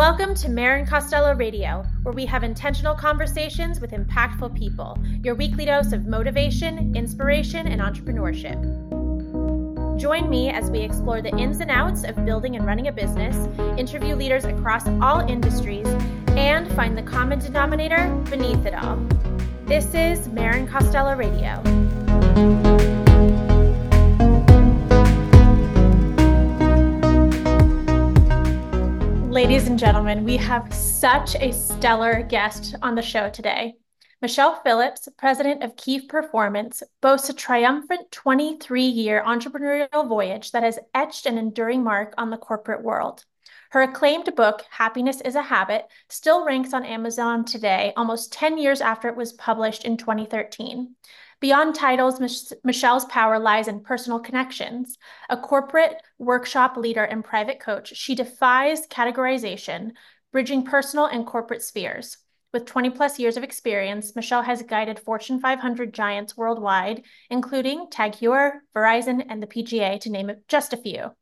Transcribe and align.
Welcome 0.00 0.34
to 0.36 0.48
Marrin 0.48 0.86
Costello 0.86 1.34
Radio, 1.34 1.84
where 2.04 2.14
we 2.14 2.24
have 2.24 2.42
intentional 2.42 2.94
conversations 2.94 3.82
with 3.82 3.90
impactful 3.90 4.56
people, 4.56 4.98
your 5.22 5.34
weekly 5.34 5.66
dose 5.66 5.92
of 5.92 6.06
motivation, 6.06 6.96
inspiration, 6.96 7.66
and 7.66 7.82
entrepreneurship. 7.82 8.58
Join 10.00 10.30
me 10.30 10.48
as 10.48 10.70
we 10.70 10.78
explore 10.78 11.20
the 11.20 11.36
ins 11.36 11.60
and 11.60 11.70
outs 11.70 12.04
of 12.04 12.24
building 12.24 12.56
and 12.56 12.64
running 12.64 12.88
a 12.88 12.92
business, 12.92 13.36
interview 13.78 14.14
leaders 14.14 14.46
across 14.46 14.88
all 15.02 15.20
industries, 15.20 15.86
and 16.28 16.66
find 16.74 16.96
the 16.96 17.02
common 17.02 17.38
denominator 17.38 18.08
beneath 18.30 18.64
it 18.64 18.72
all. 18.72 18.96
This 19.66 19.92
is 19.92 20.28
Marrin 20.28 20.66
Costello 20.66 21.14
Radio. 21.14 21.62
Ladies 29.42 29.68
and 29.68 29.78
gentlemen, 29.78 30.26
we 30.26 30.36
have 30.36 30.70
such 30.70 31.34
a 31.36 31.50
stellar 31.50 32.22
guest 32.22 32.74
on 32.82 32.94
the 32.94 33.00
show 33.00 33.30
today. 33.30 33.76
Michele 34.20 34.60
Phillips, 34.62 35.08
president 35.16 35.62
of 35.62 35.76
Key 35.76 36.02
Performance, 36.06 36.82
boasts 37.00 37.30
a 37.30 37.32
triumphant 37.32 38.12
23 38.12 38.82
year 38.82 39.24
entrepreneurial 39.26 40.06
voyage 40.06 40.52
that 40.52 40.62
has 40.62 40.78
etched 40.92 41.24
an 41.24 41.38
enduring 41.38 41.82
mark 41.82 42.12
on 42.18 42.28
the 42.28 42.36
corporate 42.36 42.82
world. 42.82 43.24
Her 43.70 43.80
acclaimed 43.80 44.30
book, 44.36 44.66
Happiness 44.70 45.22
is 45.22 45.36
a 45.36 45.42
Habit, 45.42 45.86
still 46.10 46.44
ranks 46.44 46.74
on 46.74 46.84
Amazon 46.84 47.46
today, 47.46 47.94
almost 47.96 48.34
10 48.34 48.58
years 48.58 48.82
after 48.82 49.08
it 49.08 49.16
was 49.16 49.32
published 49.32 49.86
in 49.86 49.96
2013. 49.96 50.96
Beyond 51.40 51.74
titles, 51.74 52.20
Mich- 52.20 52.52
Michele's 52.64 53.06
power 53.06 53.38
lies 53.38 53.66
in 53.66 53.80
personal 53.80 54.20
connections. 54.20 54.98
A 55.30 55.38
corporate 55.38 55.96
workshop 56.18 56.76
leader 56.76 57.02
and 57.02 57.24
private 57.24 57.58
coach, 57.60 57.96
she 57.96 58.14
defies 58.14 58.86
categorization, 58.86 59.92
bridging 60.32 60.64
personal 60.64 61.06
and 61.06 61.26
corporate 61.26 61.62
spheres. 61.62 62.18
With 62.52 62.66
20 62.66 62.90
plus 62.90 63.18
years 63.18 63.36
of 63.38 63.44
experience, 63.44 64.14
Michele 64.14 64.42
has 64.42 64.62
guided 64.62 64.98
Fortune 64.98 65.40
500 65.40 65.94
giants 65.94 66.36
worldwide, 66.36 67.04
including 67.30 67.88
Tag 67.90 68.12
Heuer, 68.12 68.60
Verizon, 68.74 69.24
and 69.28 69.42
the 69.42 69.46
PGA, 69.46 69.98
to 70.00 70.10
name 70.10 70.30
just 70.48 70.72
a 70.74 70.76
few. 70.76 71.12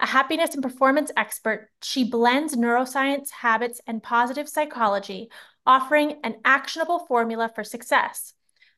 A 0.00 0.06
happiness 0.06 0.52
and 0.54 0.62
performance 0.62 1.10
expert, 1.16 1.70
she 1.80 2.04
blends 2.04 2.56
neuroscience, 2.56 3.30
habits, 3.30 3.80
and 3.86 4.02
positive 4.02 4.48
psychology, 4.48 5.30
offering 5.64 6.18
an 6.24 6.40
actionable 6.44 7.06
formula 7.06 7.50
for 7.54 7.64
success. 7.64 8.34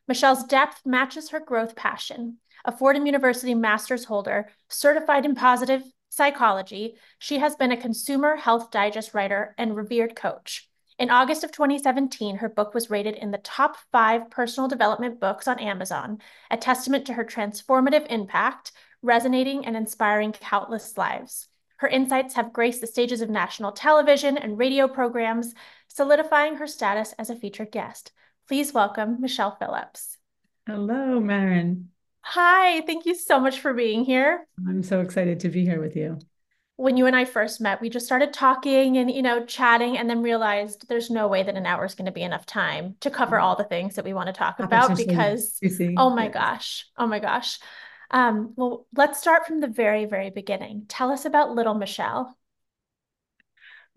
Michele's 0.07 0.43
depth 0.43 0.85
matches 0.85 1.29
her 1.29 1.39
growth 1.39 1.75
passion. 1.75 2.37
A 2.63 2.71
Fordham 2.71 3.05
University 3.05 3.55
master's 3.55 4.05
holder, 4.05 4.49
certified 4.69 5.25
in 5.25 5.35
positive 5.35 5.83
psychology, 6.09 6.95
she 7.17 7.39
has 7.39 7.55
been 7.55 7.71
a 7.71 7.77
Consumer 7.77 8.35
Health 8.35 8.71
Digest 8.71 9.13
writer 9.13 9.55
and 9.57 9.75
revered 9.75 10.15
coach. 10.15 10.69
In 10.97 11.09
August 11.09 11.43
of 11.43 11.51
2017, 11.51 12.37
her 12.37 12.47
book 12.47 12.73
was 12.73 12.89
rated 12.89 13.15
in 13.15 13.31
the 13.31 13.39
top 13.39 13.77
five 13.91 14.29
personal 14.29 14.69
development 14.69 15.19
books 15.19 15.47
on 15.47 15.59
Amazon, 15.59 16.19
a 16.49 16.55
testament 16.55 17.05
to 17.07 17.13
her 17.13 17.25
transformative 17.25 18.05
impact, 18.09 18.71
resonating 19.01 19.65
and 19.65 19.75
inspiring 19.75 20.31
countless 20.31 20.97
lives. 20.97 21.47
Her 21.77 21.87
insights 21.87 22.35
have 22.35 22.53
graced 22.53 22.79
the 22.79 22.87
stages 22.87 23.21
of 23.21 23.29
national 23.29 23.73
television 23.73 24.37
and 24.37 24.57
radio 24.57 24.87
programs, 24.87 25.53
solidifying 25.89 26.55
her 26.55 26.67
status 26.67 27.13
as 27.19 27.29
a 27.29 27.35
featured 27.35 27.71
guest. 27.71 28.11
Please 28.47 28.73
welcome 28.73 29.21
Michele 29.21 29.55
Phillips. 29.59 30.17
Hello, 30.67 31.19
Marrin. 31.19 31.89
Hi, 32.21 32.81
thank 32.81 33.05
you 33.05 33.15
so 33.15 33.39
much 33.39 33.59
for 33.59 33.73
being 33.73 34.03
here. 34.05 34.47
I'm 34.67 34.83
so 34.83 35.01
excited 35.01 35.39
to 35.41 35.49
be 35.49 35.65
here 35.65 35.81
with 35.81 35.95
you. 35.95 36.19
When 36.75 36.97
you 36.97 37.05
and 37.05 37.15
I 37.15 37.25
first 37.25 37.59
met, 37.59 37.81
we 37.81 37.89
just 37.89 38.05
started 38.05 38.33
talking 38.33 38.97
and, 38.97 39.09
you 39.09 39.21
know, 39.21 39.45
chatting 39.45 39.97
and 39.97 40.09
then 40.09 40.21
realized 40.21 40.87
there's 40.87 41.09
no 41.09 41.27
way 41.27 41.41
that 41.41 41.55
an 41.55 41.65
hour 41.65 41.85
is 41.85 41.95
going 41.95 42.07
to 42.07 42.11
be 42.11 42.21
enough 42.21 42.45
time 42.45 42.95
to 42.99 43.09
cover 43.09 43.39
all 43.39 43.55
the 43.55 43.63
things 43.63 43.95
that 43.95 44.05
we 44.05 44.13
want 44.13 44.27
to 44.27 44.33
talk 44.33 44.59
about 44.59 44.95
because, 44.97 45.59
oh 45.97 46.09
my 46.09 46.27
gosh, 46.27 46.85
oh 46.97 47.07
my 47.07 47.19
gosh. 47.19 47.59
Um, 48.11 48.53
well, 48.55 48.85
let's 48.95 49.19
start 49.19 49.47
from 49.47 49.59
the 49.59 49.67
very, 49.67 50.05
very 50.05 50.29
beginning. 50.29 50.85
Tell 50.87 51.11
us 51.11 51.25
about 51.25 51.55
little 51.55 51.73
Michele. 51.73 52.35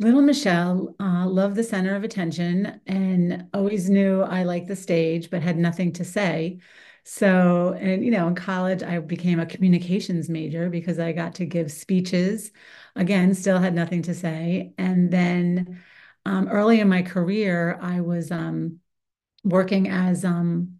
Little 0.00 0.22
Michele 0.22 0.94
uh, 1.00 1.26
loved 1.26 1.56
the 1.56 1.64
center 1.64 1.96
of 1.96 2.04
attention 2.04 2.80
and 2.86 3.48
always 3.52 3.90
knew 3.90 4.22
I 4.22 4.44
liked 4.44 4.68
the 4.68 4.76
stage, 4.76 5.28
but 5.28 5.42
had 5.42 5.58
nothing 5.58 5.92
to 5.94 6.04
say. 6.04 6.60
So, 7.02 7.72
and 7.80 8.04
you 8.04 8.12
know, 8.12 8.28
in 8.28 8.36
college, 8.36 8.82
I 8.82 9.00
became 9.00 9.40
a 9.40 9.46
communications 9.46 10.28
major 10.28 10.70
because 10.70 11.00
I 11.00 11.12
got 11.12 11.34
to 11.36 11.46
give 11.46 11.72
speeches. 11.72 12.52
Again, 12.94 13.34
still 13.34 13.58
had 13.58 13.74
nothing 13.74 14.02
to 14.02 14.14
say. 14.14 14.72
And 14.78 15.10
then 15.10 15.82
um, 16.24 16.48
early 16.48 16.78
in 16.80 16.88
my 16.88 17.02
career, 17.02 17.76
I 17.80 18.00
was 18.00 18.30
um, 18.30 18.78
working 19.42 19.88
as 19.88 20.24
um, 20.24 20.78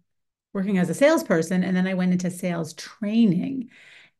working 0.53 0.77
as 0.77 0.89
a 0.89 0.93
salesperson, 0.93 1.63
and 1.63 1.75
then 1.75 1.87
I 1.87 1.93
went 1.93 2.13
into 2.13 2.31
sales 2.31 2.73
training, 2.73 3.69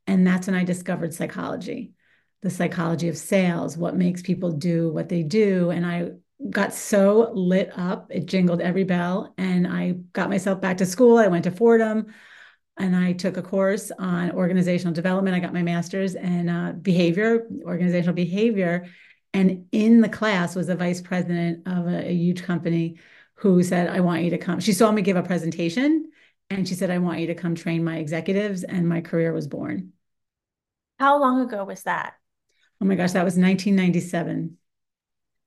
and 0.07 0.25
that's 0.27 0.47
when 0.47 0.55
I 0.55 0.63
discovered 0.63 1.13
psychology 1.13 1.93
the 2.41 2.49
psychology 2.49 3.09
of 3.09 3.17
sales, 3.17 3.77
what 3.77 3.95
makes 3.95 4.21
people 4.21 4.51
do 4.51 4.91
what 4.91 5.09
they 5.09 5.23
do. 5.23 5.71
And 5.71 5.85
I 5.85 6.11
got 6.49 6.73
so 6.73 7.31
lit 7.33 7.71
up, 7.77 8.07
it 8.09 8.25
jingled 8.25 8.61
every 8.61 8.85
bell. 8.85 9.33
And 9.37 9.67
I 9.67 9.91
got 10.13 10.29
myself 10.29 10.61
back 10.61 10.77
to 10.77 10.85
school. 10.85 11.17
I 11.17 11.27
went 11.27 11.43
to 11.43 11.51
Fordham 11.51 12.13
and 12.77 12.95
I 12.95 13.11
took 13.11 13.35
a 13.35 13.41
course 13.41 13.91
on 13.91 14.31
organizational 14.31 14.93
development. 14.93 15.35
I 15.35 15.39
got 15.39 15.53
my 15.53 15.63
master's 15.63 16.15
in 16.15 16.47
uh, 16.47 16.73
behavior, 16.81 17.45
organizational 17.65 18.15
behavior. 18.15 18.87
And 19.33 19.65
in 19.71 19.99
the 19.99 20.09
class 20.09 20.55
was 20.55 20.69
a 20.69 20.75
vice 20.75 21.01
president 21.01 21.67
of 21.67 21.87
a, 21.87 22.07
a 22.07 22.13
huge 22.13 22.43
company 22.43 22.99
who 23.35 23.61
said, 23.63 23.89
I 23.89 23.99
want 23.99 24.23
you 24.23 24.29
to 24.31 24.37
come. 24.37 24.61
She 24.61 24.73
saw 24.73 24.91
me 24.91 25.01
give 25.01 25.17
a 25.17 25.23
presentation 25.23 26.09
and 26.49 26.67
she 26.67 26.73
said, 26.73 26.89
I 26.89 26.99
want 26.99 27.19
you 27.19 27.27
to 27.27 27.35
come 27.35 27.53
train 27.53 27.83
my 27.83 27.97
executives. 27.97 28.63
And 28.63 28.87
my 28.87 29.01
career 29.01 29.33
was 29.33 29.47
born. 29.47 29.91
How 30.99 31.19
long 31.19 31.41
ago 31.41 31.63
was 31.65 31.83
that? 31.83 32.15
Oh 32.81 32.85
my 32.85 32.95
gosh, 32.95 33.11
that 33.11 33.25
was 33.25 33.37
1997. 33.37 34.57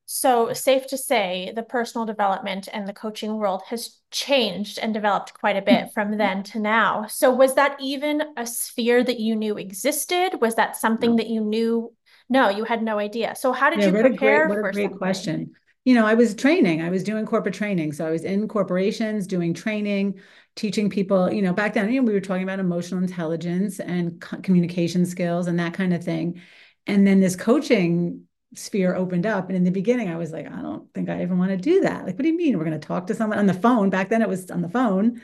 So, 0.04 0.52
safe 0.52 0.86
to 0.88 0.98
say, 0.98 1.52
the 1.54 1.62
personal 1.62 2.04
development 2.04 2.68
and 2.70 2.86
the 2.86 2.92
coaching 2.92 3.38
world 3.38 3.62
has 3.68 3.98
changed 4.10 4.78
and 4.78 4.92
developed 4.92 5.32
quite 5.32 5.56
a 5.56 5.62
bit 5.62 5.90
from 5.94 6.18
then 6.18 6.42
to 6.44 6.58
now. 6.58 7.06
So, 7.06 7.32
was 7.32 7.54
that 7.54 7.78
even 7.80 8.22
a 8.36 8.46
sphere 8.46 9.02
that 9.02 9.20
you 9.20 9.34
knew 9.34 9.56
existed? 9.56 10.40
Was 10.40 10.56
that 10.56 10.76
something 10.76 11.12
no. 11.12 11.16
that 11.16 11.28
you 11.28 11.40
knew? 11.40 11.94
No, 12.28 12.50
you 12.50 12.64
had 12.64 12.82
no 12.82 12.98
idea. 12.98 13.34
So, 13.36 13.52
how 13.52 13.70
did 13.70 13.80
yeah, 13.80 13.86
you 13.86 13.92
prepare? 13.92 14.44
A 14.44 14.48
great, 14.48 14.58
what 14.58 14.68
a 14.68 14.72
great 14.72 14.84
something? 14.84 14.98
question. 14.98 15.52
You 15.84 15.94
know, 15.94 16.04
I 16.04 16.14
was 16.14 16.34
training, 16.34 16.82
I 16.82 16.90
was 16.90 17.02
doing 17.04 17.24
corporate 17.24 17.54
training. 17.54 17.92
So, 17.92 18.06
I 18.06 18.10
was 18.10 18.24
in 18.24 18.48
corporations 18.48 19.26
doing 19.26 19.54
training, 19.54 20.20
teaching 20.56 20.90
people, 20.90 21.32
you 21.32 21.40
know, 21.40 21.54
back 21.54 21.72
then, 21.72 21.90
you 21.90 22.02
know, 22.02 22.06
we 22.06 22.12
were 22.12 22.20
talking 22.20 22.42
about 22.42 22.58
emotional 22.58 23.00
intelligence 23.00 23.80
and 23.80 24.20
communication 24.42 25.06
skills 25.06 25.46
and 25.46 25.58
that 25.58 25.72
kind 25.72 25.94
of 25.94 26.04
thing 26.04 26.42
and 26.86 27.06
then 27.06 27.20
this 27.20 27.36
coaching 27.36 28.26
sphere 28.54 28.94
opened 28.94 29.26
up. 29.26 29.48
And 29.48 29.56
in 29.56 29.64
the 29.64 29.70
beginning, 29.70 30.10
I 30.10 30.16
was 30.16 30.32
like, 30.32 30.46
I 30.46 30.60
don't 30.60 30.92
think 30.92 31.08
I 31.08 31.22
even 31.22 31.38
want 31.38 31.50
to 31.50 31.56
do 31.56 31.82
that. 31.82 32.04
Like, 32.04 32.16
what 32.16 32.22
do 32.22 32.28
you 32.28 32.36
mean? 32.36 32.58
We're 32.58 32.64
going 32.64 32.78
to 32.78 32.86
talk 32.86 33.06
to 33.06 33.14
someone 33.14 33.38
on 33.38 33.46
the 33.46 33.54
phone. 33.54 33.90
Back 33.90 34.08
then, 34.08 34.22
it 34.22 34.28
was 34.28 34.50
on 34.50 34.62
the 34.62 34.68
phone. 34.68 35.20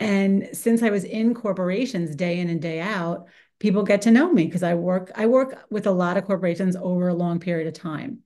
And 0.00 0.48
since 0.52 0.82
I 0.82 0.90
was 0.90 1.04
in 1.04 1.34
corporations 1.34 2.14
day 2.14 2.38
in 2.38 2.48
and 2.48 2.60
day 2.60 2.80
out, 2.80 3.26
people 3.58 3.82
get 3.82 4.02
to 4.02 4.10
know 4.10 4.32
me 4.32 4.44
because 4.44 4.62
I 4.62 4.74
work, 4.74 5.10
I 5.14 5.26
work 5.26 5.64
with 5.70 5.86
a 5.86 5.92
lot 5.92 6.16
of 6.16 6.24
corporations 6.24 6.76
over 6.76 7.08
a 7.08 7.14
long 7.14 7.40
period 7.40 7.66
of 7.66 7.74
time. 7.74 8.20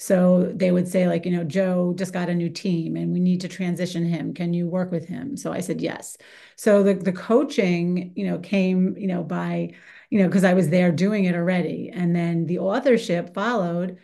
So 0.00 0.52
they 0.54 0.70
would 0.70 0.86
say, 0.86 1.08
like, 1.08 1.26
you 1.26 1.32
know, 1.32 1.42
Joe 1.42 1.92
just 1.96 2.12
got 2.12 2.28
a 2.28 2.34
new 2.34 2.48
team 2.48 2.96
and 2.96 3.12
we 3.12 3.18
need 3.18 3.40
to 3.40 3.48
transition 3.48 4.04
him. 4.06 4.32
Can 4.32 4.54
you 4.54 4.68
work 4.68 4.92
with 4.92 5.08
him? 5.08 5.36
So 5.36 5.52
I 5.52 5.58
said, 5.58 5.80
yes. 5.80 6.16
So 6.54 6.84
the, 6.84 6.94
the 6.94 7.12
coaching, 7.12 8.12
you 8.14 8.24
know, 8.26 8.38
came, 8.38 8.96
you 8.96 9.08
know, 9.08 9.24
by 9.24 9.74
you 10.10 10.20
know, 10.20 10.28
because 10.28 10.44
I 10.44 10.54
was 10.54 10.68
there 10.70 10.92
doing 10.92 11.24
it 11.24 11.34
already. 11.34 11.90
And 11.92 12.14
then 12.14 12.46
the 12.46 12.60
authorship 12.60 13.34
followed 13.34 13.98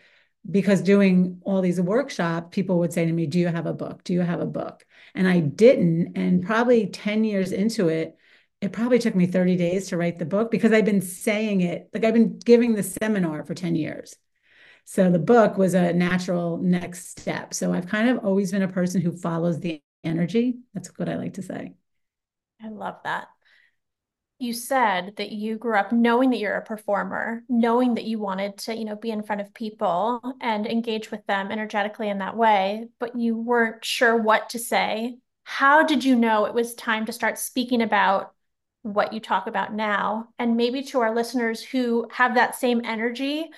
because 0.49 0.81
doing 0.81 1.41
all 1.43 1.61
these 1.61 1.81
workshops, 1.81 2.49
people 2.51 2.79
would 2.79 2.93
say 2.93 3.05
to 3.05 3.11
me, 3.11 3.25
Do 3.25 3.39
you 3.39 3.47
have 3.47 3.65
a 3.65 3.73
book? 3.73 4.03
Do 4.03 4.13
you 4.13 4.21
have 4.21 4.41
a 4.41 4.45
book? 4.45 4.85
And 5.15 5.27
I 5.27 5.39
didn't. 5.39 6.15
And 6.15 6.45
probably 6.45 6.87
10 6.87 7.23
years 7.23 7.51
into 7.51 7.89
it, 7.89 8.15
it 8.61 8.71
probably 8.71 8.99
took 8.99 9.15
me 9.15 9.25
30 9.25 9.55
days 9.57 9.89
to 9.89 9.97
write 9.97 10.19
the 10.19 10.25
book 10.25 10.51
because 10.51 10.71
I've 10.71 10.85
been 10.85 11.01
saying 11.01 11.61
it, 11.61 11.89
like 11.93 12.03
I've 12.03 12.13
been 12.13 12.39
giving 12.39 12.75
the 12.75 12.83
seminar 12.83 13.43
for 13.43 13.53
10 13.53 13.75
years. 13.75 14.15
So 14.85 15.09
the 15.09 15.19
book 15.19 15.57
was 15.57 15.73
a 15.73 15.93
natural 15.93 16.57
next 16.57 17.19
step. 17.19 17.55
So 17.55 17.73
I've 17.73 17.87
kind 17.87 18.09
of 18.09 18.23
always 18.23 18.51
been 18.51 18.61
a 18.61 18.67
person 18.67 19.01
who 19.01 19.11
follows 19.11 19.59
the 19.59 19.81
energy. 20.03 20.59
That's 20.73 20.89
what 20.97 21.09
I 21.09 21.15
like 21.15 21.33
to 21.33 21.41
say. 21.41 21.73
I 22.61 22.69
love 22.69 22.97
that 23.03 23.27
you 24.37 24.53
said 24.53 25.13
that 25.15 25.31
you 25.31 25.57
grew 25.57 25.77
up 25.77 25.91
knowing 25.91 26.29
that 26.31 26.39
you're 26.39 26.57
a 26.57 26.65
performer, 26.65 27.43
knowing 27.47 27.95
that 27.95 28.03
you 28.03 28.19
wanted 28.19 28.57
to, 28.57 28.75
you 28.75 28.83
know, 28.83 28.95
be 28.95 29.11
in 29.11 29.23
front 29.23 29.41
of 29.41 29.53
people 29.53 30.21
and 30.41 30.67
engage 30.67 31.09
with 31.09 31.25
them 31.25 31.51
energetically 31.51 32.09
in 32.09 32.17
that 32.17 32.35
way, 32.35 32.87
but 32.99 33.17
you 33.17 33.37
weren't 33.37 33.85
sure 33.85 34.17
what 34.17 34.49
to 34.49 34.59
say. 34.59 35.17
How 35.43 35.83
did 35.83 36.03
you 36.03 36.15
know 36.15 36.45
it 36.45 36.53
was 36.53 36.73
time 36.73 37.05
to 37.05 37.13
start 37.13 37.39
speaking 37.39 37.81
about 37.81 38.33
what 38.81 39.13
you 39.13 39.19
talk 39.19 39.47
about 39.47 39.73
now? 39.73 40.27
And 40.37 40.57
maybe 40.57 40.83
to 40.83 40.99
our 40.99 41.15
listeners 41.15 41.63
who 41.63 42.07
have 42.11 42.35
that 42.35 42.55
same 42.55 42.81
energy, 42.83 43.49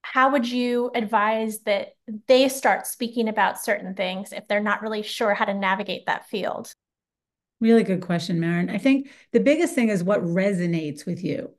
how 0.00 0.32
would 0.32 0.48
you 0.48 0.90
advise 0.94 1.60
that 1.60 1.94
they 2.28 2.48
start 2.48 2.86
speaking 2.86 3.28
about 3.28 3.62
certain 3.62 3.94
things 3.94 4.32
if 4.32 4.48
they're 4.48 4.60
not 4.60 4.80
really 4.80 5.02
sure 5.02 5.34
how 5.34 5.44
to 5.44 5.54
navigate 5.54 6.06
that 6.06 6.28
field? 6.28 6.72
Really 7.64 7.82
good 7.82 8.02
question, 8.02 8.40
Marrin. 8.40 8.68
I 8.68 8.76
think 8.76 9.08
the 9.32 9.40
biggest 9.40 9.74
thing 9.74 9.88
is 9.88 10.04
what 10.04 10.20
resonates 10.22 11.06
with 11.06 11.24
you, 11.24 11.50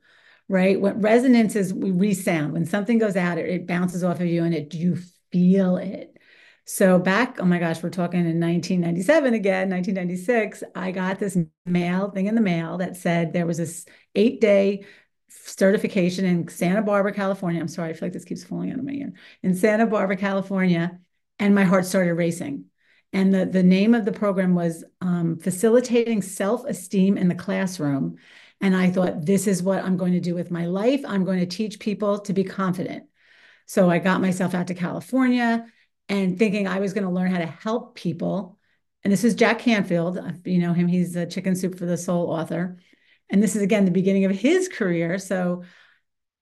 right? 0.48 0.80
What 0.80 1.02
resonance 1.02 1.56
is 1.56 1.72
resound. 1.74 2.52
When 2.52 2.64
something 2.64 2.98
goes 2.98 3.16
out, 3.16 3.38
it, 3.38 3.48
it 3.48 3.66
bounces 3.66 4.04
off 4.04 4.20
of 4.20 4.28
you 4.28 4.44
and 4.44 4.54
it 4.54 4.72
you 4.72 4.98
feel 5.32 5.78
it. 5.78 6.16
So 6.64 7.00
back, 7.00 7.38
oh 7.40 7.44
my 7.44 7.58
gosh, 7.58 7.82
we're 7.82 7.90
talking 7.90 8.20
in 8.20 8.38
1997 8.38 9.34
again, 9.34 9.68
1996, 9.68 10.62
I 10.76 10.92
got 10.92 11.18
this 11.18 11.36
mail 11.64 12.12
thing 12.12 12.26
in 12.26 12.36
the 12.36 12.40
mail 12.40 12.78
that 12.78 12.94
said 12.96 13.32
there 13.32 13.44
was 13.44 13.56
this 13.56 13.84
eight 14.14 14.40
day 14.40 14.84
certification 15.28 16.24
in 16.24 16.46
Santa 16.46 16.82
Barbara, 16.82 17.14
California. 17.14 17.60
I'm 17.60 17.66
sorry, 17.66 17.90
I 17.90 17.92
feel 17.94 18.06
like 18.06 18.12
this 18.12 18.24
keeps 18.24 18.44
falling 18.44 18.70
out 18.70 18.78
of 18.78 18.84
my 18.84 18.92
ear. 18.92 19.12
In 19.42 19.56
Santa 19.56 19.86
Barbara, 19.86 20.16
California, 20.16 21.00
and 21.40 21.52
my 21.52 21.64
heart 21.64 21.84
started 21.84 22.14
racing. 22.14 22.66
And 23.12 23.32
the, 23.32 23.46
the 23.46 23.62
name 23.62 23.94
of 23.94 24.04
the 24.04 24.12
program 24.12 24.54
was 24.54 24.84
um, 25.00 25.38
Facilitating 25.38 26.22
Self 26.22 26.64
Esteem 26.64 27.16
in 27.16 27.28
the 27.28 27.34
Classroom. 27.34 28.16
And 28.60 28.74
I 28.74 28.90
thought, 28.90 29.24
this 29.24 29.46
is 29.46 29.62
what 29.62 29.84
I'm 29.84 29.96
going 29.96 30.12
to 30.12 30.20
do 30.20 30.34
with 30.34 30.50
my 30.50 30.66
life. 30.66 31.02
I'm 31.06 31.24
going 31.24 31.40
to 31.40 31.46
teach 31.46 31.78
people 31.78 32.20
to 32.20 32.32
be 32.32 32.44
confident. 32.44 33.04
So 33.66 33.90
I 33.90 33.98
got 33.98 34.20
myself 34.20 34.54
out 34.54 34.68
to 34.68 34.74
California 34.74 35.66
and 36.08 36.38
thinking 36.38 36.66
I 36.66 36.80
was 36.80 36.92
going 36.92 37.04
to 37.04 37.10
learn 37.10 37.30
how 37.30 37.38
to 37.38 37.46
help 37.46 37.94
people. 37.94 38.58
And 39.02 39.12
this 39.12 39.24
is 39.24 39.34
Jack 39.34 39.58
Canfield. 39.60 40.18
You 40.44 40.58
know 40.58 40.72
him, 40.72 40.88
he's 40.88 41.16
a 41.16 41.26
Chicken 41.26 41.54
Soup 41.56 41.76
for 41.76 41.86
the 41.86 41.96
Soul 41.96 42.30
author. 42.30 42.78
And 43.28 43.42
this 43.42 43.56
is 43.56 43.62
again 43.62 43.84
the 43.84 43.90
beginning 43.90 44.24
of 44.24 44.32
his 44.32 44.68
career. 44.68 45.18
So 45.18 45.64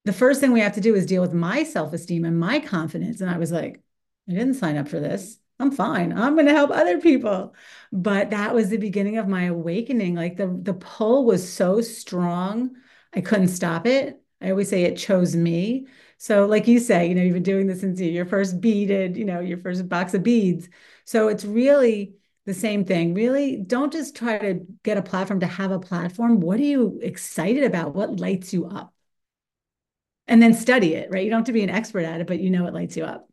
the 0.05 0.12
first 0.12 0.40
thing 0.40 0.52
we 0.52 0.61
have 0.61 0.75
to 0.75 0.81
do 0.81 0.94
is 0.94 1.06
deal 1.06 1.22
with 1.22 1.32
my 1.32 1.64
self 1.64 1.93
esteem 1.93 2.25
and 2.25 2.38
my 2.38 2.61
confidence. 2.61 3.20
And 3.20 3.31
I 3.31 3.38
was 3.38 3.50
like, 3.50 3.82
I 4.28 4.32
didn't 4.32 4.55
sign 4.55 4.76
up 4.76 4.88
for 4.88 5.00
this. 5.00 5.38
I'm 5.61 5.71
fine. 5.71 6.12
I'm 6.12 6.35
going 6.35 6.47
to 6.47 6.53
help 6.53 6.71
other 6.71 7.01
people. 7.01 7.55
But 7.93 8.31
that 8.31 8.55
was 8.55 8.69
the 8.69 8.77
beginning 8.77 9.19
of 9.19 9.29
my 9.29 9.45
awakening. 9.45 10.15
Like 10.15 10.37
the, 10.37 10.49
the 10.49 10.75
pull 10.75 11.25
was 11.25 11.51
so 11.51 11.81
strong, 11.81 12.77
I 13.15 13.21
couldn't 13.21 13.49
stop 13.49 13.87
it. 13.87 14.21
I 14.41 14.51
always 14.51 14.69
say 14.69 14.83
it 14.83 14.97
chose 14.97 15.37
me. 15.37 15.87
So, 16.19 16.47
like 16.47 16.67
you 16.67 16.79
say, 16.81 17.09
you 17.09 17.15
know, 17.15 17.23
you've 17.23 17.35
been 17.35 17.43
doing 17.43 17.67
this 17.67 17.81
since 17.81 18.01
your 18.01 18.27
first 18.27 18.61
beaded, 18.61 19.17
you 19.17 19.25
know, 19.25 19.41
your 19.41 19.59
first 19.59 19.89
box 19.89 20.15
of 20.15 20.23
beads. 20.23 20.69
So 21.05 21.29
it's 21.29 21.45
really 21.45 22.15
the 22.47 22.55
same 22.55 22.85
thing. 22.85 23.15
Really, 23.15 23.57
don't 23.57 23.93
just 23.93 24.17
try 24.17 24.39
to 24.39 24.67
get 24.83 24.99
a 24.99 25.03
platform 25.03 25.41
to 25.41 25.47
have 25.47 25.71
a 25.71 25.79
platform. 25.79 26.41
What 26.41 26.61
are 26.61 26.65
you 26.65 26.99
excited 27.03 27.65
about? 27.65 27.95
What 27.95 28.21
lights 28.21 28.53
you 28.53 28.67
up? 28.67 28.93
And 30.27 30.43
then 30.43 30.55
study 30.55 30.95
it, 30.95 31.11
right? 31.11 31.25
You 31.25 31.31
don't 31.31 31.41
have 31.41 31.47
to 31.47 31.53
be 31.53 31.62
an 31.62 31.71
expert 31.71 32.05
at 32.05 32.21
it, 32.21 32.27
but 32.27 32.41
you 32.41 32.50
know 32.50 32.67
it 32.67 32.75
lights 32.75 32.97
you 32.97 33.05
up. 33.05 33.29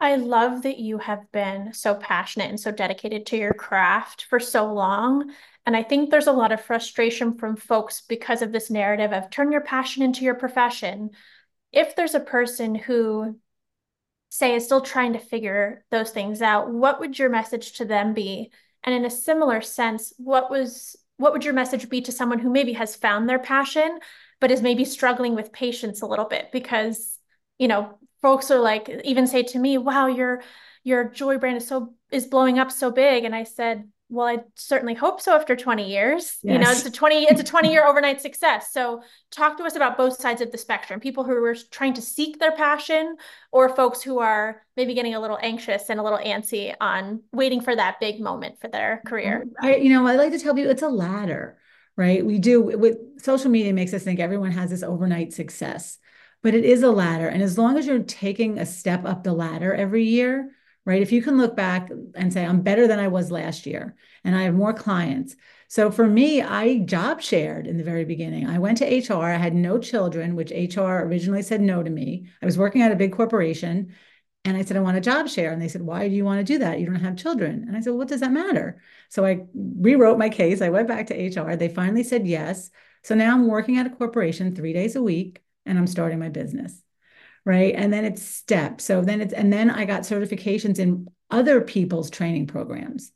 I 0.00 0.14
love 0.14 0.62
that 0.62 0.78
you 0.78 0.98
have 0.98 1.30
been 1.32 1.72
so 1.72 1.94
passionate 1.94 2.50
and 2.50 2.60
so 2.60 2.70
dedicated 2.70 3.26
to 3.26 3.36
your 3.36 3.52
craft 3.52 4.26
for 4.30 4.38
so 4.38 4.72
long. 4.72 5.32
And 5.66 5.76
I 5.76 5.82
think 5.82 6.10
there's 6.10 6.28
a 6.28 6.32
lot 6.32 6.52
of 6.52 6.60
frustration 6.60 7.36
from 7.36 7.56
folks 7.56 8.02
because 8.02 8.40
of 8.40 8.52
this 8.52 8.70
narrative 8.70 9.12
of 9.12 9.28
turn 9.30 9.50
your 9.50 9.60
passion 9.60 10.02
into 10.02 10.24
your 10.24 10.36
profession. 10.36 11.10
If 11.72 11.96
there's 11.96 12.14
a 12.14 12.20
person 12.20 12.76
who, 12.76 13.38
say, 14.30 14.54
is 14.54 14.64
still 14.64 14.82
trying 14.82 15.14
to 15.14 15.18
figure 15.18 15.84
those 15.90 16.10
things 16.10 16.42
out, 16.42 16.70
what 16.70 17.00
would 17.00 17.18
your 17.18 17.28
message 17.28 17.72
to 17.78 17.84
them 17.84 18.14
be? 18.14 18.52
And 18.84 18.94
in 18.94 19.04
a 19.04 19.10
similar 19.10 19.60
sense, 19.60 20.12
what 20.16 20.48
was 20.48 20.96
what 21.16 21.32
would 21.32 21.44
your 21.44 21.54
message 21.54 21.88
be 21.88 22.00
to 22.02 22.12
someone 22.12 22.38
who 22.38 22.48
maybe 22.48 22.74
has 22.74 22.94
found 22.94 23.28
their 23.28 23.40
passion, 23.40 23.98
but 24.40 24.52
is 24.52 24.62
maybe 24.62 24.84
struggling 24.84 25.34
with 25.34 25.52
patience 25.52 26.00
a 26.00 26.06
little 26.06 26.26
bit 26.26 26.52
because, 26.52 27.18
you 27.58 27.66
know, 27.66 27.98
folks 28.22 28.50
are 28.50 28.58
like 28.58 28.88
even 29.04 29.26
say 29.26 29.42
to 29.44 29.58
me, 29.58 29.78
"Wow, 29.78 30.06
your 30.06 30.42
your 30.84 31.04
joy 31.04 31.38
brand 31.38 31.58
is 31.58 31.66
so 31.66 31.94
is 32.10 32.26
blowing 32.26 32.58
up 32.58 32.70
so 32.70 32.90
big," 32.90 33.24
and 33.24 33.34
I 33.34 33.44
said, 33.44 33.88
"Well, 34.08 34.26
I 34.26 34.38
certainly 34.54 34.94
hope 34.94 35.20
so 35.20 35.34
after 35.34 35.56
20 35.56 35.88
years. 35.88 36.38
Yes. 36.42 36.52
You 36.52 36.58
know, 36.58 36.70
it's 36.70 36.84
a 36.86 36.90
20 36.90 37.24
it's 37.24 37.40
a 37.40 37.44
20 37.44 37.70
year 37.70 37.86
overnight 37.86 38.20
success. 38.20 38.72
So, 38.72 39.02
talk 39.30 39.56
to 39.58 39.64
us 39.64 39.76
about 39.76 39.96
both 39.96 40.20
sides 40.20 40.40
of 40.40 40.52
the 40.52 40.58
spectrum: 40.58 41.00
people 41.00 41.24
who 41.24 41.32
are 41.44 41.56
trying 41.70 41.94
to 41.94 42.02
seek 42.02 42.38
their 42.38 42.52
passion, 42.52 43.16
or 43.52 43.68
folks 43.68 44.02
who 44.02 44.18
are 44.18 44.62
maybe 44.76 44.94
getting 44.94 45.14
a 45.14 45.20
little 45.20 45.38
anxious 45.40 45.90
and 45.90 46.00
a 46.00 46.02
little 46.02 46.18
antsy 46.18 46.74
on 46.80 47.22
waiting 47.32 47.60
for 47.60 47.74
that 47.74 48.00
big 48.00 48.20
moment 48.20 48.60
for 48.60 48.68
their 48.68 49.02
career. 49.06 49.44
Mm-hmm. 49.44 49.66
I, 49.66 49.76
you 49.76 49.90
know, 49.90 50.06
I 50.06 50.16
like 50.16 50.32
to 50.32 50.38
tell 50.38 50.54
people 50.54 50.70
it's 50.70 50.82
a 50.82 50.88
ladder 50.88 51.58
right? 51.96 52.24
We 52.24 52.38
do 52.38 52.62
with 52.62 52.96
social 53.20 53.50
media 53.50 53.72
makes 53.72 53.92
us 53.92 54.04
think 54.04 54.20
everyone 54.20 54.52
has 54.52 54.70
this 54.70 54.84
overnight 54.84 55.32
success 55.32 55.98
but 56.42 56.54
it 56.54 56.64
is 56.64 56.82
a 56.82 56.90
ladder. 56.90 57.28
And 57.28 57.42
as 57.42 57.58
long 57.58 57.76
as 57.76 57.86
you're 57.86 58.02
taking 58.02 58.58
a 58.58 58.66
step 58.66 59.04
up 59.04 59.24
the 59.24 59.32
ladder 59.32 59.74
every 59.74 60.04
year, 60.04 60.50
right? 60.84 61.02
If 61.02 61.12
you 61.12 61.22
can 61.22 61.36
look 61.36 61.54
back 61.54 61.90
and 62.14 62.32
say, 62.32 62.44
I'm 62.46 62.62
better 62.62 62.86
than 62.86 62.98
I 62.98 63.08
was 63.08 63.30
last 63.30 63.66
year 63.66 63.94
and 64.24 64.34
I 64.34 64.42
have 64.42 64.54
more 64.54 64.72
clients. 64.72 65.36
So 65.68 65.90
for 65.90 66.06
me, 66.06 66.40
I 66.40 66.78
job 66.78 67.20
shared 67.20 67.66
in 67.66 67.76
the 67.76 67.84
very 67.84 68.06
beginning. 68.06 68.46
I 68.46 68.58
went 68.58 68.78
to 68.78 68.86
HR, 68.86 69.24
I 69.24 69.36
had 69.36 69.54
no 69.54 69.78
children, 69.78 70.34
which 70.34 70.50
HR 70.50 71.00
originally 71.02 71.42
said 71.42 71.60
no 71.60 71.82
to 71.82 71.90
me. 71.90 72.28
I 72.40 72.46
was 72.46 72.56
working 72.56 72.80
at 72.80 72.92
a 72.92 72.96
big 72.96 73.12
corporation 73.12 73.94
and 74.46 74.56
I 74.56 74.64
said, 74.64 74.78
I 74.78 74.80
want 74.80 74.96
a 74.96 75.02
job 75.02 75.28
share. 75.28 75.52
And 75.52 75.60
they 75.60 75.68
said, 75.68 75.82
Why 75.82 76.08
do 76.08 76.14
you 76.14 76.24
want 76.24 76.38
to 76.38 76.52
do 76.52 76.58
that? 76.60 76.80
You 76.80 76.86
don't 76.86 76.94
have 76.94 77.16
children. 77.16 77.66
And 77.68 77.76
I 77.76 77.80
said, 77.80 77.90
well, 77.90 77.98
What 77.98 78.08
does 78.08 78.20
that 78.20 78.32
matter? 78.32 78.80
So 79.10 79.26
I 79.26 79.46
rewrote 79.54 80.16
my 80.16 80.30
case. 80.30 80.62
I 80.62 80.70
went 80.70 80.88
back 80.88 81.08
to 81.08 81.40
HR. 81.40 81.54
They 81.56 81.68
finally 81.68 82.02
said 82.02 82.26
yes. 82.26 82.70
So 83.02 83.14
now 83.14 83.34
I'm 83.34 83.46
working 83.46 83.76
at 83.76 83.86
a 83.86 83.90
corporation 83.90 84.54
three 84.54 84.72
days 84.72 84.96
a 84.96 85.02
week 85.02 85.42
and 85.68 85.78
I'm 85.78 85.86
starting 85.86 86.18
my 86.18 86.28
business. 86.28 86.82
Right. 87.44 87.74
And 87.74 87.92
then 87.92 88.04
it's 88.04 88.22
step. 88.22 88.80
So 88.80 89.00
then 89.00 89.20
it's, 89.20 89.32
and 89.32 89.52
then 89.52 89.70
I 89.70 89.84
got 89.84 90.02
certifications 90.02 90.78
in 90.78 91.08
other 91.30 91.60
people's 91.60 92.10
training 92.10 92.46
programs 92.46 93.12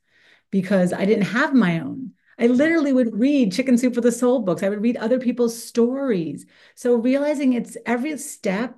because 0.50 0.92
I 0.92 1.04
didn't 1.04 1.24
have 1.24 1.54
my 1.54 1.80
own. 1.80 2.12
I 2.38 2.46
literally 2.46 2.92
would 2.92 3.18
read 3.18 3.52
Chicken 3.52 3.76
Soup 3.76 3.94
for 3.94 4.00
the 4.00 4.12
Soul 4.12 4.40
books. 4.40 4.62
I 4.62 4.68
would 4.68 4.82
read 4.82 4.96
other 4.96 5.18
people's 5.18 5.60
stories. 5.62 6.46
So 6.74 6.94
realizing 6.94 7.52
it's 7.52 7.76
every 7.84 8.16
step 8.18 8.76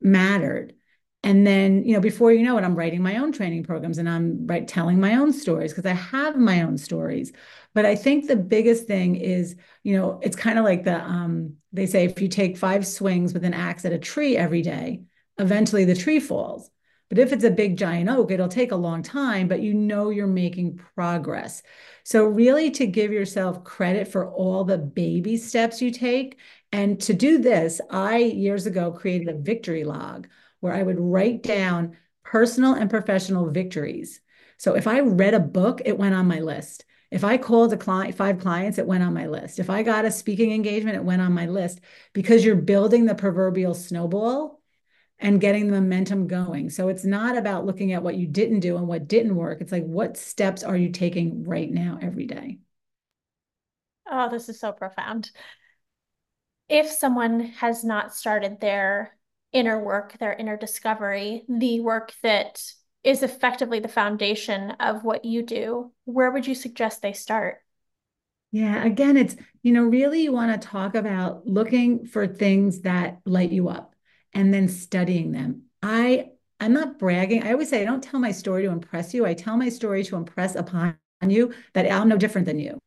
mattered. 0.00 0.74
And 1.22 1.46
then, 1.46 1.84
you 1.84 1.92
know, 1.92 2.00
before 2.00 2.32
you 2.32 2.42
know 2.42 2.56
it, 2.56 2.64
I'm 2.64 2.74
writing 2.74 3.02
my 3.02 3.18
own 3.18 3.30
training 3.32 3.64
programs 3.64 3.98
and 3.98 4.08
I'm 4.08 4.46
right 4.46 4.66
telling 4.66 4.98
my 4.98 5.16
own 5.16 5.32
stories 5.32 5.72
because 5.72 5.84
I 5.84 5.92
have 5.92 6.36
my 6.36 6.62
own 6.62 6.78
stories. 6.78 7.32
But 7.74 7.84
I 7.84 7.94
think 7.94 8.26
the 8.26 8.36
biggest 8.36 8.86
thing 8.86 9.16
is, 9.16 9.54
you 9.82 9.96
know, 9.96 10.18
it's 10.22 10.36
kind 10.36 10.58
of 10.58 10.64
like 10.64 10.84
the 10.84 10.98
um, 10.98 11.56
they 11.72 11.86
say 11.86 12.04
if 12.04 12.20
you 12.22 12.28
take 12.28 12.56
five 12.56 12.86
swings 12.86 13.34
with 13.34 13.44
an 13.44 13.54
axe 13.54 13.84
at 13.84 13.92
a 13.92 13.98
tree 13.98 14.36
every 14.36 14.62
day, 14.62 15.02
eventually 15.38 15.84
the 15.84 15.94
tree 15.94 16.20
falls. 16.20 16.70
But 17.10 17.18
if 17.18 17.32
it's 17.32 17.44
a 17.44 17.50
big 17.50 17.76
giant 17.76 18.08
oak, 18.08 18.30
it'll 18.30 18.48
take 18.48 18.70
a 18.70 18.76
long 18.76 19.02
time, 19.02 19.48
but 19.48 19.60
you 19.60 19.74
know 19.74 20.10
you're 20.10 20.28
making 20.28 20.76
progress. 20.94 21.60
So, 22.04 22.24
really, 22.24 22.70
to 22.72 22.86
give 22.86 23.12
yourself 23.12 23.64
credit 23.64 24.06
for 24.08 24.30
all 24.30 24.64
the 24.64 24.78
baby 24.78 25.36
steps 25.36 25.82
you 25.82 25.90
take. 25.90 26.38
And 26.72 27.00
to 27.02 27.12
do 27.12 27.38
this, 27.38 27.80
I 27.90 28.18
years 28.18 28.66
ago 28.66 28.92
created 28.92 29.28
a 29.28 29.38
victory 29.38 29.82
log 29.82 30.28
where 30.60 30.72
I 30.72 30.82
would 30.82 31.00
write 31.00 31.42
down 31.42 31.96
personal 32.24 32.74
and 32.74 32.88
professional 32.88 33.50
victories. 33.50 34.20
So, 34.58 34.74
if 34.74 34.86
I 34.86 35.00
read 35.00 35.34
a 35.34 35.40
book, 35.40 35.82
it 35.84 35.98
went 35.98 36.14
on 36.14 36.26
my 36.26 36.40
list. 36.40 36.84
If 37.10 37.24
I 37.24 37.38
called 37.38 37.72
a 37.72 37.76
client, 37.76 38.14
five 38.14 38.38
clients, 38.38 38.78
it 38.78 38.86
went 38.86 39.02
on 39.02 39.14
my 39.14 39.26
list. 39.26 39.58
If 39.58 39.68
I 39.68 39.82
got 39.82 40.04
a 40.04 40.10
speaking 40.12 40.52
engagement, 40.52 40.96
it 40.96 41.04
went 41.04 41.22
on 41.22 41.32
my 41.32 41.46
list 41.46 41.80
because 42.12 42.44
you're 42.44 42.54
building 42.54 43.04
the 43.04 43.16
proverbial 43.16 43.74
snowball 43.74 44.60
and 45.18 45.40
getting 45.40 45.66
the 45.66 45.72
momentum 45.72 46.28
going. 46.28 46.70
So 46.70 46.88
it's 46.88 47.04
not 47.04 47.36
about 47.36 47.66
looking 47.66 47.92
at 47.92 48.02
what 48.02 48.16
you 48.16 48.26
didn't 48.26 48.60
do 48.60 48.76
and 48.76 48.86
what 48.86 49.08
didn't 49.08 49.34
work. 49.34 49.60
It's 49.60 49.72
like, 49.72 49.84
what 49.84 50.16
steps 50.16 50.62
are 50.62 50.76
you 50.76 50.90
taking 50.90 51.44
right 51.44 51.70
now, 51.70 51.98
every 52.00 52.26
day? 52.26 52.58
Oh, 54.10 54.30
this 54.30 54.48
is 54.48 54.58
so 54.58 54.72
profound. 54.72 55.30
If 56.68 56.88
someone 56.88 57.40
has 57.40 57.84
not 57.84 58.14
started 58.14 58.60
their 58.60 59.16
inner 59.52 59.82
work, 59.82 60.18
their 60.18 60.32
inner 60.32 60.56
discovery, 60.56 61.44
the 61.48 61.80
work 61.80 62.12
that 62.22 62.62
is 63.02 63.22
effectively 63.22 63.80
the 63.80 63.88
foundation 63.88 64.72
of 64.72 65.04
what 65.04 65.24
you 65.24 65.42
do, 65.42 65.92
where 66.04 66.30
would 66.30 66.46
you 66.46 66.54
suggest 66.54 67.02
they 67.02 67.12
start? 67.12 67.58
Yeah, 68.52 68.84
again, 68.84 69.16
it's, 69.16 69.36
you 69.62 69.72
know, 69.72 69.84
really 69.84 70.22
you 70.22 70.32
want 70.32 70.60
to 70.60 70.68
talk 70.68 70.94
about 70.94 71.46
looking 71.46 72.06
for 72.06 72.26
things 72.26 72.80
that 72.80 73.20
light 73.24 73.52
you 73.52 73.68
up 73.68 73.94
and 74.32 74.52
then 74.52 74.68
studying 74.68 75.32
them. 75.32 75.62
I 75.82 76.30
I'm 76.58 76.74
not 76.74 76.98
bragging. 76.98 77.42
I 77.42 77.52
always 77.52 77.70
say 77.70 77.80
I 77.80 77.86
don't 77.86 78.02
tell 78.02 78.20
my 78.20 78.32
story 78.32 78.64
to 78.64 78.70
impress 78.70 79.14
you. 79.14 79.24
I 79.24 79.32
tell 79.32 79.56
my 79.56 79.70
story 79.70 80.04
to 80.04 80.16
impress 80.16 80.56
upon 80.56 80.98
you 81.26 81.54
that 81.72 81.90
I'm 81.90 82.08
no 82.08 82.18
different 82.18 82.46
than 82.46 82.58
you. 82.58 82.78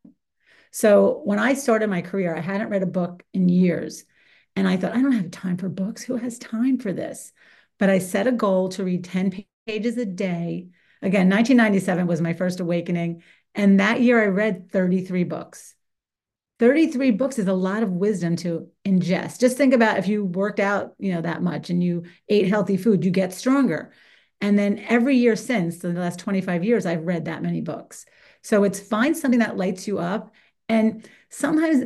So 0.72 1.22
when 1.24 1.40
I 1.40 1.56
started 1.56 1.90
my 1.90 2.02
career, 2.02 2.36
I 2.36 2.42
hadn't 2.42 2.70
read 2.70 2.84
a 2.84 2.88
book 2.88 3.24
in 3.34 3.50
years. 3.50 4.06
And 4.56 4.68
I 4.68 4.78
thought, 4.78 4.96
I 4.96 5.02
don't 5.02 5.12
have 5.14 5.32
time 5.32 5.58
for 5.58 5.70
books. 5.70 6.04
Who 6.04 6.18
has 6.18 6.38
time 6.38 6.78
for 6.78 6.94
this? 6.94 7.32
But 7.80 7.90
I 7.90 8.00
set 8.00 8.28
a 8.28 8.32
goal 8.32 8.70
to 8.70 8.84
read 8.84 9.04
10 9.04 9.44
pages 9.66 9.98
a 9.98 10.06
day. 10.06 10.68
Again, 11.02 11.30
1997 11.30 12.08
was 12.08 12.22
my 12.22 12.34
first 12.34 12.60
awakening. 12.60 13.24
And 13.56 13.80
that 13.80 14.02
year 14.02 14.22
I 14.22 14.28
read 14.28 14.72
33 14.72 15.24
books. 15.24 15.76
33 16.60 17.12
books 17.12 17.40
is 17.40 17.48
a 17.48 17.54
lot 17.54 17.84
of 17.84 17.92
wisdom 17.92 18.36
to 18.38 18.70
ingest. 18.86 19.40
Just 19.40 19.58
think 19.58 19.74
about 19.74 19.98
if 19.98 20.08
you 20.08 20.24
worked 20.24 20.60
out, 20.60 20.94
you 21.00 21.12
know, 21.12 21.22
that 21.22 21.42
much 21.42 21.70
and 21.70 21.84
you 21.84 22.04
ate 22.30 22.48
healthy 22.48 22.78
food, 22.78 23.04
you 23.04 23.12
get 23.12 23.34
stronger. 23.34 23.92
And 24.40 24.58
then 24.58 24.84
every 24.88 25.18
year 25.18 25.36
since 25.36 25.80
the 25.80 25.90
last 25.90 26.20
25 26.20 26.64
years, 26.64 26.86
I've 26.86 27.06
read 27.06 27.26
that 27.26 27.42
many 27.42 27.62
books. 27.62 28.06
So 28.44 28.64
it's 28.64 28.80
find 28.80 29.18
something 29.18 29.40
that 29.40 29.58
lights 29.58 29.88
you 29.88 30.00
up. 30.00 30.34
And 30.70 31.08
sometimes 31.30 31.86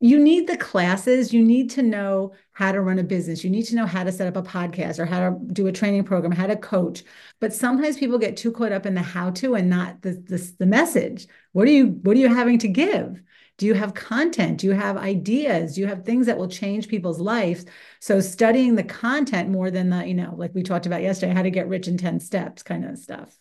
you 0.00 0.18
need 0.18 0.46
the 0.46 0.56
classes. 0.56 1.32
You 1.32 1.42
need 1.42 1.70
to 1.70 1.82
know 1.82 2.34
how 2.52 2.72
to 2.72 2.80
run 2.80 2.98
a 2.98 3.02
business. 3.02 3.42
You 3.42 3.50
need 3.50 3.64
to 3.64 3.76
know 3.76 3.86
how 3.86 4.04
to 4.04 4.12
set 4.12 4.26
up 4.26 4.36
a 4.36 4.48
podcast 4.48 4.98
or 4.98 5.06
how 5.06 5.30
to 5.30 5.38
do 5.52 5.66
a 5.66 5.72
training 5.72 6.04
program, 6.04 6.32
how 6.32 6.46
to 6.46 6.56
coach. 6.56 7.02
But 7.40 7.52
sometimes 7.52 7.96
people 7.96 8.18
get 8.18 8.36
too 8.36 8.52
caught 8.52 8.72
up 8.72 8.86
in 8.86 8.94
the 8.94 9.02
how 9.02 9.30
to 9.30 9.54
and 9.54 9.70
not 9.70 10.02
the, 10.02 10.12
the, 10.12 10.52
the 10.58 10.66
message. 10.66 11.26
What 11.52 11.68
are 11.68 11.72
you 11.72 11.86
What 12.02 12.16
are 12.16 12.20
you 12.20 12.28
having 12.28 12.58
to 12.58 12.68
give? 12.68 13.22
Do 13.56 13.66
you 13.66 13.74
have 13.74 13.94
content? 13.94 14.58
Do 14.58 14.66
you 14.66 14.72
have 14.72 14.96
ideas? 14.96 15.74
Do 15.74 15.80
you 15.80 15.86
have 15.86 16.04
things 16.04 16.26
that 16.26 16.36
will 16.36 16.48
change 16.48 16.88
people's 16.88 17.20
lives? 17.20 17.64
So 18.00 18.20
studying 18.20 18.74
the 18.74 18.82
content 18.82 19.48
more 19.48 19.70
than 19.70 19.90
the, 19.90 20.04
you 20.04 20.14
know, 20.14 20.34
like 20.36 20.54
we 20.54 20.64
talked 20.64 20.86
about 20.86 21.02
yesterday, 21.02 21.32
how 21.32 21.42
to 21.42 21.50
get 21.50 21.68
rich 21.68 21.86
in 21.86 21.96
10 21.96 22.18
steps 22.18 22.64
kind 22.64 22.84
of 22.84 22.98
stuff. 22.98 23.36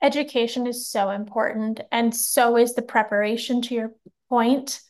Education 0.00 0.66
is 0.66 0.88
so 0.88 1.10
important, 1.10 1.80
and 1.90 2.14
so 2.14 2.56
is 2.56 2.74
the 2.74 2.82
preparation 2.82 3.62
to 3.62 3.74
your 3.74 3.92
point. 4.28 4.80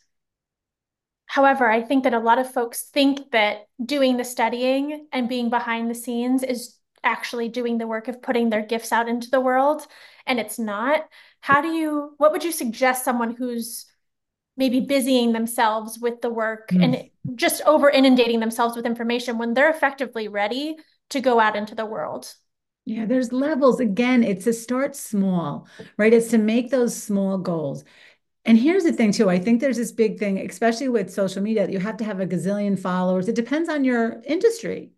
However, 1.25 1.69
I 1.69 1.81
think 1.81 2.03
that 2.03 2.13
a 2.13 2.19
lot 2.19 2.39
of 2.39 2.51
folks 2.51 2.83
think 2.83 3.31
that 3.31 3.67
doing 3.83 4.17
the 4.17 4.23
studying 4.23 5.07
and 5.11 5.29
being 5.29 5.49
behind 5.49 5.89
the 5.89 5.95
scenes 5.95 6.43
is 6.43 6.75
actually 7.03 7.49
doing 7.49 7.77
the 7.77 7.87
work 7.87 8.07
of 8.07 8.21
putting 8.21 8.49
their 8.49 8.61
gifts 8.61 8.91
out 8.91 9.07
into 9.07 9.29
the 9.29 9.39
world, 9.39 9.85
and 10.25 10.39
it's 10.39 10.59
not. 10.59 11.07
How 11.41 11.61
do 11.61 11.69
you, 11.69 12.13
what 12.17 12.31
would 12.31 12.43
you 12.43 12.51
suggest 12.51 13.05
someone 13.05 13.35
who's 13.35 13.85
maybe 14.57 14.81
busying 14.81 15.31
themselves 15.31 15.97
with 15.97 16.21
the 16.21 16.29
work 16.29 16.69
mm. 16.69 16.83
and 16.83 17.37
just 17.37 17.61
over 17.65 17.89
inundating 17.89 18.39
themselves 18.39 18.75
with 18.75 18.85
information 18.85 19.37
when 19.37 19.53
they're 19.53 19.69
effectively 19.69 20.27
ready 20.27 20.75
to 21.09 21.21
go 21.21 21.39
out 21.39 21.55
into 21.55 21.75
the 21.75 21.85
world? 21.85 22.33
Yeah, 22.85 23.05
there's 23.05 23.31
levels. 23.31 23.79
Again, 23.79 24.23
it's 24.23 24.45
to 24.45 24.53
start 24.53 24.95
small, 24.95 25.67
right? 25.97 26.13
It's 26.13 26.29
to 26.29 26.37
make 26.37 26.71
those 26.71 26.95
small 27.01 27.37
goals. 27.37 27.83
And 28.45 28.57
here's 28.57 28.83
the 28.83 28.93
thing, 28.93 29.11
too. 29.11 29.29
I 29.29 29.39
think 29.39 29.61
there's 29.61 29.77
this 29.77 29.91
big 29.91 30.19
thing, 30.19 30.39
especially 30.39 30.89
with 30.89 31.13
social 31.13 31.43
media, 31.43 31.67
that 31.67 31.73
you 31.73 31.79
have 31.79 31.97
to 31.97 32.03
have 32.05 32.19
a 32.19 32.27
gazillion 32.27 32.79
followers. 32.79 33.27
It 33.27 33.35
depends 33.35 33.69
on 33.69 33.83
your 33.83 34.21
industry, 34.25 34.91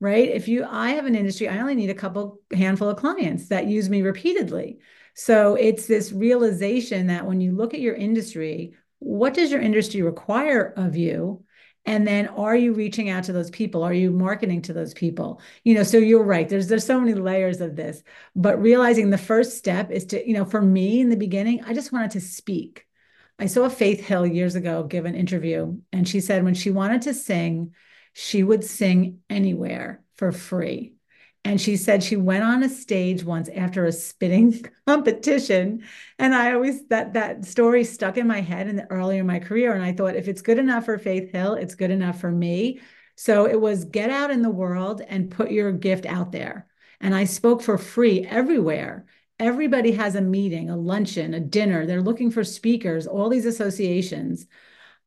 right? 0.00 0.28
If 0.28 0.48
you, 0.48 0.64
I 0.68 0.90
have 0.90 1.06
an 1.06 1.16
industry, 1.16 1.48
I 1.48 1.60
only 1.60 1.74
need 1.76 1.90
a 1.90 1.94
couple 1.94 2.40
handful 2.54 2.90
of 2.90 2.98
clients 2.98 3.48
that 3.48 3.66
use 3.66 3.90
me 3.90 4.02
repeatedly. 4.02 4.78
So 5.14 5.56
it's 5.56 5.86
this 5.86 6.12
realization 6.12 7.08
that 7.08 7.26
when 7.26 7.40
you 7.40 7.52
look 7.52 7.74
at 7.74 7.80
your 7.80 7.94
industry, 7.94 8.74
what 9.00 9.34
does 9.34 9.50
your 9.50 9.60
industry 9.62 10.02
require 10.02 10.72
of 10.76 10.96
you? 10.96 11.44
And 11.88 12.06
then 12.06 12.26
are 12.28 12.54
you 12.54 12.74
reaching 12.74 13.08
out 13.08 13.24
to 13.24 13.32
those 13.32 13.48
people? 13.48 13.82
Are 13.82 13.94
you 13.94 14.10
marketing 14.10 14.60
to 14.62 14.74
those 14.74 14.92
people? 14.92 15.40
You 15.64 15.72
know 15.72 15.82
so 15.84 15.96
you're 15.96 16.22
right. 16.22 16.46
There's 16.46 16.68
there's 16.68 16.84
so 16.84 17.00
many 17.00 17.14
layers 17.14 17.62
of 17.62 17.76
this 17.76 18.02
but 18.36 18.60
realizing 18.60 19.08
the 19.08 19.16
first 19.16 19.56
step 19.56 19.90
is 19.90 20.04
to 20.06 20.28
you 20.28 20.34
know 20.34 20.44
for 20.44 20.60
me 20.60 21.00
in 21.00 21.08
the 21.08 21.16
beginning 21.16 21.64
i 21.64 21.72
just 21.72 21.90
wanted 21.90 22.10
to 22.12 22.20
speak. 22.20 22.84
I 23.38 23.46
saw 23.46 23.70
faith 23.70 24.00
hill 24.04 24.26
years 24.26 24.54
ago 24.54 24.82
give 24.82 25.06
an 25.06 25.14
interview 25.14 25.78
and 25.90 26.06
she 26.06 26.20
said 26.20 26.44
when 26.44 26.54
she 26.54 26.70
wanted 26.70 27.02
to 27.02 27.14
sing 27.14 27.74
she 28.12 28.42
would 28.42 28.64
sing 28.64 29.20
anywhere 29.30 30.02
for 30.16 30.30
free 30.30 30.97
and 31.44 31.60
she 31.60 31.76
said 31.76 32.02
she 32.02 32.16
went 32.16 32.44
on 32.44 32.62
a 32.62 32.68
stage 32.68 33.24
once 33.24 33.48
after 33.54 33.84
a 33.84 33.92
spitting 33.92 34.64
competition. 34.86 35.84
And 36.18 36.34
I 36.34 36.52
always, 36.52 36.86
that, 36.88 37.14
that 37.14 37.44
story 37.44 37.84
stuck 37.84 38.16
in 38.18 38.26
my 38.26 38.40
head 38.40 38.68
in 38.68 38.76
the 38.76 38.90
earlier 38.90 39.20
in 39.20 39.26
my 39.26 39.38
career. 39.38 39.74
And 39.74 39.82
I 39.82 39.92
thought, 39.92 40.16
if 40.16 40.28
it's 40.28 40.42
good 40.42 40.58
enough 40.58 40.84
for 40.84 40.98
Faith 40.98 41.32
Hill, 41.32 41.54
it's 41.54 41.74
good 41.74 41.90
enough 41.90 42.20
for 42.20 42.30
me. 42.30 42.80
So 43.16 43.46
it 43.46 43.60
was 43.60 43.84
get 43.84 44.10
out 44.10 44.30
in 44.30 44.42
the 44.42 44.50
world 44.50 45.00
and 45.08 45.30
put 45.30 45.50
your 45.50 45.72
gift 45.72 46.06
out 46.06 46.32
there. 46.32 46.66
And 47.00 47.14
I 47.14 47.24
spoke 47.24 47.62
for 47.62 47.78
free 47.78 48.26
everywhere. 48.26 49.06
Everybody 49.38 49.92
has 49.92 50.16
a 50.16 50.20
meeting, 50.20 50.68
a 50.68 50.76
luncheon, 50.76 51.34
a 51.34 51.40
dinner. 51.40 51.86
They're 51.86 52.02
looking 52.02 52.30
for 52.30 52.44
speakers. 52.44 53.06
All 53.06 53.28
these 53.28 53.46
associations 53.46 54.46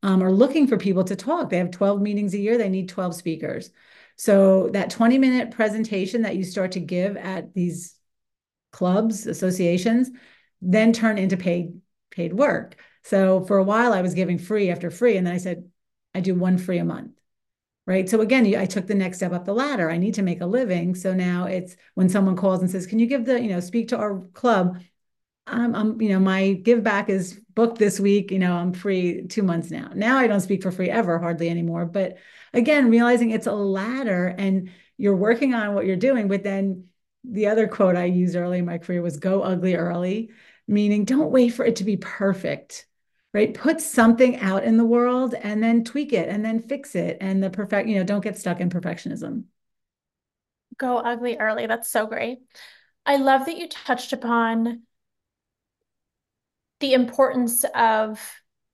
um, 0.03 0.23
are 0.23 0.31
looking 0.31 0.67
for 0.67 0.77
people 0.77 1.03
to 1.03 1.15
talk. 1.15 1.49
They 1.49 1.57
have 1.57 1.71
12 1.71 2.01
meetings 2.01 2.33
a 2.33 2.39
year, 2.39 2.57
they 2.57 2.69
need 2.69 2.89
12 2.89 3.15
speakers. 3.15 3.69
So 4.17 4.69
that 4.69 4.89
20 4.89 5.17
minute 5.17 5.51
presentation 5.51 6.23
that 6.23 6.35
you 6.35 6.43
start 6.43 6.73
to 6.73 6.79
give 6.79 7.17
at 7.17 7.53
these 7.53 7.95
clubs, 8.71 9.27
associations, 9.27 10.09
then 10.61 10.93
turn 10.93 11.17
into 11.17 11.37
paid 11.37 11.79
paid 12.11 12.33
work. 12.33 12.75
So 13.03 13.43
for 13.45 13.57
a 13.57 13.63
while 13.63 13.93
I 13.93 14.01
was 14.01 14.13
giving 14.13 14.37
free 14.37 14.69
after 14.69 14.91
free 14.91 15.17
and 15.17 15.25
then 15.25 15.33
I 15.33 15.37
said 15.37 15.69
I 16.13 16.19
do 16.19 16.35
one 16.35 16.57
free 16.57 16.77
a 16.77 16.85
month. 16.85 17.11
Right? 17.87 18.07
So 18.07 18.21
again, 18.21 18.45
I 18.55 18.67
took 18.67 18.85
the 18.85 18.95
next 18.95 19.17
step 19.17 19.33
up 19.33 19.43
the 19.43 19.53
ladder. 19.53 19.89
I 19.89 19.97
need 19.97 20.13
to 20.13 20.21
make 20.21 20.41
a 20.41 20.45
living. 20.45 20.93
So 20.93 21.13
now 21.13 21.45
it's 21.45 21.75
when 21.95 22.09
someone 22.09 22.35
calls 22.35 22.61
and 22.61 22.69
says, 22.69 22.85
"Can 22.85 22.99
you 22.99 23.07
give 23.07 23.25
the, 23.25 23.41
you 23.41 23.49
know, 23.49 23.59
speak 23.59 23.87
to 23.89 23.97
our 23.97 24.21
club?" 24.33 24.79
I'm, 25.47 25.75
I'm, 25.75 26.01
you 26.01 26.09
know, 26.09 26.19
my 26.19 26.53
give 26.53 26.83
back 26.83 27.09
is 27.09 27.40
booked 27.53 27.77
this 27.77 27.99
week. 27.99 28.31
You 28.31 28.39
know, 28.39 28.53
I'm 28.53 28.73
free 28.73 29.27
two 29.27 29.43
months 29.43 29.71
now. 29.71 29.91
Now 29.93 30.17
I 30.17 30.27
don't 30.27 30.41
speak 30.41 30.63
for 30.63 30.71
free 30.71 30.89
ever, 30.89 31.19
hardly 31.19 31.49
anymore. 31.49 31.85
But 31.85 32.17
again, 32.53 32.89
realizing 32.89 33.31
it's 33.31 33.47
a 33.47 33.53
ladder 33.53 34.27
and 34.37 34.69
you're 34.97 35.15
working 35.15 35.53
on 35.53 35.73
what 35.73 35.85
you're 35.85 35.95
doing. 35.95 36.27
But 36.27 36.43
then 36.43 36.85
the 37.23 37.47
other 37.47 37.67
quote 37.67 37.95
I 37.95 38.05
used 38.05 38.35
early 38.35 38.59
in 38.59 38.65
my 38.65 38.77
career 38.77 39.01
was 39.01 39.17
go 39.17 39.41
ugly 39.41 39.75
early, 39.75 40.31
meaning 40.67 41.05
don't 41.05 41.31
wait 41.31 41.49
for 41.49 41.65
it 41.65 41.77
to 41.77 41.83
be 41.83 41.97
perfect, 41.97 42.85
right? 43.33 43.53
Put 43.53 43.81
something 43.81 44.37
out 44.37 44.63
in 44.63 44.77
the 44.77 44.85
world 44.85 45.33
and 45.33 45.61
then 45.61 45.83
tweak 45.83 46.13
it 46.13 46.29
and 46.29 46.43
then 46.43 46.61
fix 46.61 46.95
it. 46.95 47.17
And 47.21 47.43
the 47.43 47.49
perfect, 47.49 47.87
you 47.87 47.95
know, 47.95 48.03
don't 48.03 48.23
get 48.23 48.37
stuck 48.37 48.59
in 48.59 48.69
perfectionism. 48.69 49.43
Go 50.77 50.97
ugly 50.97 51.37
early. 51.37 51.67
That's 51.67 51.89
so 51.89 52.07
great. 52.07 52.39
I 53.05 53.17
love 53.17 53.45
that 53.45 53.57
you 53.57 53.67
touched 53.67 54.13
upon 54.13 54.83
the 56.81 56.93
importance 56.93 57.63
of 57.75 58.19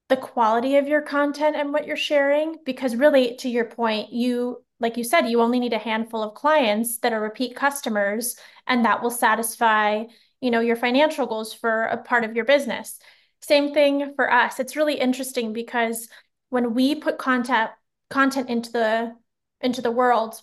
the 0.10 0.18
quality 0.18 0.78
of 0.78 0.88
your 0.88 1.02
content 1.02 1.56
and 1.56 1.74
what 1.74 1.86
you're 1.86 1.98
sharing 1.98 2.56
because 2.66 2.96
really 2.96 3.36
to 3.36 3.50
your 3.50 3.66
point 3.66 4.12
you 4.12 4.64
like 4.80 4.96
you 4.96 5.04
said 5.04 5.28
you 5.28 5.42
only 5.42 5.60
need 5.60 5.74
a 5.74 5.78
handful 5.78 6.24
of 6.24 6.34
clients 6.34 7.00
that 7.00 7.14
are 7.14 7.22
repeat 7.22 7.56
customers 7.56 8.38
and 8.68 8.86
that 8.86 9.04
will 9.04 9.12
satisfy 9.12 10.04
you 10.42 10.52
know 10.52 10.60
your 10.60 10.76
financial 10.76 11.26
goals 11.26 11.54
for 11.54 11.84
a 11.84 11.98
part 11.98 12.24
of 12.24 12.36
your 12.36 12.46
business. 12.46 13.00
Same 13.42 13.74
thing 13.74 14.14
for 14.16 14.32
us. 14.32 14.60
It's 14.60 14.76
really 14.76 14.96
interesting 14.96 15.54
because 15.54 16.08
when 16.50 16.74
we 16.74 16.96
put 16.96 17.18
content 17.18 17.72
content 18.10 18.50
into 18.50 18.72
the 18.72 19.16
into 19.62 19.82
the 19.82 19.92
world 19.92 20.42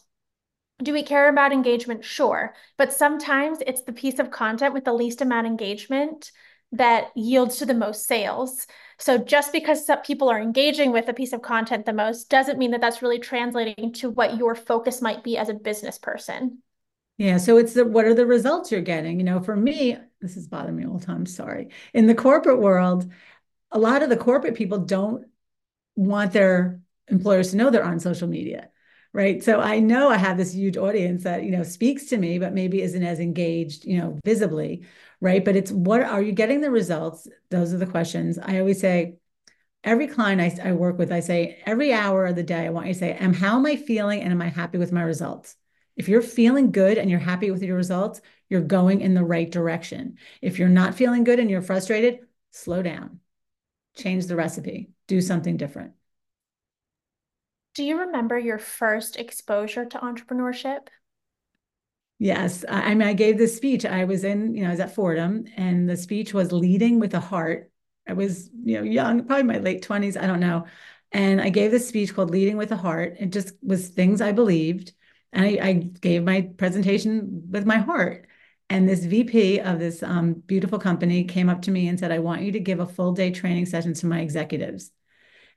do 0.83 0.93
we 0.93 1.05
care 1.05 1.29
about 1.29 1.53
engagement? 1.53 2.05
Sure. 2.05 2.53
But 2.77 2.93
sometimes 2.93 3.59
it's 3.65 3.83
the 3.83 3.93
piece 3.93 4.19
of 4.19 4.33
content 4.33 4.75
with 4.75 4.85
the 4.85 4.93
least 4.93 5.21
amount 5.21 5.47
of 5.47 5.53
engagement 5.53 6.33
that 6.77 7.17
yields 7.17 7.57
to 7.57 7.67
the 7.67 7.75
most 7.75 8.07
sales. 8.07 8.67
So 8.99 9.19
just 9.19 9.53
because 9.53 9.89
people 10.05 10.29
are 10.29 10.41
engaging 10.41 10.93
with 10.93 11.09
a 11.09 11.15
piece 11.15 11.33
of 11.33 11.43
content 11.43 11.87
the 11.87 11.93
most 11.93 12.29
doesn't 12.29 12.59
mean 12.59 12.71
that 12.73 12.81
that's 12.81 13.03
really 13.03 13.19
translating 13.19 13.93
to 13.95 14.11
what 14.11 14.37
your 14.37 14.55
focus 14.55 15.03
might 15.03 15.25
be 15.25 15.37
as 15.37 15.49
a 15.49 15.55
business 15.55 15.99
person. 15.99 16.59
Yeah, 17.17 17.37
so 17.37 17.59
it's 17.59 17.75
the 17.75 17.85
what 17.85 18.07
are 18.07 18.15
the 18.15 18.27
results 18.27 18.73
you're 18.73 18.81
getting? 18.81 19.21
You 19.21 19.25
know, 19.25 19.41
for 19.41 19.55
me, 19.55 19.97
this 20.21 20.37
is 20.37 20.49
bothering 20.49 20.77
me 20.77 20.85
all 20.85 20.99
the 20.99 21.07
time, 21.07 21.27
sorry. 21.27 21.71
In 21.93 22.07
the 22.07 22.15
corporate 22.15 22.61
world, 22.61 23.11
a 23.71 23.79
lot 23.79 24.03
of 24.03 24.09
the 24.09 24.17
corporate 24.17 24.57
people 24.57 24.79
don't 24.79 25.27
want 25.95 26.33
their 26.33 26.81
employers 27.09 27.51
to 27.51 27.57
know 27.57 27.71
they're 27.71 27.85
on 27.85 28.01
social 28.01 28.27
media 28.27 28.69
right? 29.15 29.43
So 29.43 29.61
i 29.61 29.79
know 29.79 30.11
i 30.11 30.19
have 30.19 30.37
this 30.37 30.53
huge 30.53 30.77
audience 30.77 31.23
that 31.25 31.45
you 31.45 31.53
know 31.53 31.63
speaks 31.63 32.07
to 32.07 32.19
me 32.19 32.39
but 32.39 32.53
maybe 32.53 32.83
isn't 32.83 33.03
as 33.03 33.21
engaged 33.21 33.87
you 33.87 33.99
know 33.99 34.19
visibly 34.25 34.85
right? 35.25 35.43
But 35.43 35.57
it's 35.57 35.73
what 35.73 36.03
are 36.03 36.21
you 36.21 36.33
getting 36.33 36.61
the 36.61 36.71
results? 36.71 37.27
Those 37.51 37.73
are 37.73 37.79
the 37.79 37.87
questions. 37.87 38.39
I 38.39 38.59
always 38.59 38.79
say 38.79 39.17
every 39.83 40.07
client 40.07 40.41
I, 40.41 40.71
I 40.71 40.73
work 40.73 40.99
with 40.99 41.13
i 41.13 41.21
say 41.21 41.63
every 41.67 41.93
hour 41.93 42.25
of 42.25 42.37
the 42.37 42.43
day 42.43 42.67
i 42.67 42.71
want 42.71 42.87
you 42.87 42.95
to 42.95 42.99
say 42.99 43.13
am 43.13 43.35
how 43.35 43.59
am 43.59 43.67
i 43.67 43.77
feeling 43.77 44.23
and 44.23 44.33
am 44.33 44.41
i 44.41 44.49
happy 44.49 44.79
with 44.79 44.93
my 44.93 45.03
results? 45.03 45.57
If 45.97 46.09
you're 46.09 46.23
feeling 46.23 46.73
good 46.73 46.99
and 46.99 47.11
you're 47.11 47.21
happy 47.21 47.51
with 47.51 47.63
your 47.63 47.77
results 47.77 48.21
you're 48.49 48.61
going 48.61 49.01
in 49.01 49.15
the 49.15 49.25
right 49.25 49.51
direction. 49.51 50.19
If 50.43 50.59
you're 50.59 50.69
not 50.69 50.95
feeling 50.95 51.25
good 51.25 51.39
and 51.39 51.51
you're 51.51 51.63
frustrated 51.63 52.21
slow 52.51 52.83
down. 52.83 53.21
Change 53.97 54.27
the 54.27 54.37
recipe. 54.37 54.91
Do 55.07 55.21
something 55.21 55.57
different 55.57 55.93
do 57.75 57.85
you 57.85 58.01
remember 58.01 58.39
your 58.39 58.59
first 58.59 59.17
exposure 59.17 59.85
to 59.85 59.99
entrepreneurship? 59.99 60.89
Yes. 62.19 62.65
I, 62.69 62.91
I 62.91 62.95
mean, 62.95 63.09
I 63.09 63.13
gave 63.13 63.39
this 63.39 63.57
speech. 63.57 63.85
I 63.85 64.05
was 64.05 64.25
in, 64.25 64.55
you 64.55 64.63
know, 64.63 64.69
I 64.69 64.73
was 64.73 64.81
at 64.81 64.95
Fordham 64.95 65.45
and 65.57 65.89
the 65.89 65.97
speech 65.97 66.33
was 66.33 66.53
leading 66.53 67.01
with 67.01 67.15
a 67.15 67.21
heart. 67.21 67.71
I 68.09 68.13
was, 68.13 68.51
you 68.65 68.77
know, 68.79 68.83
young, 68.83 69.25
probably 69.25 69.45
my 69.45 69.59
late 69.59 69.83
20s, 69.83 70.21
I 70.21 70.27
don't 70.27 70.41
know. 70.41 70.67
And 71.13 71.41
I 71.41 71.49
gave 71.49 71.71
this 71.71 71.89
speech 71.89 72.15
called 72.15 72.31
Leading 72.31 72.57
with 72.57 72.73
a 72.73 72.77
Heart. 72.77 73.17
It 73.21 73.31
just 73.31 73.55
was 73.63 73.89
things 73.89 74.21
I 74.21 74.33
believed. 74.33 74.93
And 75.33 75.45
I, 75.45 75.67
I 75.67 75.73
gave 75.75 76.25
my 76.25 76.43
presentation 76.43 77.45
with 77.51 77.65
my 77.65 77.79
heart. 77.79 78.27
And 78.69 78.89
this 78.89 79.05
VP 79.05 79.61
of 79.61 79.79
this 79.79 80.03
um, 80.03 80.35
beautiful 80.35 80.79
company 80.79 81.25
came 81.25 81.49
up 81.49 81.63
to 81.63 81.71
me 81.71 81.89
and 81.89 81.99
said, 81.99 82.11
I 82.11 82.19
want 82.19 82.43
you 82.43 82.53
to 82.53 82.61
give 82.61 82.81
a 82.81 82.87
full 82.87 83.13
day 83.13 83.31
training 83.31 83.67
session 83.67 83.95
to 83.95 84.07
my 84.07 84.21
executives. 84.21 84.91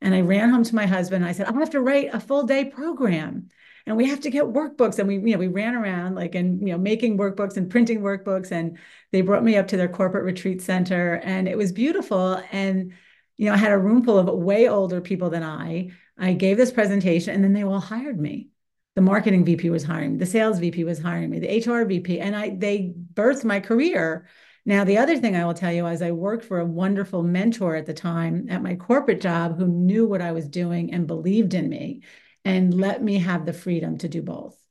And 0.01 0.13
I 0.13 0.22
ran 0.22 0.50
home 0.50 0.63
to 0.63 0.75
my 0.75 0.86
husband. 0.86 1.24
and 1.24 1.30
I 1.30 1.34
said, 1.34 1.48
I 1.48 1.54
have 1.60 1.72
to 1.72 1.82
write 1.82 2.13
a 2.13 2.20
full 2.20 2.44
day 2.44 2.66
program 2.66 3.50
and 3.86 3.98
we 3.98 4.08
have 4.10 4.22
to 4.22 4.30
get 4.30 4.46
workbooks. 4.46 5.00
And 5.00 5.08
we, 5.08 5.16
you 5.16 5.34
know, 5.34 5.38
we 5.38 5.48
ran 5.48 5.75
around 5.75 6.16
like 6.16 6.36
and 6.36 6.60
you 6.62 6.74
know, 6.74 6.77
making 6.77 7.18
workbooks 7.18 7.58
and 7.58 7.70
printing 7.70 8.01
workbooks. 8.01 8.51
And 8.51 8.77
they 9.12 9.22
brought 9.22 9.44
me 9.44 9.56
up 9.56 9.68
to 9.70 9.77
their 9.77 9.88
corporate 9.88 10.25
retreat 10.25 10.62
center. 10.62 11.22
And 11.24 11.48
it 11.48 11.58
was 11.58 11.72
beautiful. 11.72 12.42
And, 12.51 12.94
you 13.38 13.46
know, 13.46 13.54
I 13.54 13.58
had 13.58 13.72
a 13.72 13.77
room 13.77 14.04
full 14.04 14.20
of 14.20 14.27
way 14.27 14.68
older 14.68 15.01
people 15.01 15.30
than 15.30 15.44
I. 15.44 15.92
I 16.18 16.34
gave 16.34 16.58
this 16.58 16.72
presentation 16.72 17.34
and 17.34 17.44
then 17.44 17.54
they 17.54 17.63
all 17.63 17.80
hired 17.80 18.20
me 18.20 18.50
the 18.98 19.01
marketing 19.01 19.46
VP 19.46 19.70
was 19.70 19.84
hiring 19.84 20.13
me, 20.13 20.18
the 20.18 20.25
sales 20.25 20.58
VP 20.58 20.84
was 20.84 20.98
hiring 20.98 21.30
me, 21.30 21.38
the 21.38 21.72
HR 21.72 21.86
VP, 21.86 22.20
and 22.20 22.36
I 22.36 22.50
they 22.50 22.96
birthed 23.13 23.44
my 23.44 23.60
career. 23.60 24.25
Now, 24.67 24.83
the 24.83 24.97
other 24.97 25.17
thing 25.17 25.33
I 25.38 25.45
will 25.45 25.53
tell 25.53 25.71
you 25.71 25.88
is 25.88 26.01
I 26.01 26.12
worked 26.12 26.43
for 26.43 26.59
a 26.59 26.65
wonderful 26.65 27.24
mentor 27.24 27.77
at 27.77 27.86
the 27.86 27.93
time 27.93 28.47
at 28.50 28.62
my 28.62 28.75
corporate 28.75 29.21
job 29.21 29.57
who 29.57 29.65
knew 29.65 30.05
what 30.05 30.21
I 30.21 30.33
was 30.33 30.45
doing 30.50 30.93
and 30.93 31.07
believed 31.07 31.53
in 31.53 31.69
me 31.69 32.01
and 32.43 32.74
let 32.74 33.01
me 33.01 33.19
have 33.19 33.45
the 33.45 33.53
freedom 33.53 33.97
to 34.00 34.09
do 34.09 34.21
both. 34.21 34.62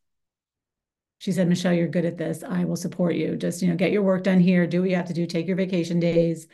She 1.16 1.32
said, 1.32 1.48
Michele, 1.48 1.72
you're 1.72 1.88
good 1.88 2.04
at 2.04 2.18
this. 2.18 2.44
I 2.46 2.66
will 2.66 2.76
support 2.76 3.14
you. 3.14 3.36
Just, 3.36 3.62
you 3.62 3.68
know, 3.68 3.74
get 3.74 3.90
your 3.90 4.02
work 4.02 4.22
done 4.24 4.38
here, 4.38 4.66
do 4.66 4.82
what 4.82 4.90
you 4.90 4.96
have 4.96 5.08
to 5.08 5.14
do, 5.14 5.24
take 5.24 5.46
your 5.46 5.56
vacation 5.56 5.98
days. 5.98 6.46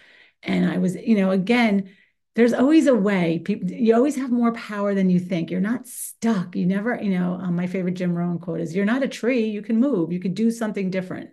And 0.44 0.70
I 0.70 0.78
was, 0.78 0.94
you 0.94 1.16
know, 1.16 1.32
again, 1.32 1.90
there's 2.36 2.54
always 2.54 2.86
a 2.86 2.94
way. 2.94 3.40
People, 3.40 3.72
you 3.72 3.96
always 3.96 4.14
have 4.14 4.30
more 4.30 4.52
power 4.52 4.94
than 4.94 5.10
you 5.10 5.18
think. 5.18 5.50
You're 5.50 5.60
not 5.60 5.88
stuck. 5.88 6.54
You 6.54 6.64
never, 6.64 6.96
you 7.02 7.18
know, 7.18 7.34
um, 7.42 7.56
my 7.56 7.66
favorite 7.66 7.94
Jim 7.94 8.14
Rohn 8.14 8.38
quote 8.38 8.60
is, 8.60 8.74
"You're 8.74 8.84
not 8.84 9.02
a 9.02 9.08
tree. 9.08 9.46
You 9.46 9.62
can 9.62 9.80
move. 9.80 10.12
You 10.12 10.20
could 10.20 10.34
do 10.36 10.50
something 10.52 10.90
different." 10.90 11.30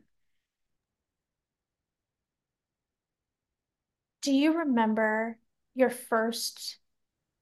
Do 4.30 4.36
you 4.36 4.60
remember 4.60 5.40
your 5.74 5.90
first 5.90 6.78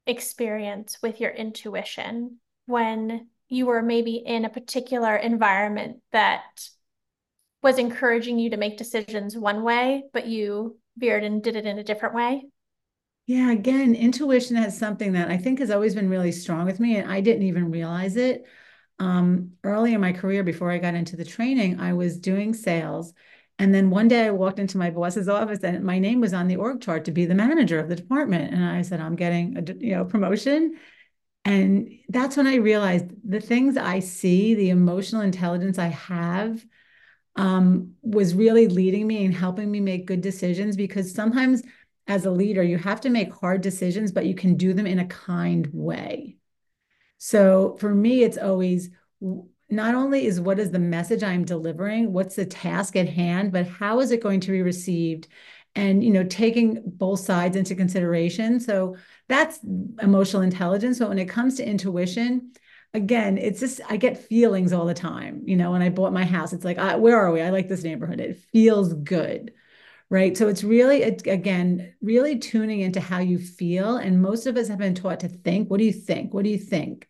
experience 0.06 0.98
with 1.04 1.20
your 1.20 1.32
intuition 1.32 2.38
when 2.66 3.28
you 3.50 3.66
were 3.66 3.82
maybe 3.82 4.16
in 4.16 4.46
a 4.46 4.50
particular 4.50 5.14
environment 5.14 5.98
that 6.14 6.70
was 7.62 7.78
encouraging 7.78 8.40
you 8.40 8.52
to 8.52 8.56
make 8.56 8.78
decisions 8.78 9.36
one 9.36 9.64
way, 9.64 10.06
but 10.14 10.28
you 10.28 10.78
veered 10.96 11.26
and 11.26 11.44
did 11.44 11.58
it 11.58 11.66
in 11.66 11.78
a 11.78 11.84
different 11.84 12.16
way? 12.16 12.46
Yeah, 13.26 13.52
again, 13.52 13.94
intuition 13.94 14.56
has 14.56 14.78
something 14.78 15.12
that 15.12 15.30
I 15.30 15.36
think 15.36 15.60
has 15.60 15.72
always 15.72 15.94
been 15.94 16.08
really 16.08 16.32
strong 16.32 16.66
with 16.66 16.80
me, 16.80 16.96
and 16.96 17.12
I 17.12 17.20
didn't 17.20 17.44
even 17.48 17.70
realize 17.70 18.16
it. 18.16 18.46
Um, 18.98 19.52
early 19.62 19.94
in 19.94 20.00
my 20.00 20.14
career, 20.14 20.42
before 20.42 20.72
I 20.72 20.78
got 20.78 20.96
into 20.96 21.18
the 21.18 21.26
training, 21.26 21.82
I 21.82 21.92
was 21.92 22.18
doing 22.18 22.54
sales. 22.54 23.14
And 23.60 23.74
then 23.74 23.90
one 23.90 24.08
day 24.08 24.28
I 24.28 24.32
walked 24.32 24.60
into 24.60 24.78
my 24.78 24.92
boss's 24.92 25.28
office 25.28 25.64
and 25.64 25.84
my 25.84 25.98
name 25.98 26.22
was 26.22 26.34
on 26.34 26.48
the 26.48 26.58
org 26.58 26.82
chart 26.82 27.06
to 27.06 27.12
be 27.12 27.26
the 27.26 27.36
manager 27.36 27.80
of 27.80 27.90
the 27.90 27.96
department. 27.96 28.54
And 28.54 28.64
I 28.64 28.84
said, 28.84 29.00
I'm 29.00 29.16
getting 29.16 29.58
a 29.58 29.74
you 29.80 29.96
know 29.96 30.06
promotion. 30.06 30.78
And 31.44 31.90
that's 32.10 32.38
when 32.38 32.46
I 32.46 32.56
realized 32.56 33.06
the 33.24 33.40
things 33.40 33.78
I 33.78 34.00
see, 34.00 34.54
the 34.54 34.70
emotional 34.70 35.22
intelligence 35.22 35.80
I 35.80 35.88
have, 35.88 36.64
um, 37.36 37.94
was 38.02 38.34
really 38.34 38.68
leading 38.68 39.08
me 39.08 39.24
and 39.24 39.34
helping 39.34 39.72
me 39.72 39.80
make 39.80 40.08
good 40.08 40.22
decisions 40.22 40.76
because 40.76 41.14
sometimes 41.14 41.64
as 42.08 42.26
a 42.26 42.32
leader, 42.32 42.64
you 42.64 42.78
have 42.78 43.02
to 43.02 43.10
make 43.10 43.34
hard 43.34 43.62
decisions, 43.62 44.12
but 44.12 44.26
you 44.26 44.34
can 44.34 44.56
do 44.56 44.74
them 44.74 44.88
in 44.88 45.00
a 45.00 45.06
kind 45.06 45.68
way. 45.72 46.38
So 47.18 47.78
for 47.80 47.94
me, 47.94 48.24
it's 48.24 48.38
always 48.38 48.90
not 49.70 49.96
only 49.96 50.26
is 50.26 50.40
what 50.40 50.60
is 50.60 50.72
the 50.72 50.80
message 50.80 51.24
I'm 51.24 51.44
delivering, 51.44 52.14
what's 52.14 52.36
the 52.36 52.46
task 52.46 52.96
at 52.96 53.10
hand, 53.10 53.52
but 53.52 53.68
how 53.68 54.00
is 54.00 54.12
it 54.12 54.24
going 54.24 54.40
to 54.42 54.52
be 54.52 54.62
received? 54.62 55.28
And 55.76 56.04
you 56.04 56.12
know, 56.12 56.24
taking 56.24 56.82
both 56.86 57.20
sides 57.20 57.56
into 57.56 57.76
consideration. 57.76 58.60
So 58.60 58.96
that's 59.28 59.60
emotional 60.02 60.42
intelligence. 60.42 60.98
So 60.98 61.10
when 61.10 61.20
it 61.20 61.30
comes 61.30 61.56
to 61.56 61.68
intuition, 61.68 62.54
again, 62.94 63.38
it's 63.38 63.60
just 63.60 63.82
I 63.90 63.98
get 63.98 64.18
feelings 64.18 64.74
all 64.74 64.86
the 64.86 64.94
time. 64.94 65.44
You 65.46 65.56
know, 65.56 65.72
when 65.72 65.82
I 65.82 65.90
bought 65.90 66.14
my 66.14 66.26
house, 66.26 66.54
it's 66.54 66.66
like, 66.66 66.78
where 66.78 67.18
are 67.18 67.32
we? 67.32 67.42
I 67.42 67.50
like 67.50 67.68
this 67.68 67.84
neighborhood. 67.84 68.22
It 68.22 68.40
feels 68.52 68.94
good 68.94 69.52
right? 70.10 70.38
So 70.38 70.48
it's 70.48 70.64
really, 70.64 71.04
again, 71.04 71.94
really 72.02 72.40
tuning 72.40 72.80
into 72.80 73.00
how 73.02 73.20
you 73.20 73.38
feel. 73.38 73.98
And 73.98 74.22
most 74.22 74.48
of 74.48 74.56
us 74.56 74.70
have 74.70 74.78
been 74.78 74.96
taught 74.96 75.20
to 75.22 75.28
think, 75.28 75.70
what 75.70 75.80
do 75.80 75.84
you 75.84 75.92
think? 75.92 76.34
What 76.34 76.44
do 76.44 76.50
you 76.50 76.58
think? 76.58 77.08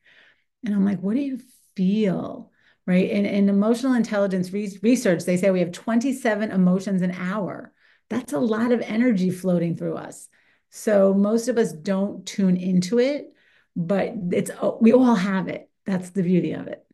And 0.66 0.74
I'm 0.74 0.84
like, 0.84 1.00
what 1.00 1.16
do 1.16 1.22
you 1.22 1.40
feel? 1.78 2.52
Right. 2.86 3.12
And 3.12 3.28
in 3.28 3.50
emotional 3.50 3.94
intelligence 3.94 4.52
re- 4.52 4.80
research, 4.82 5.26
they 5.26 5.38
say 5.38 5.52
we 5.52 5.60
have 5.60 5.74
27 5.74 6.52
emotions 6.52 7.02
an 7.02 7.12
hour. 7.12 7.74
That's 8.10 8.34
a 8.34 8.40
lot 8.40 8.72
of 8.72 8.82
energy 8.82 9.30
floating 9.30 9.76
through 9.76 9.96
us. 9.96 10.30
So 10.70 11.14
most 11.14 11.50
of 11.50 11.58
us 11.58 11.74
don't 11.74 12.26
tune 12.26 12.58
into 12.58 13.00
it, 13.00 13.34
but 13.76 14.14
it's 14.32 14.52
oh, 14.62 14.78
we 14.82 14.94
all 14.94 15.16
have 15.16 15.50
it. 15.50 15.70
That's 15.86 16.12
the 16.12 16.24
beauty 16.24 16.54
of 16.54 16.68
it. 16.68 16.86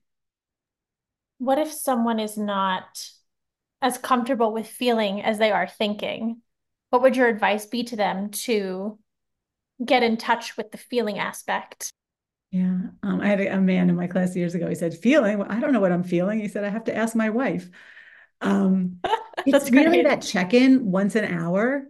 What 1.37 1.59
if 1.59 1.71
someone 1.71 2.19
is 2.19 2.37
not 2.37 3.07
as 3.81 3.97
comfortable 3.97 4.51
with 4.51 4.67
feeling 4.67 5.21
as 5.21 5.37
they 5.37 5.51
are 5.51 5.67
thinking, 5.67 6.41
what 6.89 7.01
would 7.01 7.15
your 7.15 7.27
advice 7.27 7.65
be 7.65 7.83
to 7.83 7.95
them 7.95 8.29
to 8.29 8.97
get 9.83 10.03
in 10.03 10.17
touch 10.17 10.57
with 10.57 10.71
the 10.71 10.77
feeling 10.77 11.19
aspect? 11.19 11.91
Yeah, 12.53 12.81
um, 13.01 13.19
I 13.19 13.25
had 13.25 13.41
a, 13.41 13.55
a, 13.55 13.59
man 13.59 13.89
in 13.89 13.95
my 13.95 14.05
class 14.05 14.35
years 14.35 14.53
ago. 14.53 14.69
He 14.69 14.75
said, 14.75 14.95
"Feeling? 14.95 15.39
Well, 15.39 15.47
I 15.49 15.59
don't 15.59 15.73
know 15.73 15.79
what 15.79 15.91
I'm 15.91 16.03
feeling." 16.03 16.39
He 16.39 16.47
said, 16.47 16.63
"I 16.63 16.69
have 16.69 16.83
to 16.83 16.95
ask 16.95 17.15
my 17.15 17.31
wife." 17.31 17.67
Um, 18.41 18.99
it's 19.47 19.71
really 19.71 20.03
that 20.03 20.21
check-in 20.21 20.91
once 20.91 21.15
an 21.15 21.25
hour. 21.25 21.87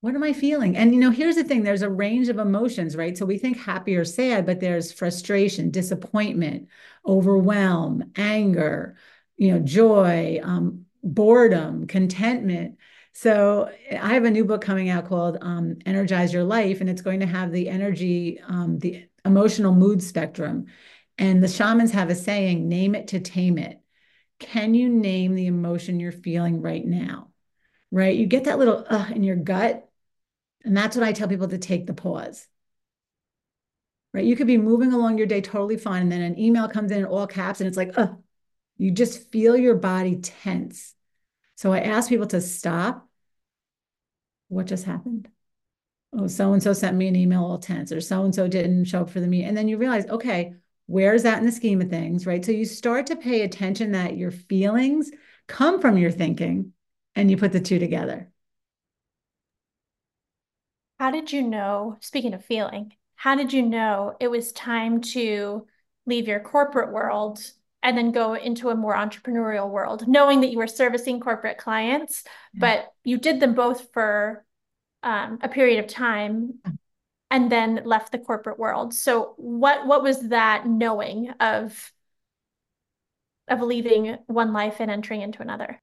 What 0.00 0.14
am 0.14 0.22
I 0.22 0.32
feeling? 0.32 0.78
And 0.78 0.94
you 0.94 1.00
know, 1.00 1.10
here's 1.10 1.34
the 1.36 1.44
thing: 1.44 1.62
there's 1.62 1.82
a 1.82 1.90
range 1.90 2.30
of 2.30 2.38
emotions, 2.38 2.96
right? 2.96 3.18
So 3.18 3.26
we 3.26 3.36
think 3.36 3.58
happy 3.58 3.96
or 3.96 4.06
sad, 4.06 4.46
but 4.46 4.60
there's 4.60 4.92
frustration, 4.92 5.70
disappointment, 5.70 6.68
overwhelm, 7.06 8.10
anger, 8.16 8.96
you 9.36 9.52
know, 9.52 9.58
joy, 9.58 10.40
um, 10.42 10.86
boredom, 11.02 11.86
contentment. 11.86 12.78
So 13.20 13.68
I 13.90 14.14
have 14.14 14.22
a 14.22 14.30
new 14.30 14.44
book 14.44 14.60
coming 14.60 14.90
out 14.90 15.08
called 15.08 15.38
um, 15.40 15.78
Energize 15.84 16.32
Your 16.32 16.44
Life, 16.44 16.80
and 16.80 16.88
it's 16.88 17.02
going 17.02 17.18
to 17.18 17.26
have 17.26 17.50
the 17.50 17.68
energy, 17.68 18.40
um, 18.46 18.78
the 18.78 19.08
emotional 19.24 19.74
mood 19.74 20.04
spectrum. 20.04 20.66
And 21.18 21.42
the 21.42 21.48
shamans 21.48 21.90
have 21.90 22.10
a 22.10 22.14
saying, 22.14 22.68
name 22.68 22.94
it 22.94 23.08
to 23.08 23.18
tame 23.18 23.58
it. 23.58 23.80
Can 24.38 24.72
you 24.72 24.88
name 24.88 25.34
the 25.34 25.48
emotion 25.48 25.98
you're 25.98 26.12
feeling 26.12 26.62
right 26.62 26.86
now? 26.86 27.30
Right? 27.90 28.16
You 28.16 28.26
get 28.26 28.44
that 28.44 28.60
little 28.60 28.84
uh 28.88 29.08
in 29.12 29.24
your 29.24 29.34
gut. 29.34 29.90
And 30.64 30.76
that's 30.76 30.96
what 30.96 31.04
I 31.04 31.12
tell 31.12 31.26
people 31.26 31.48
to 31.48 31.58
take 31.58 31.88
the 31.88 31.94
pause. 31.94 32.46
Right? 34.14 34.26
You 34.26 34.36
could 34.36 34.46
be 34.46 34.58
moving 34.58 34.92
along 34.92 35.18
your 35.18 35.26
day 35.26 35.40
totally 35.40 35.76
fine. 35.76 36.02
And 36.02 36.12
then 36.12 36.22
an 36.22 36.38
email 36.38 36.68
comes 36.68 36.92
in 36.92 36.98
in 36.98 37.04
all 37.04 37.26
caps 37.26 37.60
and 37.60 37.66
it's 37.66 37.76
like, 37.76 37.98
uh, 37.98 38.12
you 38.76 38.92
just 38.92 39.32
feel 39.32 39.56
your 39.56 39.74
body 39.74 40.20
tense. 40.22 40.94
So 41.56 41.72
I 41.72 41.80
ask 41.80 42.08
people 42.08 42.28
to 42.28 42.40
stop. 42.40 43.06
What 44.48 44.66
just 44.66 44.84
happened? 44.84 45.28
Oh, 46.12 46.26
so 46.26 46.52
and 46.52 46.62
so 46.62 46.72
sent 46.72 46.96
me 46.96 47.06
an 47.06 47.16
email 47.16 47.44
all 47.44 47.58
tense, 47.58 47.92
or 47.92 48.00
so 48.00 48.24
and 48.24 48.34
so 48.34 48.48
didn't 48.48 48.86
show 48.86 49.02
up 49.02 49.10
for 49.10 49.20
the 49.20 49.26
meeting. 49.26 49.48
And 49.48 49.56
then 49.56 49.68
you 49.68 49.76
realize, 49.76 50.06
okay, 50.06 50.54
where's 50.86 51.22
that 51.24 51.38
in 51.38 51.46
the 51.46 51.52
scheme 51.52 51.82
of 51.82 51.90
things, 51.90 52.26
right? 52.26 52.44
So 52.44 52.52
you 52.52 52.64
start 52.64 53.06
to 53.08 53.16
pay 53.16 53.42
attention 53.42 53.92
that 53.92 54.16
your 54.16 54.30
feelings 54.30 55.10
come 55.46 55.80
from 55.80 55.98
your 55.98 56.10
thinking 56.10 56.72
and 57.14 57.30
you 57.30 57.36
put 57.36 57.52
the 57.52 57.60
two 57.60 57.78
together. 57.78 58.30
How 60.98 61.10
did 61.10 61.30
you 61.30 61.42
know, 61.42 61.96
speaking 62.00 62.34
of 62.34 62.44
feeling, 62.44 62.94
how 63.16 63.34
did 63.34 63.52
you 63.52 63.62
know 63.62 64.16
it 64.18 64.28
was 64.28 64.52
time 64.52 65.00
to 65.00 65.66
leave 66.06 66.26
your 66.26 66.40
corporate 66.40 66.92
world 66.92 67.38
and 67.82 67.96
then 67.96 68.10
go 68.10 68.34
into 68.34 68.70
a 68.70 68.74
more 68.74 68.94
entrepreneurial 68.94 69.70
world, 69.70 70.08
knowing 70.08 70.40
that 70.40 70.50
you 70.50 70.58
were 70.58 70.66
servicing 70.66 71.20
corporate 71.20 71.58
clients, 71.58 72.24
yeah. 72.52 72.60
but 72.60 72.92
you 73.04 73.18
did 73.18 73.40
them 73.40 73.54
both 73.54 73.92
for 73.92 74.44
um, 75.02 75.38
a 75.42 75.48
period 75.48 75.82
of 75.84 75.90
time 75.90 76.54
and 77.30 77.52
then 77.52 77.82
left 77.84 78.12
the 78.12 78.18
corporate 78.18 78.58
world. 78.58 78.94
So 78.94 79.34
what 79.36 79.86
what 79.86 80.02
was 80.02 80.28
that 80.28 80.66
knowing 80.66 81.30
of 81.40 81.92
of 83.46 83.60
leaving 83.62 84.16
one 84.26 84.52
life 84.52 84.76
and 84.80 84.90
entering 84.90 85.22
into 85.22 85.42
another? 85.42 85.80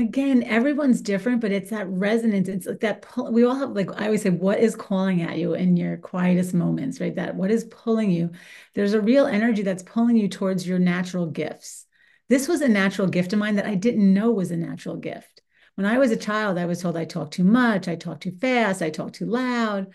Again 0.00 0.42
everyone's 0.44 1.00
different 1.00 1.40
but 1.40 1.52
it's 1.52 1.70
that 1.70 1.88
resonance. 1.88 2.48
It's 2.48 2.66
like 2.66 2.80
that 2.80 3.02
pull, 3.02 3.32
we 3.32 3.44
all 3.44 3.54
have 3.54 3.70
like 3.70 3.90
i 4.00 4.06
always 4.06 4.22
say 4.22 4.30
what 4.30 4.58
is 4.58 4.74
calling 4.74 5.22
at 5.22 5.38
you 5.38 5.54
in 5.54 5.76
your 5.76 5.96
quietest 5.98 6.54
moments 6.54 7.00
right? 7.00 7.14
That 7.14 7.36
what 7.36 7.50
is 7.50 7.64
pulling 7.64 8.10
you. 8.10 8.30
There's 8.74 8.94
a 8.94 9.00
real 9.00 9.26
energy 9.26 9.62
that's 9.62 9.82
pulling 9.82 10.16
you 10.16 10.28
towards 10.28 10.66
your 10.66 10.78
natural 10.78 11.26
gifts. 11.26 11.86
This 12.28 12.48
was 12.48 12.60
a 12.60 12.68
natural 12.68 13.08
gift 13.08 13.32
of 13.32 13.38
mine 13.38 13.56
that 13.56 13.66
i 13.66 13.74
didn't 13.74 14.12
know 14.12 14.30
was 14.30 14.50
a 14.50 14.56
natural 14.56 14.96
gift. 14.96 15.42
When 15.76 15.86
i 15.86 15.98
was 15.98 16.10
a 16.10 16.16
child 16.16 16.58
i 16.58 16.66
was 16.66 16.80
told 16.82 16.96
i 16.96 17.04
talk 17.04 17.30
too 17.30 17.44
much 17.44 17.88
i 17.88 17.96
talk 17.96 18.20
too 18.20 18.32
fast 18.32 18.82
i 18.82 18.90
talk 18.90 19.12
too 19.12 19.26
loud 19.26 19.88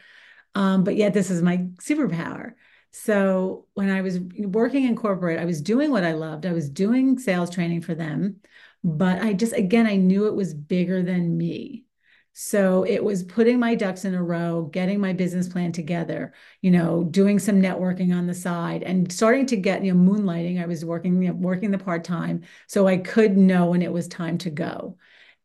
um, 0.53 0.85
but 0.85 0.95
yet 0.95 1.13
this 1.13 1.29
is 1.29 1.41
my 1.41 1.57
superpower. 1.81 2.53
So 2.91 3.65
when 3.73 3.89
i 3.89 4.01
was 4.01 4.19
working 4.37 4.85
in 4.85 4.95
corporate 4.95 5.39
i 5.39 5.45
was 5.45 5.61
doing 5.61 5.91
what 5.91 6.03
i 6.03 6.13
loved. 6.13 6.45
I 6.45 6.53
was 6.53 6.69
doing 6.69 7.19
sales 7.19 7.49
training 7.49 7.81
for 7.81 7.95
them 7.95 8.37
But 8.85 9.23
I 9.23 9.33
just, 9.33 9.53
again, 9.53 9.87
I 9.87 9.97
knew 9.97 10.27
it 10.27 10.35
was 10.35 10.53
bigger 10.53 11.03
than 11.03 11.37
me. 11.37 11.85
So 12.33 12.83
it 12.85 13.03
was 13.03 13.23
putting 13.23 13.59
my 13.59 13.75
ducks 13.75 14.05
in 14.05 14.13
a 14.13 14.23
row, 14.23 14.63
getting 14.71 14.99
my 14.99 15.13
business 15.13 15.49
plan 15.49 15.71
together, 15.71 16.33
you 16.61 16.69
know, 16.69 17.03
doing 17.05 17.39
some 17.39 17.61
networking 17.61 18.15
on 18.15 18.27
the 18.27 18.35
side 18.35 18.83
and 18.83 19.11
starting 19.11 19.47
to 19.47 19.57
get, 19.57 19.83
you 19.83 19.93
know, 19.93 20.11
moonlighting. 20.13 20.61
I 20.61 20.67
was 20.67 20.85
working, 20.85 21.21
you 21.23 21.29
know, 21.29 21.35
working 21.35 21.71
the 21.71 21.79
part 21.79 22.03
time 22.03 22.43
so 22.67 22.87
I 22.87 22.97
could 22.97 23.37
know 23.37 23.67
when 23.71 23.81
it 23.81 23.91
was 23.93 24.07
time 24.07 24.37
to 24.39 24.51
go. 24.51 24.97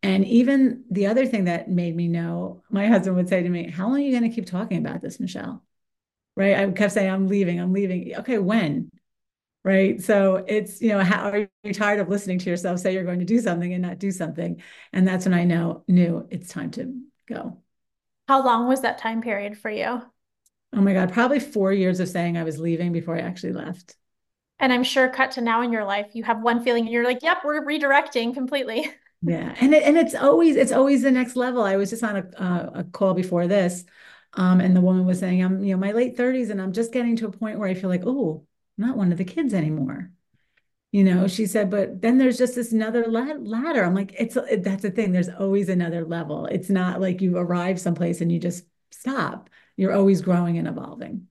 And 0.02 0.24
even 0.26 0.84
the 0.90 1.06
other 1.06 1.26
thing 1.26 1.44
that 1.44 1.70
made 1.70 1.96
me 1.96 2.08
know, 2.08 2.62
my 2.70 2.88
husband 2.88 3.16
would 3.16 3.28
say 3.28 3.42
to 3.42 3.48
me, 3.48 3.70
How 3.70 3.86
long 3.88 3.96
are 3.96 4.00
you 4.00 4.18
going 4.18 4.30
to 4.30 4.34
keep 4.34 4.46
talking 4.46 4.78
about 4.78 5.00
this, 5.02 5.20
Michele? 5.20 5.62
Right. 6.36 6.56
I 6.56 6.70
kept 6.72 6.94
saying, 6.94 7.10
I'm 7.10 7.28
leaving, 7.28 7.60
I'm 7.60 7.72
leaving. 7.72 8.16
Okay, 8.16 8.38
when? 8.38 8.90
Right. 9.62 10.00
So 10.00 10.36
it's, 10.36 10.80
you 10.80 10.88
know, 10.88 11.04
how 11.04 11.30
are 11.30 11.48
you 11.64 11.74
tired 11.74 12.00
of 12.00 12.08
listening 12.08 12.38
to 12.38 12.50
yourself 12.50 12.80
say 12.80 12.94
you're 12.94 13.04
going 13.04 13.18
to 13.18 13.26
do 13.26 13.40
something 13.40 13.72
and 13.72 13.82
not 13.82 13.98
do 13.98 14.10
something? 14.10 14.62
And 14.92 15.06
that's 15.06 15.26
when 15.26 15.34
I 15.34 15.44
know 15.44 15.84
knew 15.86 16.26
it's 16.30 16.48
time 16.48 16.70
to 16.72 16.98
go. 17.28 17.58
How 18.28 18.42
long 18.42 18.68
was 18.68 18.80
that 18.80 18.96
time 18.98 19.20
period 19.20 19.58
for 19.58 19.70
you? 19.70 20.02
Oh 20.72 20.80
my 20.80 20.94
God, 20.94 21.12
probably 21.12 21.40
four 21.40 21.72
years 21.72 22.00
of 22.00 22.08
saying 22.08 22.38
I 22.38 22.44
was 22.44 22.58
leaving 22.58 22.92
before 22.92 23.16
I 23.16 23.20
actually 23.20 23.52
left. 23.52 23.96
And 24.58 24.72
I'm 24.72 24.84
sure 24.84 25.08
cut 25.08 25.32
to 25.32 25.40
now 25.40 25.62
in 25.62 25.72
your 25.72 25.84
life, 25.84 26.10
you 26.14 26.22
have 26.24 26.42
one 26.42 26.62
feeling 26.62 26.84
and 26.84 26.92
you're 26.92 27.04
like, 27.04 27.22
yep, 27.22 27.38
we're 27.44 27.64
redirecting 27.64 28.34
completely. 28.34 28.90
Yeah. 29.22 29.54
And 29.60 29.74
it, 29.74 29.82
and 29.82 29.98
it's 29.98 30.14
always, 30.14 30.56
it's 30.56 30.72
always 30.72 31.02
the 31.02 31.10
next 31.10 31.36
level. 31.36 31.62
I 31.62 31.76
was 31.76 31.90
just 31.90 32.02
on 32.02 32.16
a, 32.16 32.42
uh, 32.42 32.70
a 32.80 32.84
call 32.84 33.12
before 33.14 33.46
this. 33.46 33.84
Um, 34.32 34.60
and 34.60 34.74
the 34.74 34.80
woman 34.80 35.04
was 35.04 35.18
saying, 35.18 35.42
I'm, 35.42 35.62
you 35.62 35.74
know, 35.74 35.80
my 35.80 35.92
late 35.92 36.16
30s 36.16 36.50
and 36.50 36.60
I'm 36.62 36.72
just 36.72 36.92
getting 36.92 37.16
to 37.16 37.26
a 37.26 37.32
point 37.32 37.58
where 37.58 37.68
I 37.68 37.74
feel 37.74 37.90
like, 37.90 38.04
oh, 38.06 38.46
I'm 38.80 38.86
not 38.88 38.96
one 38.96 39.12
of 39.12 39.18
the 39.18 39.24
kids 39.24 39.52
anymore. 39.52 40.10
You 40.90 41.04
know, 41.04 41.28
she 41.28 41.46
said, 41.46 41.70
but 41.70 42.00
then 42.00 42.18
there's 42.18 42.38
just 42.38 42.54
this 42.54 42.72
another 42.72 43.06
ladder. 43.06 43.84
I'm 43.84 43.94
like, 43.94 44.14
it's 44.18 44.36
it, 44.36 44.64
that's 44.64 44.82
the 44.82 44.90
thing. 44.90 45.12
There's 45.12 45.28
always 45.28 45.68
another 45.68 46.04
level. 46.04 46.46
It's 46.46 46.70
not 46.70 47.00
like 47.00 47.20
you 47.20 47.36
arrive 47.36 47.78
someplace 47.78 48.20
and 48.20 48.32
you 48.32 48.40
just 48.40 48.64
stop. 48.90 49.50
You're 49.76 49.92
always 49.92 50.22
growing 50.22 50.58
and 50.58 50.66
evolving. 50.66 51.28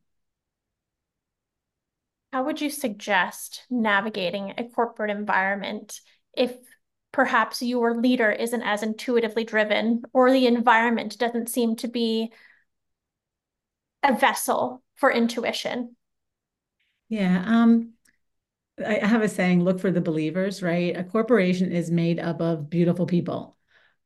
How 2.31 2.43
would 2.43 2.61
you 2.61 2.69
suggest 2.69 3.65
navigating 3.69 4.53
a 4.57 4.63
corporate 4.69 5.09
environment 5.09 5.99
if 6.37 6.55
perhaps 7.11 7.63
your 7.63 7.99
leader 7.99 8.31
isn't 8.31 8.61
as 8.61 8.83
intuitively 8.83 9.43
driven 9.43 10.03
or 10.13 10.31
the 10.31 10.45
environment 10.45 11.17
doesn't 11.17 11.49
seem 11.49 11.75
to 11.77 11.87
be 11.87 12.31
a 14.03 14.15
vessel 14.15 14.83
for 14.95 15.11
intuition? 15.11 15.95
Yeah. 17.09 17.43
Um, 17.45 17.93
I 18.85 19.05
have 19.05 19.21
a 19.21 19.29
saying, 19.29 19.63
look 19.63 19.79
for 19.79 19.91
the 19.91 20.01
believers, 20.01 20.63
right? 20.63 20.95
A 20.97 21.03
corporation 21.03 21.71
is 21.71 21.91
made 21.91 22.19
up 22.19 22.41
of 22.41 22.69
beautiful 22.69 23.05
people, 23.05 23.57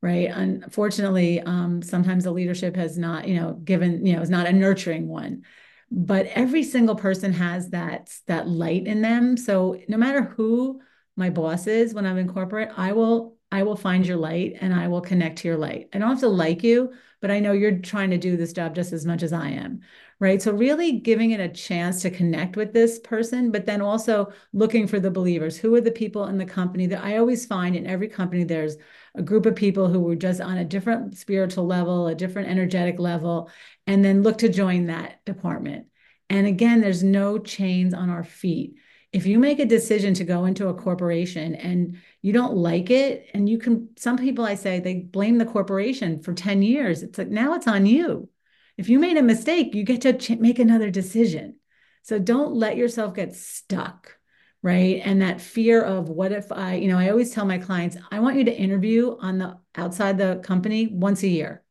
right? 0.01 0.29
Unfortunately, 0.29 1.41
um, 1.41 1.81
sometimes 1.81 2.23
the 2.23 2.31
leadership 2.31 2.75
has 2.75 2.97
not, 2.97 3.27
you 3.27 3.39
know, 3.39 3.53
given, 3.53 4.05
you 4.05 4.15
know, 4.15 4.21
is 4.21 4.31
not 4.31 4.47
a 4.47 4.53
nurturing 4.53 5.07
one. 5.07 5.43
But 5.91 6.25
every 6.27 6.63
single 6.63 6.95
person 6.95 7.33
has 7.33 7.69
that 7.69 8.11
that 8.27 8.47
light 8.47 8.87
in 8.87 9.01
them. 9.01 9.37
So 9.37 9.79
no 9.87 9.97
matter 9.97 10.23
who 10.23 10.81
my 11.15 11.29
boss 11.29 11.67
is 11.67 11.93
when 11.93 12.07
I'm 12.07 12.17
in 12.17 12.27
corporate, 12.27 12.71
I 12.75 12.93
will 12.93 13.32
I 13.53 13.61
will 13.61 13.75
find 13.75 14.03
your 14.03 14.17
light 14.17 14.57
and 14.61 14.73
I 14.73 14.87
will 14.87 14.99
connect 14.99 15.37
to 15.37 15.47
your 15.47 15.57
light. 15.57 15.87
I 15.93 15.99
don't 15.99 16.09
have 16.09 16.21
to 16.21 16.27
like 16.27 16.63
you, 16.63 16.91
but 17.21 17.29
I 17.29 17.39
know 17.39 17.51
you're 17.51 17.77
trying 17.77 18.09
to 18.09 18.17
do 18.17 18.35
this 18.35 18.51
job 18.51 18.73
just 18.73 18.91
as 18.91 19.05
much 19.05 19.21
as 19.21 19.31
I 19.31 19.49
am. 19.49 19.81
Right. 20.19 20.41
So, 20.41 20.51
really 20.51 20.93
giving 20.93 21.31
it 21.31 21.39
a 21.39 21.49
chance 21.49 22.01
to 22.01 22.09
connect 22.09 22.55
with 22.55 22.73
this 22.73 22.97
person, 22.97 23.51
but 23.51 23.67
then 23.67 23.79
also 23.79 24.33
looking 24.53 24.87
for 24.87 24.99
the 24.99 25.11
believers. 25.11 25.55
Who 25.55 25.75
are 25.75 25.81
the 25.81 25.91
people 25.91 26.25
in 26.25 26.39
the 26.39 26.45
company 26.45 26.87
that 26.87 27.03
I 27.03 27.17
always 27.17 27.45
find 27.45 27.75
in 27.75 27.85
every 27.85 28.07
company, 28.07 28.43
there's 28.43 28.77
a 29.13 29.21
group 29.21 29.45
of 29.45 29.55
people 29.55 29.87
who 29.87 29.99
were 29.99 30.15
just 30.15 30.41
on 30.41 30.57
a 30.57 30.65
different 30.65 31.15
spiritual 31.15 31.67
level, 31.67 32.07
a 32.07 32.15
different 32.15 32.49
energetic 32.49 32.97
level, 32.97 33.51
and 33.85 34.03
then 34.03 34.23
look 34.23 34.39
to 34.39 34.49
join 34.49 34.87
that 34.87 35.23
department. 35.25 35.85
And 36.27 36.47
again, 36.47 36.81
there's 36.81 37.03
no 37.03 37.37
chains 37.37 37.93
on 37.93 38.09
our 38.09 38.23
feet 38.23 38.77
if 39.13 39.27
you 39.27 39.37
make 39.37 39.59
a 39.59 39.65
decision 39.65 40.15
to 40.15 40.23
go 40.23 40.45
into 40.45 40.67
a 40.67 40.73
corporation 40.73 41.53
and 41.55 41.97
you 42.23 42.33
don't 42.33 42.55
like 42.55 42.89
it 42.89 43.27
and 43.33 43.47
you 43.47 43.59
can 43.59 43.89
some 43.95 44.17
people 44.17 44.43
i 44.43 44.55
say 44.55 44.79
they 44.79 44.95
blame 44.95 45.37
the 45.37 45.45
corporation 45.45 46.21
for 46.21 46.33
10 46.33 46.61
years. 46.63 47.03
It's 47.03 47.17
like 47.17 47.29
now 47.29 47.53
it's 47.53 47.67
on 47.67 47.85
you. 47.85 48.29
If 48.75 48.89
you 48.89 48.97
made 48.99 49.17
a 49.17 49.23
mistake 49.23 49.75
you 49.75 49.83
get 49.83 50.01
to 50.01 50.13
ch- 50.13 50.39
make 50.39 50.59
another 50.59 50.89
decision. 50.89 51.57
So 52.01 52.19
don't 52.19 52.55
let 52.55 52.75
yourself 52.75 53.13
get 53.13 53.35
stuck 53.35 54.17
right? 54.63 55.01
And 55.03 55.21
that 55.21 55.41
fear 55.41 55.81
of 55.81 56.09
what 56.09 56.31
if 56.31 56.51
i 56.51 56.75
you 56.75 56.87
know 56.87 56.97
i 56.97 57.09
always 57.09 57.31
tell 57.31 57.45
my 57.45 57.57
clients 57.57 57.97
i 58.11 58.19
want 58.19 58.37
you 58.37 58.45
to 58.45 58.57
interview 58.57 59.17
on 59.19 59.37
the 59.37 59.57
outside 59.75 60.17
the 60.17 60.39
company 60.43 60.87
once 60.87 61.21
a 61.23 61.27
year. 61.27 61.63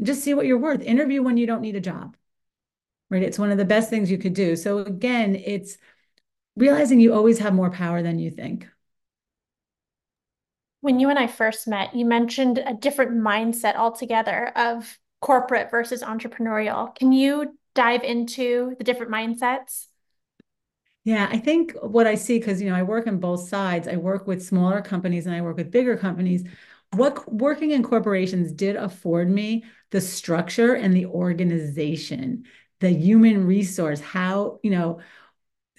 Just 0.00 0.22
see 0.22 0.34
what 0.34 0.46
you're 0.46 0.58
worth. 0.58 0.82
Interview 0.82 1.22
when 1.22 1.36
you 1.36 1.46
don't 1.46 1.62
need 1.62 1.74
a 1.74 1.80
job. 1.80 2.16
Right? 3.10 3.22
It's 3.22 3.38
one 3.38 3.50
of 3.50 3.58
the 3.58 3.64
best 3.64 3.90
things 3.90 4.10
you 4.10 4.18
could 4.18 4.34
do. 4.34 4.54
So 4.54 4.78
again 4.78 5.34
it's 5.34 5.78
realizing 6.58 7.00
you 7.00 7.14
always 7.14 7.38
have 7.38 7.54
more 7.54 7.70
power 7.70 8.02
than 8.02 8.18
you 8.18 8.30
think. 8.30 8.66
When 10.80 11.00
you 11.00 11.10
and 11.10 11.18
I 11.18 11.26
first 11.26 11.66
met, 11.66 11.94
you 11.94 12.04
mentioned 12.04 12.58
a 12.58 12.74
different 12.74 13.12
mindset 13.12 13.76
altogether 13.76 14.48
of 14.54 14.98
corporate 15.20 15.70
versus 15.70 16.02
entrepreneurial. 16.02 16.94
Can 16.94 17.12
you 17.12 17.58
dive 17.74 18.02
into 18.02 18.74
the 18.78 18.84
different 18.84 19.12
mindsets? 19.12 19.86
Yeah, 21.04 21.28
I 21.30 21.38
think 21.38 21.72
what 21.80 22.06
I 22.06 22.16
see, 22.16 22.38
because 22.38 22.60
you 22.60 22.68
know, 22.68 22.76
I 22.76 22.82
work 22.82 23.06
on 23.06 23.18
both 23.18 23.48
sides. 23.48 23.88
I 23.88 23.96
work 23.96 24.26
with 24.26 24.44
smaller 24.44 24.82
companies 24.82 25.26
and 25.26 25.34
I 25.34 25.40
work 25.40 25.56
with 25.56 25.70
bigger 25.70 25.96
companies. 25.96 26.44
What 26.94 27.32
working 27.32 27.70
in 27.70 27.82
corporations 27.82 28.52
did 28.52 28.76
afford 28.76 29.30
me 29.30 29.64
the 29.90 30.00
structure 30.00 30.74
and 30.74 30.94
the 30.94 31.06
organization, 31.06 32.44
the 32.80 32.90
human 32.90 33.46
resource, 33.46 34.00
how, 34.00 34.60
you 34.62 34.70
know, 34.70 35.00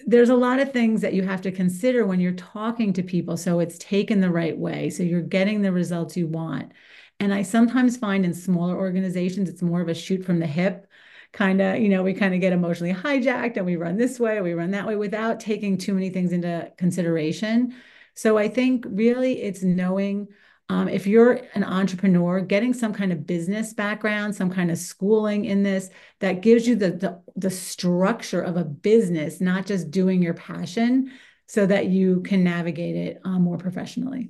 there's 0.05 0.29
a 0.29 0.35
lot 0.35 0.59
of 0.59 0.71
things 0.71 1.01
that 1.01 1.13
you 1.13 1.23
have 1.23 1.41
to 1.41 1.51
consider 1.51 2.05
when 2.05 2.19
you're 2.19 2.31
talking 2.33 2.93
to 2.93 3.03
people. 3.03 3.37
So 3.37 3.59
it's 3.59 3.77
taken 3.77 4.21
the 4.21 4.29
right 4.29 4.57
way. 4.57 4.89
So 4.89 5.03
you're 5.03 5.21
getting 5.21 5.61
the 5.61 5.71
results 5.71 6.17
you 6.17 6.27
want. 6.27 6.71
And 7.19 7.33
i 7.33 7.41
sometimes 7.41 7.97
find 7.97 8.23
in 8.23 8.33
smaller 8.33 8.77
organizations 8.77 9.49
it's 9.49 9.61
more 9.61 9.81
of 9.81 9.89
a 9.89 9.93
shoot 9.93 10.23
from 10.23 10.39
the 10.39 10.47
hip 10.47 10.87
kind 11.33 11.61
of 11.61 11.77
you 11.77 11.89
know 11.89 12.01
we 12.01 12.13
kind 12.13 12.33
of 12.33 12.39
get 12.39 12.53
emotionally 12.53 12.93
hijacked 12.93 13.57
and 13.57 13.65
we 13.65 13.75
run 13.75 13.97
this 13.97 14.19
way 14.19 14.41
we 14.41 14.53
run 14.53 14.71
that 14.71 14.87
way 14.87 14.95
without 14.95 15.39
taking 15.39 15.77
too 15.77 15.93
many 15.93 16.09
things 16.09 16.31
into 16.31 16.71
consideration. 16.77 17.75
So 18.15 18.37
i 18.37 18.47
think 18.47 18.85
really 18.87 19.41
it's 19.41 19.63
knowing 19.63 20.29
um, 20.69 20.87
if 20.87 21.07
you're 21.07 21.41
an 21.55 21.63
entrepreneur, 21.63 22.41
getting 22.41 22.73
some 22.75 22.93
kind 22.93 23.11
of 23.11 23.25
business 23.25 23.73
background, 23.73 24.35
some 24.35 24.51
kind 24.51 24.69
of 24.69 24.77
schooling 24.77 25.45
in 25.45 25.63
this 25.63 25.89
that 26.19 26.41
gives 26.41 26.67
you 26.67 26.75
the, 26.75 26.91
the, 26.91 27.21
the 27.35 27.49
structure 27.49 28.41
of 28.41 28.55
a 28.55 28.63
business, 28.63 29.41
not 29.41 29.65
just 29.65 29.89
doing 29.89 30.21
your 30.21 30.35
passion, 30.35 31.11
so 31.47 31.65
that 31.65 31.87
you 31.87 32.21
can 32.21 32.43
navigate 32.43 32.95
it 32.95 33.19
um, 33.25 33.41
more 33.41 33.57
professionally. 33.57 34.29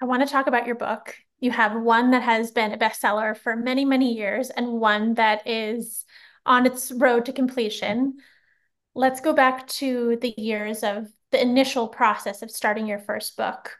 I 0.00 0.06
want 0.06 0.26
to 0.26 0.32
talk 0.32 0.46
about 0.46 0.66
your 0.66 0.76
book. 0.76 1.14
You 1.40 1.50
have 1.50 1.78
one 1.78 2.12
that 2.12 2.22
has 2.22 2.52
been 2.52 2.72
a 2.72 2.78
bestseller 2.78 3.36
for 3.36 3.54
many, 3.54 3.84
many 3.84 4.14
years, 4.14 4.48
and 4.48 4.80
one 4.80 5.14
that 5.14 5.46
is 5.46 6.06
on 6.46 6.64
its 6.64 6.90
road 6.90 7.26
to 7.26 7.32
completion. 7.34 8.14
Let's 8.94 9.20
go 9.20 9.34
back 9.34 9.66
to 9.68 10.16
the 10.22 10.34
years 10.38 10.82
of 10.82 11.08
the 11.34 11.42
initial 11.42 11.88
process 11.88 12.42
of 12.42 12.50
starting 12.50 12.86
your 12.86 13.00
first 13.00 13.36
book. 13.36 13.76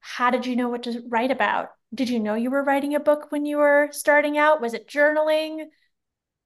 How 0.00 0.30
did 0.30 0.46
you 0.46 0.56
know 0.56 0.70
what 0.70 0.84
to 0.84 1.02
write 1.08 1.30
about? 1.30 1.72
Did 1.94 2.08
you 2.08 2.18
know 2.18 2.34
you 2.34 2.50
were 2.50 2.64
writing 2.64 2.94
a 2.94 3.00
book 3.00 3.30
when 3.30 3.44
you 3.44 3.58
were 3.58 3.90
starting 3.92 4.38
out? 4.38 4.62
Was 4.62 4.72
it 4.72 4.88
journaling? 4.88 5.66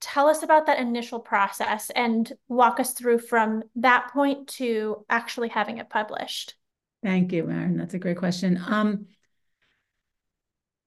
Tell 0.00 0.26
us 0.26 0.42
about 0.42 0.66
that 0.66 0.80
initial 0.80 1.20
process 1.20 1.90
and 1.90 2.32
walk 2.48 2.80
us 2.80 2.94
through 2.94 3.20
from 3.20 3.62
that 3.76 4.10
point 4.12 4.48
to 4.54 5.06
actually 5.08 5.50
having 5.50 5.78
it 5.78 5.88
published. 5.88 6.56
Thank 7.04 7.32
you, 7.32 7.44
Marrin. 7.44 7.76
That's 7.76 7.94
a 7.94 8.00
great 8.00 8.16
question. 8.16 8.60
Um, 8.66 9.06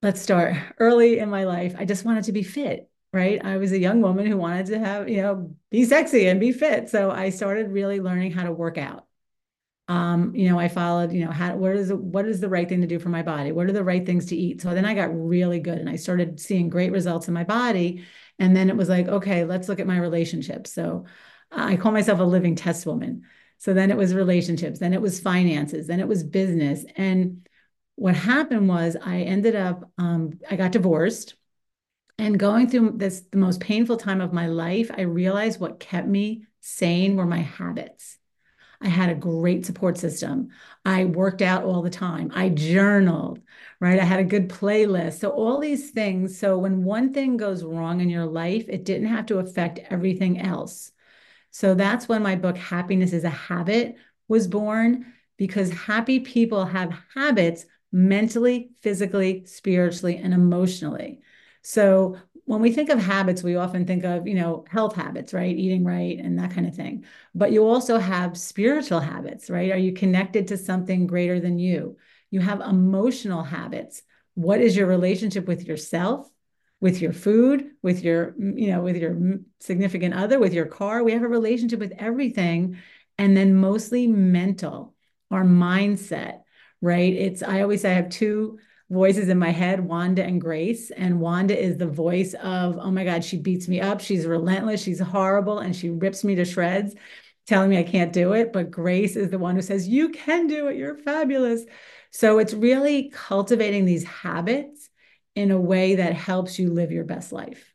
let's 0.02 0.22
start 0.22 0.58
early 0.78 1.20
in 1.20 1.30
my 1.30 1.46
life. 1.46 1.74
I 1.78 1.86
just 1.86 2.04
wanted 2.04 2.26
to 2.26 2.34
be 2.34 2.44
fit 2.44 2.90
right? 3.14 3.46
I 3.46 3.58
was 3.58 3.72
a 3.72 3.78
young 3.78 4.02
woman 4.02 4.26
who 4.26 4.38
wanted 4.38 4.66
to 4.66 4.80
have, 4.80 5.08
you 5.08 5.22
know, 5.22 5.56
be 5.70 5.86
sexy 5.86 6.28
and 6.28 6.40
be 6.40 6.52
fit. 6.52 6.90
So 6.90 7.12
I 7.12 7.30
started 7.30 7.70
really 7.70 8.02
learning 8.02 8.32
how 8.32 8.42
to 8.42 8.52
work 8.52 8.80
out 8.80 9.06
um, 9.88 10.34
you 10.34 10.50
know, 10.50 10.58
I 10.58 10.70
followed, 10.70 11.12
you 11.12 11.26
know, 11.26 11.32
how 11.32 11.56
what 11.56 11.76
is 11.76 11.92
what 11.92 12.26
is 12.26 12.40
the 12.40 12.50
right 12.50 12.68
thing 12.68 12.82
to 12.82 12.88
do 12.88 13.00
for 13.00 13.10
my 13.10 13.22
body? 13.22 13.52
What 13.52 13.68
are 13.68 13.74
the 13.74 13.84
right 13.84 14.06
things 14.06 14.28
to 14.28 14.36
eat? 14.36 14.62
So 14.62 14.74
then 14.74 14.86
I 14.86 14.94
got 14.94 15.14
really 15.14 15.60
good 15.60 15.78
and 15.78 15.90
I 15.90 15.98
started 15.98 16.40
seeing 16.40 16.70
great 16.70 16.92
results 16.92 17.28
in 17.28 17.34
my 17.34 17.44
body. 17.44 18.06
And 18.40 18.56
then 18.56 18.70
it 18.70 18.78
was 18.78 18.88
like, 18.88 19.08
okay, 19.08 19.44
let's 19.44 19.68
look 19.68 19.80
at 19.80 19.88
my 19.88 19.98
relationships. 19.98 20.72
So 20.72 21.06
I 21.52 21.76
call 21.76 21.92
myself 21.92 22.20
a 22.20 22.24
living 22.24 22.56
test 22.56 22.86
woman. 22.86 23.24
So 23.58 23.74
then 23.74 23.92
it 23.92 23.98
was 23.98 24.14
relationships, 24.14 24.80
then 24.80 24.94
it 24.94 25.02
was 25.02 25.20
finances, 25.20 25.88
then 25.88 26.00
it 26.00 26.08
was 26.08 26.24
business. 26.24 26.86
And 26.96 27.48
what 27.96 28.16
happened 28.16 28.68
was 28.68 28.98
I 29.02 29.22
ended 29.22 29.56
up, 29.56 29.90
um, 29.98 30.40
I 30.50 30.56
got 30.56 30.72
divorced. 30.72 31.36
And 32.18 32.40
going 32.40 32.70
through 32.70 32.94
this, 32.98 33.22
the 33.32 33.38
most 33.38 33.60
painful 33.60 33.98
time 33.98 34.22
of 34.22 34.34
my 34.34 34.48
life, 34.48 34.92
I 34.96 35.02
realized 35.02 35.60
what 35.60 35.80
kept 35.80 36.08
me 36.08 36.46
sane 36.62 37.16
were 37.16 37.26
my 37.26 37.40
habits. 37.40 38.18
I 38.84 38.90
had 38.90 39.10
a 39.10 39.16
great 39.16 39.66
support 39.66 39.98
system. 39.98 40.50
I 40.86 41.06
worked 41.06 41.42
out 41.42 41.64
all 41.64 41.82
the 41.82 41.90
time. 41.90 42.32
I 42.34 42.50
journaled, 42.50 43.40
right? 43.80 44.00
I 44.00 44.04
had 44.04 44.20
a 44.20 44.26
good 44.26 44.50
playlist. 44.50 45.20
So, 45.20 45.30
all 45.30 45.60
these 45.60 45.92
things. 45.92 46.38
So, 46.38 46.58
when 46.58 46.84
one 46.84 47.14
thing 47.14 47.38
goes 47.38 47.64
wrong 47.64 48.02
in 48.02 48.10
your 48.10 48.26
life, 48.26 48.66
it 48.68 48.84
didn't 48.86 49.08
have 49.08 49.26
to 49.28 49.40
affect 49.40 49.80
everything 49.90 50.40
else. 50.40 50.92
So, 51.52 51.74
that's 51.76 52.10
when 52.10 52.22
my 52.24 52.36
book, 52.36 52.58
Happiness 52.58 53.14
is 53.14 53.24
a 53.24 53.30
Habit, 53.30 53.96
was 54.28 54.48
born 54.48 55.14
because 55.38 55.72
happy 55.72 56.20
people 56.20 56.66
have 56.66 56.98
habits 57.14 57.66
mentally, 57.92 58.72
physically, 58.82 59.46
spiritually, 59.46 60.18
and 60.18 60.34
emotionally. 60.34 61.20
So 61.62 62.18
when 62.46 62.62
we 62.62 62.72
think 62.72 62.90
of 62.90 63.00
habits, 63.00 63.42
we 63.42 63.56
often 63.56 63.86
think 63.86 64.04
of, 64.04 64.28
you 64.28 64.36
know, 64.36 64.66
health 64.70 64.96
habits, 64.96 65.34
right? 65.34 65.56
Eating 65.56 65.84
right 65.84 66.20
and 66.20 66.38
that 66.40 66.52
kind 66.52 66.68
of 66.68 66.76
thing. 66.76 67.06
But 67.34 67.52
you 67.52 67.66
also 67.66 67.98
have 67.98 68.38
spiritual 68.38 69.00
habits, 69.00 69.50
right? 69.50 69.72
Are 69.72 69.78
you 69.78 69.94
connected 69.94 70.48
to 70.50 70.58
something 70.58 71.08
greater 71.08 71.40
than 71.40 71.58
you? 71.58 71.98
You 72.32 72.42
have 72.42 72.60
emotional 72.60 73.44
habits. 73.44 74.02
What 74.34 74.60
is 74.60 74.76
your 74.76 74.88
relationship 74.88 75.48
with 75.48 75.66
yourself, 75.66 76.30
with 76.82 77.02
your 77.02 77.14
food, 77.14 77.72
with 77.82 78.04
your, 78.04 78.36
you 78.38 78.68
know, 78.72 78.82
with 78.82 78.98
your 78.98 79.18
significant 79.60 80.14
other, 80.14 80.40
with 80.40 80.54
your 80.54 80.66
car? 80.66 81.04
We 81.04 81.14
have 81.14 81.24
a 81.24 81.28
relationship 81.28 81.80
with 81.80 81.94
everything. 81.98 82.78
And 83.18 83.38
then 83.38 83.56
mostly 83.56 84.08
mental, 84.08 84.96
our 85.32 85.46
mindset, 85.46 86.42
right? 86.82 87.14
It's, 87.14 87.42
I 87.42 87.62
always 87.62 87.82
say 87.82 87.92
I 87.92 87.96
have 87.96 88.10
two 88.10 88.60
voices 88.90 89.30
in 89.30 89.40
my 89.40 89.50
head, 89.50 89.80
Wanda 89.80 90.24
and 90.24 90.40
Grace. 90.40 90.92
And 90.92 91.20
Wanda 91.20 91.58
is 91.58 91.78
the 91.78 91.88
voice 91.88 92.34
of, 92.36 92.78
oh 92.78 92.92
my 92.92 93.04
God, 93.04 93.24
she 93.24 93.38
beats 93.38 93.68
me 93.68 93.82
up. 93.82 94.02
She's 94.02 94.26
relentless. 94.26 94.84
She's 94.84 95.00
horrible. 95.00 95.60
And 95.60 95.76
she 95.76 95.90
rips 95.90 96.24
me 96.24 96.36
to 96.36 96.46
shreds, 96.46 96.94
telling 97.48 97.70
me 97.70 97.78
I 97.78 97.84
can't 97.84 98.14
do 98.14 98.34
it. 98.34 98.54
But 98.54 98.72
Grace 98.72 99.16
is 99.16 99.30
the 99.30 99.40
one 99.40 99.56
who 99.56 99.62
says, 99.62 99.88
you 99.88 100.10
can 100.10 100.48
do 100.48 100.68
it. 100.68 100.76
You're 100.76 100.98
fabulous. 100.98 101.64
So 102.12 102.38
it's 102.38 102.54
really 102.54 103.10
cultivating 103.10 103.86
these 103.86 104.04
habits 104.04 104.90
in 105.36 105.50
a 105.50 105.60
way 105.60 105.96
that 105.96 106.14
helps 106.14 106.60
you 106.60 106.70
live 106.70 106.92
your 106.92 107.06
best 107.06 107.32
life. 107.32 107.74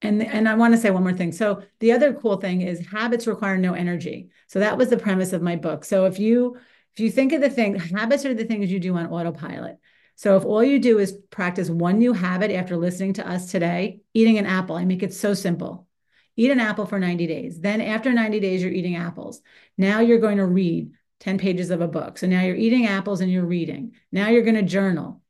And, 0.00 0.22
and 0.22 0.48
I 0.48 0.54
want 0.54 0.74
to 0.74 0.80
say 0.80 0.90
one 0.90 1.02
more 1.02 1.14
thing. 1.14 1.32
So 1.32 1.62
the 1.80 1.92
other 1.92 2.12
cool 2.12 2.36
thing 2.36 2.60
is 2.60 2.86
habits 2.86 3.26
require 3.26 3.56
no 3.56 3.72
energy. 3.72 4.28
So 4.48 4.60
that 4.60 4.76
was 4.76 4.90
the 4.90 4.98
premise 4.98 5.32
of 5.32 5.40
my 5.40 5.56
book. 5.56 5.84
So 5.84 6.04
if 6.04 6.18
you 6.18 6.58
if 6.94 7.00
you 7.00 7.10
think 7.10 7.32
of 7.32 7.40
the 7.40 7.50
thing, 7.50 7.74
habits 7.74 8.24
are 8.24 8.34
the 8.34 8.44
things 8.44 8.70
you 8.70 8.78
do 8.78 8.96
on 8.96 9.06
autopilot. 9.06 9.78
So 10.16 10.36
if 10.36 10.44
all 10.44 10.62
you 10.62 10.78
do 10.78 10.98
is 10.98 11.18
practice 11.30 11.68
one 11.68 11.98
new 11.98 12.12
habit 12.12 12.52
after 12.52 12.76
listening 12.76 13.14
to 13.14 13.28
us 13.28 13.50
today, 13.50 14.00
eating 14.12 14.38
an 14.38 14.46
apple, 14.46 14.76
I 14.76 14.84
make 14.84 15.02
it 15.02 15.12
so 15.12 15.34
simple. 15.34 15.88
Eat 16.36 16.50
an 16.50 16.60
apple 16.60 16.86
for 16.86 16.98
90 16.98 17.26
days. 17.26 17.60
Then 17.60 17.80
after 17.80 18.12
90 18.12 18.38
days, 18.40 18.62
you're 18.62 18.72
eating 18.72 18.96
apples. 18.96 19.40
Now 19.76 20.00
you're 20.00 20.18
going 20.18 20.38
to 20.38 20.46
read 20.46 20.92
10 21.20 21.38
pages 21.38 21.70
of 21.70 21.80
a 21.80 21.88
book. 21.88 22.18
So 22.18 22.26
now 22.26 22.42
you're 22.42 22.56
eating 22.56 22.86
apples 22.86 23.20
and 23.20 23.30
you're 23.30 23.44
reading. 23.44 23.92
Now 24.12 24.28
you're 24.28 24.42
going 24.42 24.54
to 24.56 24.62
journal. 24.62 25.20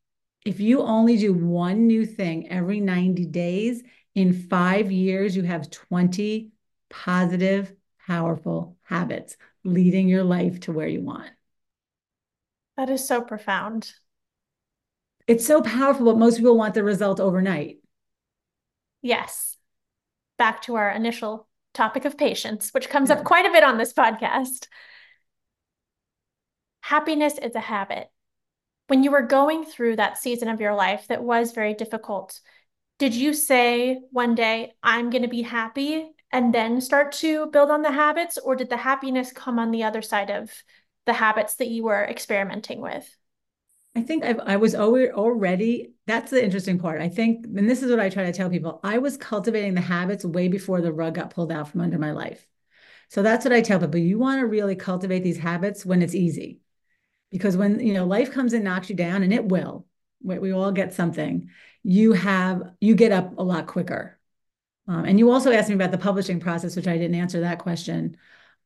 If 0.45 0.61
you 0.61 0.83
only 0.83 1.17
do 1.17 1.33
one 1.33 1.87
new 1.87 2.05
thing 2.05 2.49
every 2.51 2.81
90 2.81 3.27
days, 3.27 3.83
in 4.15 4.33
five 4.33 4.93
years, 4.93 5.37
you 5.37 5.43
have 5.43 5.71
20 5.71 6.51
positive, 6.89 7.73
powerful 8.07 8.77
habits 8.83 9.37
leading 9.65 10.09
your 10.09 10.23
life 10.23 10.61
to 10.61 10.73
where 10.73 10.87
you 10.87 11.01
want. 11.01 11.31
That 12.77 12.91
is 12.91 13.07
so 13.07 13.21
profound. 13.21 13.93
It's 15.27 15.47
so 15.47 15.63
powerful, 15.63 16.07
but 16.07 16.19
most 16.19 16.37
people 16.39 16.57
want 16.57 16.75
the 16.75 16.85
result 16.85 17.21
overnight. 17.21 17.79
Yes. 19.01 19.57
Back 20.39 20.63
to 20.63 20.75
our 20.75 20.91
initial 20.91 21.49
topic 21.73 22.05
of 22.05 22.19
patience, 22.19 22.71
which 22.71 22.89
comes 22.89 23.11
yeah. 23.11 23.17
up 23.17 23.25
quite 23.25 23.47
a 23.47 23.53
bit 23.53 23.65
on 23.65 23.79
this 23.79 23.93
podcast. 23.93 24.67
Happiness 26.83 27.39
is 27.39 27.55
a 27.55 27.61
habit. 27.61 28.09
When 28.89 29.03
you 29.03 29.11
were 29.11 29.23
going 29.23 29.65
through 29.65 29.97
that 29.97 30.19
season 30.19 30.49
of 30.49 30.61
your 30.61 30.75
life 30.75 31.07
that 31.09 31.23
was 31.23 31.53
very 31.53 31.75
difficult, 31.75 32.39
did 32.99 33.15
you 33.15 33.33
say 33.33 34.01
one 34.11 34.35
day, 34.35 34.75
I'm 34.83 35.11
going 35.11 35.23
to 35.23 35.29
be 35.29 35.43
happy 35.43 36.11
and 36.31 36.53
then 36.53 36.81
start 36.81 37.13
to 37.13 37.47
build 37.47 37.71
on 37.71 37.83
the 37.83 37.93
habits? 37.93 38.37
Or 38.37 38.57
did 38.57 38.69
the 38.69 38.77
happiness 38.77 39.33
come 39.33 39.59
on 39.59 39.71
the 39.71 39.85
other 39.85 40.03
side 40.03 40.31
of 40.31 40.53
the 41.07 41.13
habits 41.13 41.57
that 41.57 41.69
you 41.69 41.85
were 41.85 42.03
experimenting 42.05 42.81
with? 42.81 43.17
I 43.97 44.03
think 44.03 44.25
I've, 44.25 44.41
I 44.41 44.57
was 44.57 44.75
already, 44.75 45.93
that's 46.07 46.31
the 46.31 46.45
interesting 46.45 46.79
part. 46.79 47.01
I 47.01 47.09
think, 47.09 47.47
and 47.47 47.71
this 47.71 47.83
is 47.83 47.91
what 47.91 48.01
I 48.01 48.09
try 48.09 48.25
to 48.25 48.33
tell 48.33 48.51
people 48.51 48.81
I 48.83 48.99
was 48.99 49.17
cultivating 49.17 49.75
the 49.75 49.81
habits 49.81 50.25
way 50.25 50.49
before 50.49 50.81
the 50.81 50.93
rug 50.93 51.15
got 51.15 51.31
pulled 51.31 51.53
out 51.53 51.69
from 51.69 51.81
under 51.81 51.99
my 51.99 52.11
life. 52.11 52.45
So 53.09 53.23
that's 53.23 53.45
what 53.45 53.53
I 53.53 53.61
tell 53.61 53.79
people. 53.79 54.01
You 54.01 54.19
want 54.19 54.41
to 54.41 54.47
really 54.47 54.75
cultivate 54.75 55.23
these 55.23 55.39
habits 55.39 55.87
when 55.87 56.03
it's 56.03 56.15
easy. 56.15 56.61
Because 57.31 57.57
when, 57.57 57.79
you 57.79 57.95
know, 57.95 58.05
life 58.05 58.33
comes 58.33 58.53
and 58.53 58.65
knocks 58.65 58.91
you 58.91 58.97
down, 58.97 59.23
and 59.23 59.33
it 59.33 59.45
will, 59.45 59.87
we, 60.23 60.39
we 60.39 60.53
all 60.53 60.73
get 60.73 60.95
something, 60.95 61.51
you 61.83 62.13
have, 62.13 62.63
you 62.81 62.95
get 62.95 63.13
up 63.13 63.39
a 63.39 63.43
lot 63.43 63.67
quicker. 63.67 64.19
Um, 64.89 65.05
and 65.05 65.19
you 65.19 65.31
also 65.31 65.53
asked 65.53 65.69
me 65.69 65.75
about 65.75 65.93
the 65.93 65.99
publishing 65.99 66.41
process, 66.41 66.77
which 66.77 66.89
I 66.89 66.99
didn't 66.99 67.17
answer 67.17 67.41
that 67.41 67.59
question. 67.59 68.17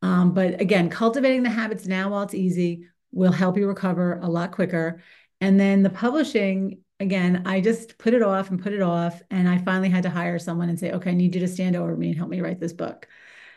Um, 0.02 0.32
but 0.32 0.60
again, 0.60 0.90
cultivating 0.90 1.42
the 1.42 1.50
habits 1.50 1.86
now 1.86 2.10
while 2.10 2.22
it's 2.22 2.34
easy 2.34 2.86
will 3.12 3.32
help 3.32 3.56
you 3.56 3.66
recover 3.66 4.18
a 4.22 4.28
lot 4.28 4.52
quicker. 4.52 5.02
And 5.40 5.58
then 5.58 5.82
the 5.82 5.90
publishing, 5.90 6.80
again, 7.00 7.42
I 7.46 7.60
just 7.60 7.98
put 7.98 8.14
it 8.14 8.22
off 8.22 8.50
and 8.50 8.62
put 8.62 8.72
it 8.72 8.82
off. 8.82 9.22
And 9.30 9.48
I 9.48 9.58
finally 9.58 9.88
had 9.88 10.02
to 10.04 10.10
hire 10.10 10.38
someone 10.38 10.68
and 10.68 10.78
say, 10.78 10.92
okay, 10.92 11.10
I 11.10 11.14
need 11.14 11.34
you 11.34 11.40
to 11.40 11.48
stand 11.48 11.76
over 11.76 11.96
me 11.96 12.08
and 12.08 12.16
help 12.16 12.30
me 12.30 12.40
write 12.40 12.60
this 12.60 12.72
book. 12.72 13.08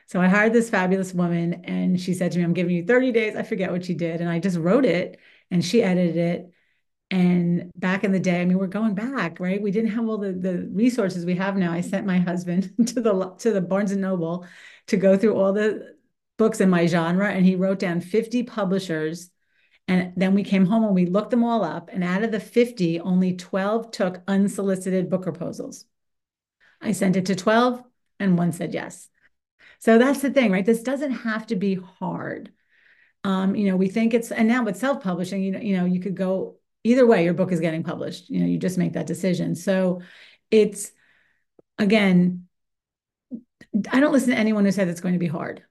So 0.07 0.19
I 0.19 0.27
hired 0.27 0.53
this 0.53 0.69
fabulous 0.69 1.13
woman 1.13 1.63
and 1.65 1.99
she 1.99 2.13
said 2.13 2.31
to 2.31 2.37
me, 2.37 2.43
I'm 2.43 2.53
giving 2.53 2.75
you 2.75 2.85
30 2.85 3.11
days. 3.11 3.35
I 3.35 3.43
forget 3.43 3.71
what 3.71 3.85
she 3.85 3.93
did. 3.93 4.19
And 4.19 4.29
I 4.29 4.39
just 4.39 4.57
wrote 4.57 4.85
it 4.85 5.19
and 5.49 5.63
she 5.63 5.83
edited 5.83 6.17
it. 6.17 6.51
And 7.11 7.71
back 7.75 8.03
in 8.05 8.13
the 8.13 8.19
day, 8.19 8.41
I 8.41 8.45
mean, 8.45 8.57
we're 8.57 8.67
going 8.67 8.95
back, 8.95 9.39
right? 9.39 9.61
We 9.61 9.71
didn't 9.71 9.91
have 9.91 10.07
all 10.07 10.17
the, 10.17 10.31
the 10.31 10.69
resources 10.71 11.25
we 11.25 11.35
have 11.35 11.57
now. 11.57 11.73
I 11.73 11.81
sent 11.81 12.05
my 12.05 12.19
husband 12.19 12.73
to 12.87 13.01
the 13.01 13.35
to 13.39 13.51
the 13.51 13.61
Barnes 13.61 13.91
and 13.91 14.01
Noble 14.01 14.45
to 14.87 14.97
go 14.97 15.17
through 15.17 15.35
all 15.35 15.51
the 15.51 15.95
books 16.41 16.59
in 16.59 16.71
my 16.71 16.87
genre 16.87 17.31
and 17.31 17.45
he 17.45 17.55
wrote 17.55 17.77
down 17.77 18.01
50 18.01 18.41
publishers. 18.41 19.29
And 19.87 20.11
then 20.17 20.33
we 20.33 20.43
came 20.43 20.65
home 20.65 20.83
and 20.83 20.95
we 20.95 21.05
looked 21.05 21.29
them 21.29 21.43
all 21.43 21.63
up 21.63 21.91
and 21.93 22.03
out 22.03 22.23
of 22.23 22.31
the 22.31 22.39
50 22.39 22.99
only 22.99 23.35
12 23.35 23.91
took 23.91 24.23
unsolicited 24.27 25.07
book 25.07 25.21
proposals. 25.21 25.85
I 26.81 26.93
sent 26.93 27.15
it 27.15 27.27
to 27.27 27.35
12 27.35 27.83
and 28.19 28.39
one 28.39 28.53
said 28.53 28.73
yes. 28.73 29.07
So 29.77 29.99
that's 29.99 30.23
the 30.23 30.31
thing 30.31 30.51
right? 30.51 30.65
This 30.65 30.81
doesn't 30.81 31.11
have 31.11 31.45
to 31.45 31.55
be 31.55 31.75
hard. 31.75 32.51
Um, 33.23 33.53
you 33.55 33.69
know 33.69 33.77
we 33.77 33.87
think 33.87 34.15
it's 34.15 34.31
and 34.31 34.47
now 34.47 34.63
with 34.63 34.77
self-publishing 34.77 35.43
you 35.43 35.51
know 35.51 35.59
you 35.59 35.77
know 35.77 35.85
you 35.85 35.99
could 35.99 36.15
go 36.15 36.57
either 36.83 37.05
way 37.05 37.23
your 37.23 37.35
book 37.35 37.51
is 37.51 37.59
getting 37.59 37.83
published. 37.83 38.31
You 38.31 38.39
know 38.39 38.47
you 38.47 38.57
just 38.57 38.79
make 38.79 38.93
that 38.93 39.05
decision. 39.05 39.53
So 39.53 40.01
it's 40.49 40.91
again 41.77 42.47
i 43.91 43.99
don't 43.99 44.11
listen 44.11 44.31
to 44.31 44.35
anyone 44.35 44.65
who 44.65 44.71
says 44.71 44.89
it's 44.89 45.01
going 45.01 45.13
to 45.13 45.19
be 45.19 45.27
hard 45.27 45.63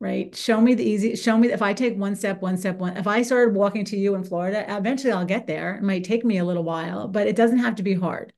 right? 0.00 0.34
Show 0.34 0.60
me 0.60 0.74
the 0.74 0.84
easy, 0.84 1.16
show 1.16 1.36
me 1.36 1.50
if 1.50 1.62
I 1.62 1.72
take 1.72 1.96
one 1.96 2.14
step, 2.14 2.40
one 2.40 2.56
step, 2.56 2.78
one. 2.78 2.96
If 2.96 3.06
I 3.06 3.22
started 3.22 3.54
walking 3.54 3.84
to 3.86 3.96
you 3.96 4.14
in 4.14 4.24
Florida, 4.24 4.64
eventually 4.68 5.12
I'll 5.12 5.24
get 5.24 5.46
there. 5.46 5.74
It 5.76 5.82
might 5.82 6.04
take 6.04 6.24
me 6.24 6.38
a 6.38 6.44
little 6.44 6.64
while, 6.64 7.08
but 7.08 7.26
it 7.26 7.36
doesn't 7.36 7.58
have 7.58 7.76
to 7.76 7.82
be 7.82 7.94
hard. 7.94 8.32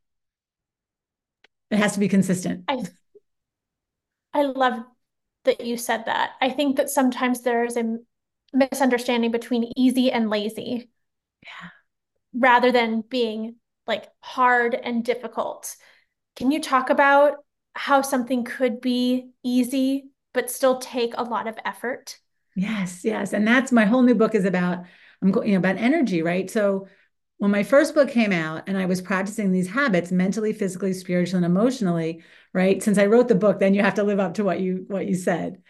It 1.71 1.77
has 1.77 1.93
to 1.95 2.01
be 2.01 2.09
consistent. 2.09 2.65
I, 2.67 2.83
I 4.33 4.43
love 4.43 4.83
that 5.45 5.65
you 5.65 5.77
said 5.77 6.07
that. 6.07 6.33
I 6.41 6.51
think 6.51 6.77
that 6.77 6.91
sometimes 6.91 7.43
there's 7.43 7.77
a 7.77 7.99
misunderstanding 8.53 9.31
between 9.31 9.73
easy 9.77 10.11
and 10.11 10.31
lazy. 10.31 10.91
Yeah. 11.43 11.69
Rather 12.35 12.73
than 12.73 13.03
being 13.03 13.57
like 13.87 14.09
hard 14.21 14.75
and 14.75 15.05
difficult. 15.05 15.77
Can 16.37 16.51
you 16.51 16.61
talk 16.61 16.91
about 16.91 17.45
how 17.75 18.03
something 18.03 18.45
could 18.45 18.81
be 18.81 19.31
easy 19.43 20.11
but 20.33 20.51
still 20.51 20.79
take 20.79 21.15
a 21.17 21.25
lot 21.25 21.47
of 21.47 21.59
effort. 21.65 22.19
Yes, 22.55 23.05
yes. 23.05 23.33
And 23.33 23.47
that's 23.47 23.73
my 23.73 23.85
whole 23.85 24.03
new 24.03 24.15
book 24.15 24.35
is 24.35 24.45
about 24.45 24.85
I'm 25.23 25.31
going 25.31 25.49
you 25.49 25.55
know 25.55 25.59
about 25.59 25.77
energy, 25.77 26.23
right? 26.23 26.51
So 26.51 26.89
when 27.39 27.51
my 27.51 27.63
first 27.63 27.95
book 27.95 28.11
came 28.11 28.33
out 28.33 28.65
and 28.67 28.77
I 28.77 28.87
was 28.87 29.01
practicing 29.01 29.51
these 29.51 29.69
habits 29.69 30.13
mentally, 30.13 30.53
physically, 30.53 30.93
spiritually, 30.93 31.45
and 31.45 31.51
emotionally, 31.51 32.23
right? 32.53 32.83
Since 32.83 32.99
I 32.99 33.07
wrote 33.07 33.29
the 33.29 33.35
book, 33.35 33.59
then 33.59 33.73
you 33.73 33.83
have 33.83 33.95
to 33.95 34.03
live 34.03 34.21
up 34.21 34.35
to 34.35 34.45
what 34.45 34.61
you 34.61 34.85
what 34.89 35.07
you 35.07 35.15
said. 35.15 35.63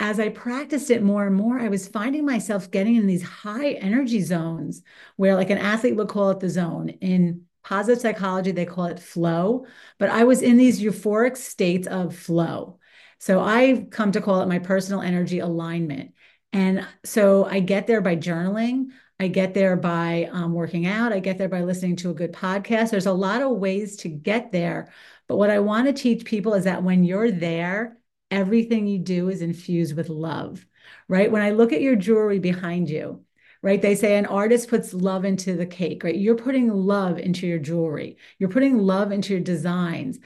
As 0.00 0.18
I 0.18 0.30
practiced 0.30 0.90
it 0.90 1.02
more 1.02 1.26
and 1.26 1.36
more, 1.36 1.60
I 1.60 1.68
was 1.68 1.86
finding 1.86 2.26
myself 2.26 2.70
getting 2.70 2.96
in 2.96 3.06
these 3.06 3.22
high 3.22 3.72
energy 3.72 4.20
zones 4.20 4.82
where 5.16 5.36
like 5.36 5.50
an 5.50 5.58
athlete 5.58 5.96
would 5.96 6.08
call 6.08 6.30
it 6.30 6.40
the 6.40 6.50
zone. 6.50 6.88
In 6.88 7.42
positive 7.62 8.00
psychology, 8.00 8.50
they 8.50 8.66
call 8.66 8.86
it 8.86 8.98
flow, 8.98 9.66
but 9.98 10.10
I 10.10 10.24
was 10.24 10.42
in 10.42 10.56
these 10.56 10.80
euphoric 10.82 11.36
states 11.36 11.86
of 11.86 12.16
flow 12.16 12.80
so 13.22 13.40
I've 13.40 13.90
come 13.90 14.10
to 14.10 14.20
call 14.20 14.40
it 14.40 14.48
my 14.48 14.58
personal 14.58 15.00
energy 15.00 15.38
alignment. 15.38 16.12
And 16.52 16.84
so 17.04 17.44
I 17.44 17.60
get 17.60 17.86
there 17.86 18.00
by 18.00 18.16
journaling. 18.16 18.88
I 19.20 19.28
get 19.28 19.54
there 19.54 19.76
by 19.76 20.28
um, 20.32 20.54
working 20.54 20.88
out. 20.88 21.12
I 21.12 21.20
get 21.20 21.38
there 21.38 21.48
by 21.48 21.62
listening 21.62 21.94
to 21.98 22.10
a 22.10 22.14
good 22.14 22.32
podcast. 22.32 22.90
There's 22.90 23.06
a 23.06 23.12
lot 23.12 23.40
of 23.40 23.58
ways 23.58 23.94
to 23.98 24.08
get 24.08 24.50
there. 24.50 24.90
But 25.28 25.36
what 25.36 25.50
I 25.50 25.60
want 25.60 25.86
to 25.86 25.92
teach 25.92 26.24
people 26.24 26.54
is 26.54 26.64
that 26.64 26.82
when 26.82 27.04
you're 27.04 27.30
there, 27.30 27.96
everything 28.32 28.88
you 28.88 28.98
do 28.98 29.28
is 29.28 29.40
infused 29.40 29.94
with 29.94 30.08
love, 30.08 30.66
right? 31.06 31.30
When 31.30 31.42
I 31.42 31.50
look 31.50 31.72
at 31.72 31.80
your 31.80 31.94
jewelry 31.94 32.40
behind 32.40 32.90
you, 32.90 33.24
right? 33.62 33.80
They 33.80 33.94
say 33.94 34.16
an 34.18 34.26
artist 34.26 34.68
puts 34.68 34.92
love 34.92 35.24
into 35.24 35.54
the 35.54 35.64
cake, 35.64 36.02
right? 36.02 36.16
You're 36.16 36.34
putting 36.34 36.68
love 36.72 37.20
into 37.20 37.46
your 37.46 37.60
jewelry. 37.60 38.16
You're 38.40 38.50
putting 38.50 38.78
love 38.78 39.12
into 39.12 39.32
your 39.32 39.42
designs. 39.44 40.18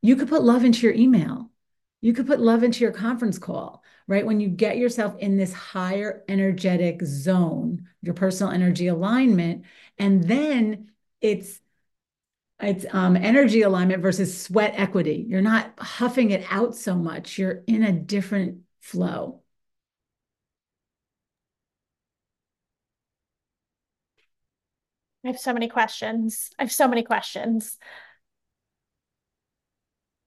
You 0.00 0.14
could 0.14 0.28
put 0.28 0.44
love 0.44 0.64
into 0.64 0.86
your 0.86 0.94
email. 0.94 1.50
You 2.00 2.12
could 2.12 2.26
put 2.26 2.40
love 2.40 2.62
into 2.62 2.80
your 2.84 2.92
conference 2.92 3.38
call, 3.38 3.82
right? 4.06 4.24
When 4.24 4.40
you 4.40 4.48
get 4.48 4.76
yourself 4.76 5.16
in 5.18 5.36
this 5.36 5.52
higher 5.52 6.22
energetic 6.28 7.02
zone, 7.02 7.88
your 8.02 8.14
personal 8.14 8.52
energy 8.52 8.86
alignment, 8.88 9.64
and 9.98 10.22
then 10.24 10.90
it's 11.20 11.60
it's 12.60 12.86
um, 12.90 13.16
energy 13.16 13.62
alignment 13.62 14.02
versus 14.02 14.40
sweat 14.40 14.74
equity. 14.76 15.26
You're 15.28 15.42
not 15.42 15.74
huffing 15.78 16.30
it 16.30 16.44
out 16.50 16.74
so 16.74 16.94
much. 16.94 17.36
You're 17.38 17.62
in 17.66 17.82
a 17.82 17.92
different 17.92 18.60
flow. 18.80 19.42
I 25.24 25.28
have 25.28 25.38
so 25.38 25.52
many 25.52 25.68
questions. 25.68 26.50
I 26.58 26.62
have 26.62 26.72
so 26.72 26.88
many 26.88 27.02
questions. 27.02 27.78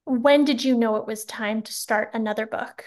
When 0.09 0.43
did 0.43 0.63
you 0.63 0.75
know 0.75 0.95
it 0.95 1.05
was 1.05 1.23
time 1.23 1.61
to 1.61 1.71
start 1.71 2.09
another 2.13 2.47
book? 2.47 2.83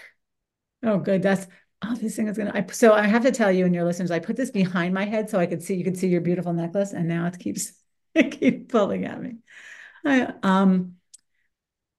Oh, 0.83 0.97
good. 0.97 1.23
That's 1.23 1.47
oh, 1.81 1.95
this 1.95 2.17
thing 2.17 2.27
is 2.27 2.37
gonna. 2.37 2.51
I, 2.53 2.65
so 2.71 2.93
I 2.93 3.07
have 3.07 3.23
to 3.23 3.31
tell 3.31 3.49
you 3.49 3.65
and 3.65 3.73
your 3.73 3.85
listeners, 3.85 4.11
I 4.11 4.19
put 4.19 4.35
this 4.35 4.51
behind 4.51 4.93
my 4.93 5.05
head 5.05 5.29
so 5.29 5.39
I 5.39 5.45
could 5.45 5.63
see 5.63 5.75
you 5.75 5.85
could 5.85 5.97
see 5.97 6.09
your 6.09 6.19
beautiful 6.19 6.51
necklace, 6.51 6.91
and 6.91 7.07
now 7.07 7.25
it 7.27 7.39
keeps 7.39 7.71
it 8.13 8.37
keeps 8.37 8.69
pulling 8.69 9.05
at 9.05 9.21
me. 9.21 9.37
I 10.05 10.33
um 10.43 10.95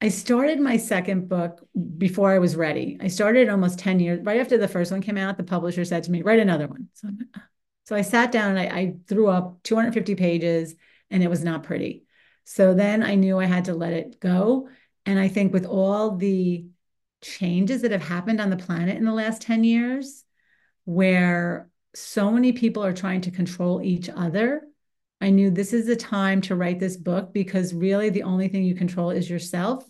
I 0.02 0.08
started 0.08 0.60
my 0.60 0.76
second 0.76 1.30
book 1.30 1.66
before 1.96 2.30
I 2.30 2.38
was 2.38 2.54
ready. 2.54 2.98
I 3.00 3.08
started 3.08 3.48
almost 3.48 3.78
10 3.78 4.00
years, 4.00 4.20
right 4.22 4.40
after 4.40 4.58
the 4.58 4.68
first 4.68 4.92
one 4.92 5.00
came 5.00 5.16
out, 5.16 5.38
the 5.38 5.44
publisher 5.44 5.86
said 5.86 6.02
to 6.02 6.10
me, 6.10 6.20
write 6.20 6.40
another 6.40 6.66
one. 6.66 6.88
So, 6.92 7.08
so 7.84 7.96
I 7.96 8.02
sat 8.02 8.30
down 8.30 8.54
and 8.54 8.58
I, 8.58 8.76
I 8.76 8.94
threw 9.06 9.28
up 9.28 9.62
250 9.62 10.14
pages 10.16 10.74
and 11.10 11.22
it 11.22 11.30
was 11.30 11.42
not 11.42 11.62
pretty. 11.62 12.04
So 12.44 12.74
then 12.74 13.02
I 13.02 13.14
knew 13.14 13.38
I 13.38 13.46
had 13.46 13.66
to 13.66 13.74
let 13.74 13.94
it 13.94 14.20
go. 14.20 14.68
And 15.06 15.18
I 15.18 15.28
think 15.28 15.52
with 15.52 15.66
all 15.66 16.16
the 16.16 16.66
changes 17.22 17.82
that 17.82 17.90
have 17.90 18.02
happened 18.02 18.40
on 18.40 18.50
the 18.50 18.56
planet 18.56 18.96
in 18.96 19.04
the 19.04 19.12
last 19.12 19.42
10 19.42 19.64
years, 19.64 20.24
where 20.84 21.70
so 21.94 22.30
many 22.30 22.52
people 22.52 22.84
are 22.84 22.92
trying 22.92 23.22
to 23.22 23.30
control 23.30 23.82
each 23.82 24.08
other, 24.08 24.62
I 25.20 25.30
knew 25.30 25.50
this 25.50 25.72
is 25.72 25.86
the 25.86 25.96
time 25.96 26.40
to 26.42 26.56
write 26.56 26.80
this 26.80 26.96
book 26.96 27.32
because 27.32 27.72
really 27.72 28.10
the 28.10 28.24
only 28.24 28.48
thing 28.48 28.64
you 28.64 28.74
control 28.74 29.10
is 29.10 29.30
yourself. 29.30 29.88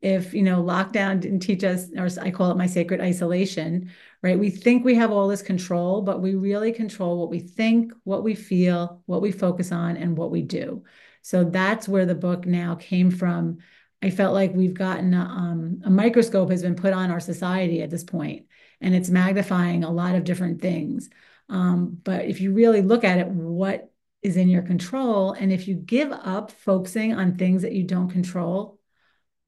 If, 0.00 0.34
you 0.34 0.42
know, 0.42 0.62
lockdown 0.62 1.20
didn't 1.20 1.40
teach 1.40 1.62
us, 1.62 1.88
or 1.96 2.08
I 2.20 2.30
call 2.32 2.50
it 2.50 2.56
my 2.56 2.66
sacred 2.66 3.00
isolation, 3.00 3.90
right? 4.20 4.38
We 4.38 4.50
think 4.50 4.84
we 4.84 4.96
have 4.96 5.12
all 5.12 5.28
this 5.28 5.42
control, 5.42 6.02
but 6.02 6.20
we 6.20 6.34
really 6.34 6.72
control 6.72 7.18
what 7.18 7.30
we 7.30 7.38
think, 7.38 7.92
what 8.02 8.24
we 8.24 8.34
feel, 8.34 9.02
what 9.06 9.22
we 9.22 9.30
focus 9.30 9.70
on, 9.70 9.96
and 9.96 10.16
what 10.16 10.32
we 10.32 10.42
do. 10.42 10.82
So 11.22 11.44
that's 11.44 11.88
where 11.88 12.06
the 12.06 12.16
book 12.16 12.46
now 12.46 12.74
came 12.74 13.12
from 13.12 13.58
I 14.02 14.10
felt 14.10 14.34
like 14.34 14.52
we've 14.52 14.74
gotten 14.74 15.14
a, 15.14 15.20
um, 15.20 15.82
a 15.84 15.90
microscope 15.90 16.50
has 16.50 16.62
been 16.62 16.74
put 16.74 16.92
on 16.92 17.10
our 17.10 17.20
society 17.20 17.82
at 17.82 17.90
this 17.90 18.02
point, 18.02 18.46
and 18.80 18.94
it's 18.94 19.10
magnifying 19.10 19.84
a 19.84 19.90
lot 19.90 20.16
of 20.16 20.24
different 20.24 20.60
things. 20.60 21.08
Um, 21.48 21.98
but 22.02 22.24
if 22.24 22.40
you 22.40 22.52
really 22.52 22.82
look 22.82 23.04
at 23.04 23.18
it, 23.18 23.28
what 23.28 23.92
is 24.22 24.36
in 24.36 24.48
your 24.48 24.62
control, 24.62 25.32
and 25.32 25.52
if 25.52 25.68
you 25.68 25.74
give 25.74 26.10
up 26.10 26.50
focusing 26.50 27.14
on 27.14 27.36
things 27.36 27.62
that 27.62 27.72
you 27.72 27.84
don't 27.84 28.10
control, 28.10 28.80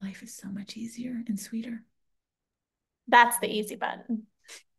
life 0.01 0.23
is 0.23 0.35
so 0.35 0.49
much 0.49 0.77
easier 0.77 1.23
and 1.27 1.39
sweeter. 1.39 1.83
That's 3.09 3.39
the 3.39 3.49
easy 3.49 3.77
button. 3.77 4.27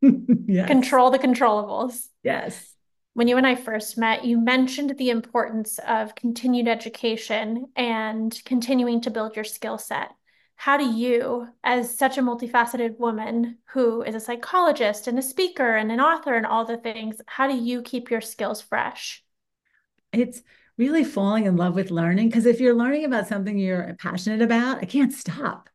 yes. 0.47 0.67
Control 0.67 1.11
the 1.11 1.19
controllables. 1.19 2.07
Yes 2.23 2.74
when 3.15 3.29
you 3.29 3.37
and 3.37 3.47
I 3.47 3.55
first 3.55 3.97
met, 3.97 4.25
you 4.25 4.37
mentioned 4.37 4.97
the 4.97 5.09
importance 5.09 5.79
of 5.87 6.15
continued 6.15 6.67
education 6.67 7.67
and 7.73 8.37
continuing 8.43 8.99
to 9.01 9.09
build 9.09 9.37
your 9.37 9.45
skill 9.45 9.77
set. 9.77 10.09
How 10.57 10.75
do 10.75 10.83
you, 10.83 11.47
as 11.63 11.97
such 11.97 12.17
a 12.17 12.21
multifaceted 12.21 12.99
woman 12.99 13.59
who 13.67 14.01
is 14.01 14.15
a 14.15 14.19
psychologist 14.19 15.07
and 15.07 15.17
a 15.17 15.21
speaker 15.21 15.77
and 15.77 15.93
an 15.93 16.01
author 16.01 16.33
and 16.33 16.45
all 16.45 16.65
the 16.65 16.75
things, 16.75 17.21
how 17.25 17.47
do 17.47 17.55
you 17.55 17.81
keep 17.81 18.11
your 18.11 18.19
skills 18.19 18.61
fresh? 18.61 19.23
It's 20.11 20.41
really 20.77 21.05
falling 21.05 21.45
in 21.45 21.55
love 21.55 21.73
with 21.73 21.91
learning 21.91 22.27
because 22.27 22.45
if 22.45 22.59
you're 22.59 22.75
learning 22.75 23.05
about 23.05 23.27
something 23.27 23.57
you're 23.57 23.95
passionate 23.97 24.41
about, 24.41 24.79
I 24.79 24.85
can't 24.85 25.13
stop. 25.13 25.69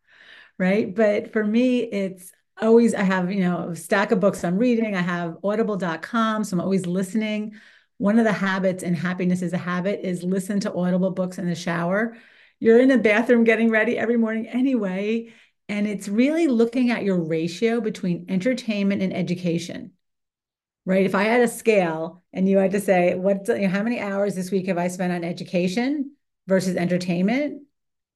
Right. 0.58 0.94
But 0.94 1.32
for 1.32 1.42
me, 1.42 1.78
it's 1.84 2.32
always 2.66 2.94
I 2.94 3.02
have, 3.02 3.32
you 3.32 3.40
know, 3.40 3.70
a 3.70 3.76
stack 3.76 4.12
of 4.12 4.20
books 4.20 4.44
I'm 4.44 4.58
reading. 4.58 4.94
I 4.94 5.00
have 5.02 5.38
audible.com, 5.42 6.44
so 6.44 6.56
I'm 6.56 6.60
always 6.60 6.86
listening. 6.86 7.54
One 7.98 8.18
of 8.18 8.24
the 8.24 8.32
habits 8.32 8.82
and 8.82 8.96
happiness 8.96 9.42
is 9.42 9.52
a 9.52 9.58
habit 9.58 10.00
is 10.02 10.22
listen 10.22 10.60
to 10.60 10.72
audible 10.74 11.10
books 11.10 11.38
in 11.38 11.46
the 11.46 11.54
shower. 11.54 12.16
You're 12.58 12.80
in 12.80 12.88
the 12.88 12.98
bathroom 12.98 13.44
getting 13.44 13.70
ready 13.70 13.98
every 13.98 14.16
morning 14.16 14.48
anyway, 14.48 15.32
and 15.68 15.86
it's 15.86 16.08
really 16.08 16.46
looking 16.48 16.90
at 16.90 17.04
your 17.04 17.18
ratio 17.22 17.80
between 17.80 18.26
entertainment 18.28 19.02
and 19.02 19.14
education. 19.14 19.92
Right? 20.86 21.04
If 21.04 21.14
I 21.14 21.24
had 21.24 21.42
a 21.42 21.48
scale 21.48 22.22
and 22.32 22.48
you 22.48 22.58
had 22.58 22.72
to 22.72 22.80
say 22.80 23.14
what 23.14 23.46
you 23.48 23.60
know, 23.60 23.68
how 23.68 23.82
many 23.82 24.00
hours 24.00 24.34
this 24.34 24.50
week 24.50 24.66
have 24.66 24.78
I 24.78 24.88
spent 24.88 25.12
on 25.12 25.24
education 25.24 26.12
versus 26.46 26.76
entertainment, 26.76 27.62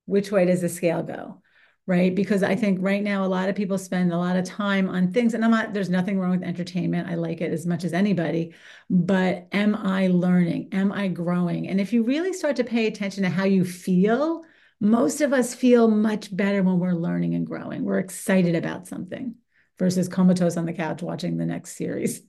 which 0.07 0.33
way 0.33 0.47
does 0.47 0.61
the 0.61 0.69
scale 0.69 1.03
go? 1.03 1.43
Right? 1.87 2.15
Because 2.15 2.43
I 2.43 2.57
think 2.57 2.79
right 2.81 3.03
now 3.03 3.25
a 3.25 3.29
lot 3.29 3.49
of 3.49 3.55
people 3.55 3.77
spend 3.77 4.13
a 4.13 4.19
lot 4.19 4.37
of 4.37 4.45
time 4.45 4.89
on 4.89 5.13
things, 5.13 5.35
and 5.35 5.45
I'm 5.45 5.51
not, 5.51 5.75
there's 5.75 5.91
nothing 5.91 6.19
wrong 6.19 6.31
with 6.31 6.43
entertainment. 6.43 7.09
I 7.09 7.15
like 7.15 7.41
it 7.41 7.53
as 7.53 7.67
much 7.67 7.85
as 7.85 7.93
anybody, 7.93 8.55
but 8.89 9.49
am 9.53 9.75
I 9.75 10.07
learning? 10.07 10.71
Am 10.73 10.93
I 10.93 11.09
growing? 11.09 11.69
And 11.69 11.81
if 11.81 11.93
you 11.93 12.03
really 12.03 12.33
start 12.33 12.57
to 12.57 12.65
pay 12.65 12.87
attention 12.87 13.23
to 13.25 13.29
how 13.29 13.45
you 13.45 13.65
feel, 13.65 14.43
most 14.81 15.21
of 15.21 15.33
us 15.33 15.55
feel 15.55 15.89
much 15.89 16.35
better 16.35 16.63
when 16.63 16.79
we're 16.79 16.93
learning 16.93 17.35
and 17.35 17.47
growing. 17.47 17.85
We're 17.85 17.99
excited 17.99 18.55
about 18.55 18.87
something 18.87 19.35
versus 19.79 20.09
comatose 20.09 20.57
on 20.57 20.67
the 20.67 20.73
couch 20.73 21.03
watching 21.03 21.37
the 21.37 21.47
next 21.47 21.77
series. 21.77 22.23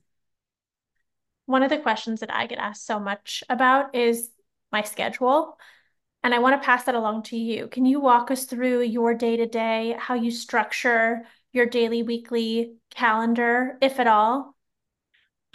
One 1.46 1.62
of 1.62 1.70
the 1.70 1.78
questions 1.78 2.20
that 2.20 2.32
I 2.32 2.46
get 2.46 2.58
asked 2.58 2.84
so 2.84 2.98
much 2.98 3.44
about 3.48 3.94
is 3.94 4.28
my 4.72 4.82
schedule. 4.82 5.58
And 6.22 6.34
I 6.34 6.40
want 6.40 6.60
to 6.60 6.64
pass 6.64 6.84
that 6.84 6.94
along 6.94 7.24
to 7.24 7.36
you. 7.36 7.68
Can 7.68 7.86
you 7.86 8.00
walk 8.00 8.30
us 8.30 8.44
through 8.44 8.82
your 8.82 9.14
day 9.14 9.36
to 9.36 9.46
day, 9.46 9.96
how 9.98 10.14
you 10.14 10.30
structure 10.30 11.22
your 11.52 11.66
daily, 11.66 12.02
weekly 12.02 12.74
calendar, 12.90 13.78
if 13.80 14.00
at 14.00 14.06
all? 14.06 14.54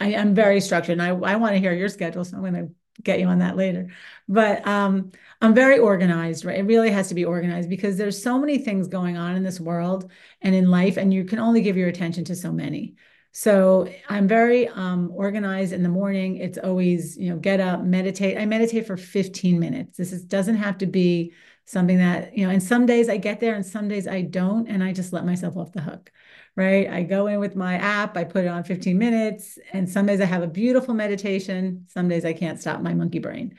I 0.00 0.12
am 0.12 0.34
very 0.34 0.60
structured 0.60 0.98
and 0.98 1.02
I, 1.02 1.08
I 1.08 1.36
want 1.36 1.54
to 1.54 1.60
hear 1.60 1.72
your 1.72 1.88
schedule. 1.88 2.24
So 2.24 2.36
I'm 2.36 2.42
going 2.42 2.54
to 2.54 2.74
get 3.02 3.20
you 3.20 3.26
on 3.26 3.38
that 3.38 3.56
later. 3.56 3.88
But 4.28 4.66
um, 4.66 5.12
I'm 5.40 5.54
very 5.54 5.78
organized, 5.78 6.44
right? 6.44 6.58
It 6.58 6.64
really 6.64 6.90
has 6.90 7.08
to 7.08 7.14
be 7.14 7.24
organized 7.24 7.68
because 7.68 7.96
there's 7.96 8.22
so 8.22 8.38
many 8.38 8.58
things 8.58 8.88
going 8.88 9.16
on 9.16 9.36
in 9.36 9.42
this 9.42 9.60
world 9.60 10.10
and 10.40 10.54
in 10.54 10.70
life, 10.70 10.96
and 10.96 11.12
you 11.12 11.24
can 11.24 11.38
only 11.38 11.62
give 11.62 11.76
your 11.76 11.88
attention 11.88 12.24
to 12.26 12.36
so 12.36 12.52
many. 12.52 12.96
So 13.32 13.88
I'm 14.10 14.28
very 14.28 14.68
um, 14.68 15.10
organized 15.14 15.72
in 15.72 15.82
the 15.82 15.88
morning. 15.88 16.36
It's 16.36 16.58
always, 16.58 17.16
you 17.16 17.30
know, 17.30 17.38
get 17.38 17.60
up, 17.60 17.82
meditate. 17.82 18.36
I 18.36 18.44
meditate 18.44 18.86
for 18.86 18.98
15 18.98 19.58
minutes. 19.58 19.96
This 19.96 20.12
is, 20.12 20.22
doesn't 20.24 20.56
have 20.56 20.76
to 20.78 20.86
be 20.86 21.32
something 21.64 21.96
that, 21.96 22.36
you 22.36 22.44
know, 22.44 22.52
and 22.52 22.62
some 22.62 22.84
days 22.84 23.08
I 23.08 23.16
get 23.16 23.40
there 23.40 23.54
and 23.54 23.64
some 23.64 23.88
days 23.88 24.06
I 24.06 24.20
don't, 24.20 24.68
and 24.68 24.84
I 24.84 24.92
just 24.92 25.14
let 25.14 25.24
myself 25.24 25.56
off 25.56 25.72
the 25.72 25.80
hook, 25.80 26.12
right? 26.56 26.88
I 26.90 27.04
go 27.04 27.26
in 27.26 27.40
with 27.40 27.56
my 27.56 27.76
app, 27.76 28.18
I 28.18 28.24
put 28.24 28.44
it 28.44 28.48
on 28.48 28.64
15 28.64 28.98
minutes, 28.98 29.58
and 29.72 29.88
some 29.88 30.04
days 30.04 30.20
I 30.20 30.26
have 30.26 30.42
a 30.42 30.48
beautiful 30.48 30.92
meditation. 30.92 31.86
Some 31.88 32.08
days 32.08 32.26
I 32.26 32.34
can't 32.34 32.60
stop 32.60 32.82
my 32.82 32.92
monkey 32.92 33.18
brain. 33.18 33.56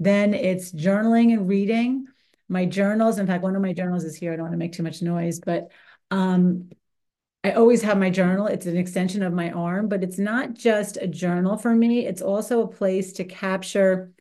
Then 0.00 0.34
it's 0.34 0.72
journaling 0.72 1.32
and 1.32 1.48
reading. 1.48 2.06
My 2.48 2.64
journals, 2.64 3.20
in 3.20 3.28
fact, 3.28 3.44
one 3.44 3.54
of 3.54 3.62
my 3.62 3.72
journals 3.72 4.02
is 4.02 4.16
here. 4.16 4.32
I 4.32 4.36
don't 4.36 4.46
want 4.46 4.54
to 4.54 4.58
make 4.58 4.72
too 4.72 4.82
much 4.82 5.00
noise, 5.00 5.38
but 5.38 5.70
um, 6.10 6.70
I 7.44 7.52
always 7.52 7.82
have 7.82 7.98
my 7.98 8.10
journal. 8.10 8.46
It's 8.46 8.66
an 8.66 8.76
extension 8.76 9.22
of 9.22 9.32
my 9.32 9.50
arm, 9.50 9.88
but 9.88 10.04
it's 10.04 10.18
not 10.18 10.54
just 10.54 10.96
a 10.96 11.08
journal 11.08 11.56
for 11.56 11.74
me. 11.74 12.06
It's 12.06 12.22
also 12.22 12.62
a 12.62 12.68
place 12.68 13.14
to 13.14 13.24
capture 13.24 14.12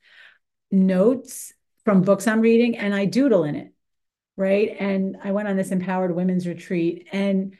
notes 0.71 1.53
from 1.85 2.01
books 2.01 2.27
I'm 2.27 2.41
reading 2.41 2.77
and 2.77 2.95
I 2.95 3.05
doodle 3.05 3.43
in 3.43 3.55
it. 3.55 3.73
Right. 4.37 4.75
And 4.79 5.17
I 5.23 5.33
went 5.33 5.49
on 5.49 5.57
this 5.57 5.71
empowered 5.71 6.15
women's 6.15 6.47
retreat. 6.47 7.07
And 7.11 7.57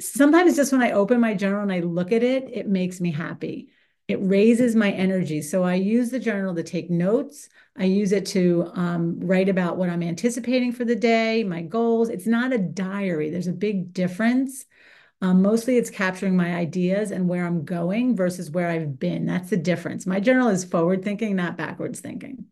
sometimes 0.00 0.56
just 0.56 0.72
when 0.72 0.82
I 0.82 0.92
open 0.92 1.20
my 1.20 1.34
journal 1.34 1.62
and 1.62 1.72
I 1.72 1.80
look 1.80 2.10
at 2.10 2.24
it, 2.24 2.50
it 2.52 2.66
makes 2.66 3.00
me 3.00 3.12
happy. 3.12 3.68
It 4.08 4.18
raises 4.20 4.74
my 4.74 4.90
energy. 4.90 5.42
So 5.42 5.62
I 5.62 5.74
use 5.74 6.10
the 6.10 6.18
journal 6.18 6.54
to 6.54 6.62
take 6.62 6.90
notes. 6.90 7.48
I 7.76 7.84
use 7.84 8.12
it 8.12 8.26
to 8.26 8.70
um, 8.74 9.20
write 9.20 9.48
about 9.48 9.76
what 9.76 9.90
I'm 9.90 10.02
anticipating 10.02 10.72
for 10.72 10.84
the 10.84 10.96
day, 10.96 11.44
my 11.44 11.62
goals. 11.62 12.08
It's 12.08 12.26
not 12.26 12.52
a 12.52 12.58
diary, 12.58 13.30
there's 13.30 13.46
a 13.46 13.52
big 13.52 13.92
difference. 13.92 14.64
Um, 15.22 15.40
mostly 15.40 15.78
it's 15.78 15.90
capturing 15.90 16.36
my 16.36 16.54
ideas 16.54 17.10
and 17.10 17.28
where 17.28 17.46
I'm 17.46 17.64
going 17.64 18.16
versus 18.16 18.50
where 18.50 18.68
I've 18.68 18.98
been. 18.98 19.24
That's 19.24 19.48
the 19.48 19.56
difference. 19.56 20.06
My 20.06 20.20
journal 20.20 20.48
is 20.48 20.64
forward 20.64 21.02
thinking, 21.02 21.36
not 21.36 21.56
backwards 21.56 22.00
thinking. 22.00 22.46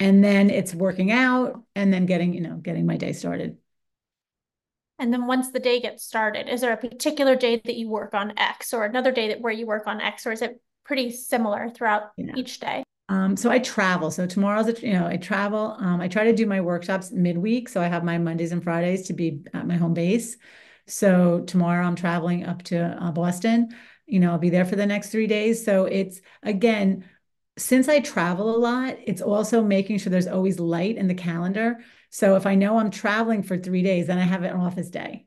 And 0.00 0.24
then 0.24 0.50
it's 0.50 0.74
working 0.74 1.12
out 1.12 1.62
and 1.76 1.92
then 1.92 2.06
getting, 2.06 2.34
you 2.34 2.40
know, 2.40 2.56
getting 2.56 2.86
my 2.86 2.96
day 2.96 3.12
started. 3.12 3.58
And 4.98 5.12
then 5.12 5.26
once 5.26 5.50
the 5.50 5.60
day 5.60 5.80
gets 5.80 6.04
started, 6.04 6.48
is 6.48 6.60
there 6.60 6.72
a 6.72 6.76
particular 6.76 7.36
day 7.36 7.60
that 7.64 7.76
you 7.76 7.88
work 7.88 8.12
on 8.12 8.38
X 8.38 8.74
or 8.74 8.84
another 8.84 9.12
day 9.12 9.28
that 9.28 9.40
where 9.40 9.52
you 9.52 9.66
work 9.66 9.86
on 9.86 10.00
X, 10.00 10.26
or 10.26 10.32
is 10.32 10.42
it 10.42 10.60
pretty 10.84 11.10
similar 11.10 11.70
throughout 11.70 12.10
yeah. 12.16 12.34
each 12.36 12.60
day? 12.60 12.82
Um, 13.08 13.36
so 13.36 13.50
I 13.50 13.58
travel. 13.58 14.10
So 14.10 14.26
tomorrow's, 14.26 14.68
a, 14.68 14.86
you 14.86 14.92
know, 14.92 15.06
I 15.06 15.16
travel. 15.16 15.76
Um, 15.78 16.00
I 16.00 16.08
try 16.08 16.24
to 16.24 16.34
do 16.34 16.46
my 16.46 16.60
workshops 16.60 17.10
midweek. 17.10 17.68
So 17.68 17.80
I 17.80 17.86
have 17.86 18.04
my 18.04 18.18
Mondays 18.18 18.52
and 18.52 18.62
Fridays 18.62 19.06
to 19.08 19.12
be 19.12 19.40
at 19.54 19.66
my 19.66 19.76
home 19.76 19.94
base. 19.94 20.36
So 20.90 21.40
tomorrow 21.40 21.86
I'm 21.86 21.96
traveling 21.96 22.44
up 22.44 22.62
to 22.64 22.98
uh, 23.00 23.12
Boston. 23.12 23.68
You 24.06 24.20
know, 24.20 24.32
I'll 24.32 24.38
be 24.38 24.50
there 24.50 24.64
for 24.64 24.76
the 24.76 24.86
next 24.86 25.10
three 25.10 25.26
days. 25.26 25.64
So 25.64 25.84
it's 25.84 26.20
again, 26.42 27.08
since 27.56 27.88
I 27.88 28.00
travel 28.00 28.54
a 28.54 28.58
lot, 28.58 28.96
it's 29.06 29.22
also 29.22 29.62
making 29.62 29.98
sure 29.98 30.10
there's 30.10 30.26
always 30.26 30.58
light 30.58 30.96
in 30.96 31.08
the 31.08 31.14
calendar. 31.14 31.78
So 32.10 32.36
if 32.36 32.46
I 32.46 32.54
know 32.56 32.78
I'm 32.78 32.90
traveling 32.90 33.42
for 33.42 33.56
three 33.56 33.82
days, 33.82 34.08
then 34.08 34.18
I 34.18 34.22
have 34.22 34.42
an 34.42 34.56
office 34.56 34.90
day. 34.90 35.26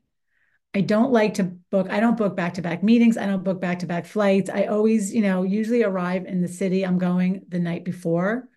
I 0.74 0.80
don't 0.80 1.12
like 1.12 1.34
to 1.34 1.44
book, 1.44 1.88
I 1.88 2.00
don't 2.00 2.16
book 2.16 2.36
back 2.36 2.54
to 2.54 2.62
back 2.62 2.82
meetings. 2.82 3.16
I 3.16 3.26
don't 3.26 3.44
book 3.44 3.60
back 3.60 3.78
to 3.78 3.86
back 3.86 4.06
flights. 4.06 4.50
I 4.50 4.64
always, 4.64 5.14
you 5.14 5.22
know, 5.22 5.44
usually 5.44 5.84
arrive 5.84 6.26
in 6.26 6.42
the 6.42 6.48
city 6.48 6.84
I'm 6.84 6.98
going 6.98 7.42
the 7.48 7.60
night 7.60 7.84
before, 7.84 8.48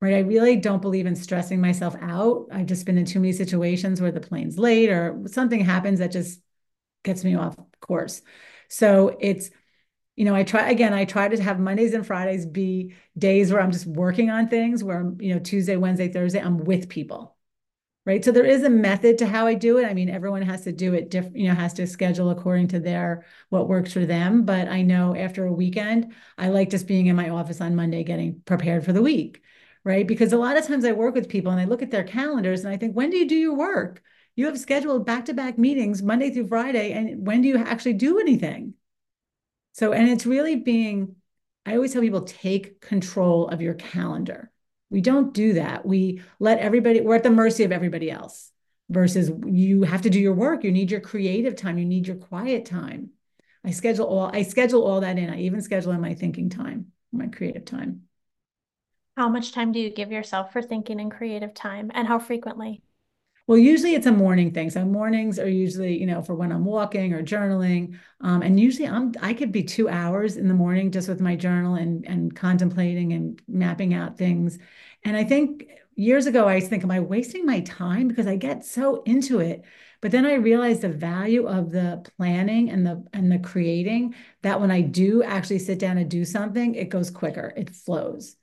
right? 0.00 0.14
I 0.14 0.20
really 0.20 0.56
don't 0.56 0.82
believe 0.82 1.06
in 1.06 1.16
stressing 1.16 1.60
myself 1.60 1.96
out. 2.00 2.46
I've 2.52 2.66
just 2.66 2.86
been 2.86 2.98
in 2.98 3.04
too 3.04 3.20
many 3.20 3.32
situations 3.32 4.00
where 4.00 4.12
the 4.12 4.20
plane's 4.20 4.58
late 4.58 4.90
or 4.90 5.22
something 5.26 5.60
happens 5.60 5.98
that 5.98 6.12
just 6.12 6.40
gets 7.04 7.24
me 7.24 7.34
off 7.34 7.56
course. 7.80 8.22
So 8.68 9.16
it's, 9.20 9.50
you 10.16 10.24
know, 10.24 10.34
I 10.34 10.44
try 10.44 10.70
again, 10.70 10.92
I 10.94 11.04
try 11.04 11.28
to 11.28 11.42
have 11.42 11.60
Mondays 11.60 11.94
and 11.94 12.06
Fridays 12.06 12.46
be 12.46 12.94
days 13.16 13.52
where 13.52 13.60
I'm 13.60 13.72
just 13.72 13.86
working 13.86 14.30
on 14.30 14.48
things 14.48 14.84
where, 14.84 15.12
you 15.20 15.34
know, 15.34 15.40
Tuesday, 15.40 15.76
Wednesday, 15.76 16.08
Thursday, 16.12 16.40
I'm 16.40 16.58
with 16.58 16.88
people 16.88 17.36
right? 18.06 18.24
So 18.24 18.32
there 18.32 18.44
is 18.44 18.62
a 18.62 18.70
method 18.70 19.18
to 19.18 19.26
how 19.26 19.46
I 19.46 19.52
do 19.54 19.76
it. 19.76 19.84
I 19.84 19.92
mean, 19.92 20.08
everyone 20.08 20.40
has 20.42 20.64
to 20.64 20.72
do 20.72 20.94
it 20.94 21.10
different, 21.10 21.36
you 21.36 21.48
know, 21.48 21.54
has 21.54 21.74
to 21.74 21.86
schedule 21.86 22.30
according 22.30 22.68
to 22.68 22.80
their 22.80 23.26
what 23.50 23.68
works 23.68 23.92
for 23.92 24.06
them. 24.06 24.44
But 24.46 24.66
I 24.68 24.80
know 24.80 25.14
after 25.14 25.44
a 25.44 25.52
weekend, 25.52 26.14
I 26.38 26.48
like 26.48 26.70
just 26.70 26.86
being 26.86 27.06
in 27.06 27.16
my 27.16 27.28
office 27.28 27.60
on 27.60 27.76
Monday 27.76 28.04
getting 28.04 28.40
prepared 28.46 28.84
for 28.84 28.94
the 28.94 29.02
week, 29.02 29.42
right? 29.84 30.06
Because 30.06 30.32
a 30.32 30.38
lot 30.38 30.56
of 30.56 30.66
times 30.66 30.84
I 30.84 30.92
work 30.92 31.14
with 31.14 31.28
people 31.28 31.52
and 31.52 31.60
I 31.60 31.64
look 31.64 31.82
at 31.82 31.90
their 31.90 32.04
calendars 32.04 32.64
and 32.64 32.72
I 32.72 32.76
think, 32.76 32.94
when 32.94 33.10
do 33.10 33.16
you 33.16 33.28
do 33.28 33.36
your 33.36 33.56
work? 33.56 34.02
You 34.36 34.46
have 34.46 34.58
scheduled 34.58 35.06
back-to-back 35.06 35.58
meetings 35.58 36.02
Monday 36.02 36.30
through 36.30 36.46
Friday, 36.46 36.92
and 36.92 37.26
when 37.26 37.42
do 37.42 37.48
you 37.48 37.58
actually 37.58 37.94
do 37.94 38.20
anything? 38.20 38.74
So, 39.72 39.92
and 39.92 40.08
it's 40.08 40.26
really 40.26 40.56
being, 40.56 41.16
I 41.66 41.74
always 41.74 41.92
tell 41.92 42.02
people 42.02 42.22
take 42.22 42.80
control 42.80 43.48
of 43.48 43.60
your 43.60 43.74
calendar 43.74 44.52
we 44.90 45.00
don't 45.00 45.34
do 45.34 45.54
that. 45.54 45.84
We 45.84 46.22
let 46.38 46.58
everybody, 46.58 47.00
we're 47.00 47.16
at 47.16 47.22
the 47.22 47.30
mercy 47.30 47.64
of 47.64 47.72
everybody 47.72 48.10
else 48.10 48.50
versus 48.88 49.30
you 49.46 49.82
have 49.82 50.02
to 50.02 50.10
do 50.10 50.18
your 50.18 50.34
work. 50.34 50.64
You 50.64 50.72
need 50.72 50.90
your 50.90 51.00
creative 51.00 51.56
time. 51.56 51.78
You 51.78 51.84
need 51.84 52.06
your 52.06 52.16
quiet 52.16 52.64
time. 52.64 53.10
I 53.64 53.72
schedule 53.72 54.06
all, 54.06 54.30
I 54.32 54.42
schedule 54.42 54.84
all 54.84 55.00
that 55.00 55.18
in. 55.18 55.30
I 55.30 55.40
even 55.42 55.60
schedule 55.60 55.92
in 55.92 56.00
my 56.00 56.14
thinking 56.14 56.48
time, 56.48 56.86
my 57.12 57.26
creative 57.26 57.64
time. 57.64 58.07
How 59.18 59.28
much 59.28 59.50
time 59.50 59.72
do 59.72 59.80
you 59.80 59.90
give 59.90 60.12
yourself 60.12 60.52
for 60.52 60.62
thinking 60.62 61.00
and 61.00 61.10
creative 61.10 61.52
time 61.52 61.90
and 61.92 62.06
how 62.06 62.20
frequently? 62.20 62.82
Well, 63.48 63.58
usually 63.58 63.96
it's 63.96 64.06
a 64.06 64.12
morning 64.12 64.52
thing. 64.52 64.70
So 64.70 64.84
mornings 64.84 65.40
are 65.40 65.48
usually, 65.48 65.98
you 65.98 66.06
know, 66.06 66.22
for 66.22 66.36
when 66.36 66.52
I'm 66.52 66.64
walking 66.64 67.12
or 67.12 67.24
journaling. 67.24 67.98
Um, 68.20 68.42
and 68.42 68.60
usually 68.60 68.86
I'm 68.86 69.12
I 69.20 69.34
could 69.34 69.50
be 69.50 69.64
two 69.64 69.88
hours 69.88 70.36
in 70.36 70.46
the 70.46 70.54
morning 70.54 70.92
just 70.92 71.08
with 71.08 71.20
my 71.20 71.34
journal 71.34 71.74
and 71.74 72.06
and 72.06 72.36
contemplating 72.36 73.12
and 73.12 73.42
mapping 73.48 73.92
out 73.92 74.16
things. 74.18 74.60
And 75.04 75.16
I 75.16 75.24
think 75.24 75.66
years 75.96 76.26
ago 76.26 76.46
I 76.46 76.54
used 76.54 76.66
to 76.66 76.70
think, 76.70 76.84
am 76.84 76.92
I 76.92 77.00
wasting 77.00 77.44
my 77.44 77.58
time? 77.62 78.06
Because 78.06 78.28
I 78.28 78.36
get 78.36 78.64
so 78.64 79.02
into 79.02 79.40
it. 79.40 79.64
But 80.00 80.12
then 80.12 80.26
I 80.26 80.34
realized 80.34 80.82
the 80.82 80.90
value 80.90 81.48
of 81.48 81.72
the 81.72 82.08
planning 82.16 82.70
and 82.70 82.86
the 82.86 83.04
and 83.12 83.32
the 83.32 83.40
creating 83.40 84.14
that 84.42 84.60
when 84.60 84.70
I 84.70 84.80
do 84.82 85.24
actually 85.24 85.58
sit 85.58 85.80
down 85.80 85.98
and 85.98 86.08
do 86.08 86.24
something, 86.24 86.76
it 86.76 86.88
goes 86.88 87.10
quicker, 87.10 87.52
it 87.56 87.70
flows 87.70 88.36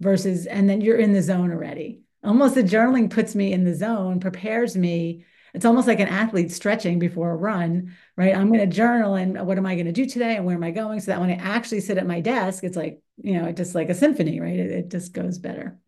versus, 0.00 0.46
and 0.46 0.68
then 0.68 0.80
you're 0.80 0.98
in 0.98 1.12
the 1.12 1.22
zone 1.22 1.50
already 1.50 2.02
almost 2.26 2.56
the 2.56 2.62
journaling 2.62 3.08
puts 3.08 3.34
me 3.34 3.52
in 3.52 3.64
the 3.64 3.74
zone, 3.74 4.20
prepares 4.20 4.76
me. 4.76 5.24
It's 5.54 5.64
almost 5.64 5.86
like 5.86 6.00
an 6.00 6.08
athlete 6.08 6.52
stretching 6.52 6.98
before 6.98 7.30
a 7.30 7.36
run, 7.36 7.94
right? 8.16 8.36
I'm 8.36 8.48
going 8.48 8.68
to 8.68 8.76
journal 8.76 9.14
and 9.14 9.46
what 9.46 9.56
am 9.56 9.64
I 9.64 9.74
going 9.74 9.86
to 9.86 9.92
do 9.92 10.06
today 10.06 10.36
and 10.36 10.44
where 10.44 10.56
am 10.56 10.64
I 10.64 10.72
going? 10.72 11.00
So 11.00 11.12
that 11.12 11.20
when 11.20 11.30
I 11.30 11.34
actually 11.34 11.80
sit 11.80 11.96
at 11.96 12.06
my 12.06 12.20
desk, 12.20 12.64
it's 12.64 12.76
like, 12.76 13.00
you 13.16 13.40
know, 13.40 13.46
it's 13.46 13.56
just 13.56 13.74
like 13.74 13.88
a 13.88 13.94
symphony, 13.94 14.40
right? 14.40 14.58
It, 14.58 14.70
it 14.70 14.90
just 14.90 15.14
goes 15.14 15.38
better. 15.38 15.78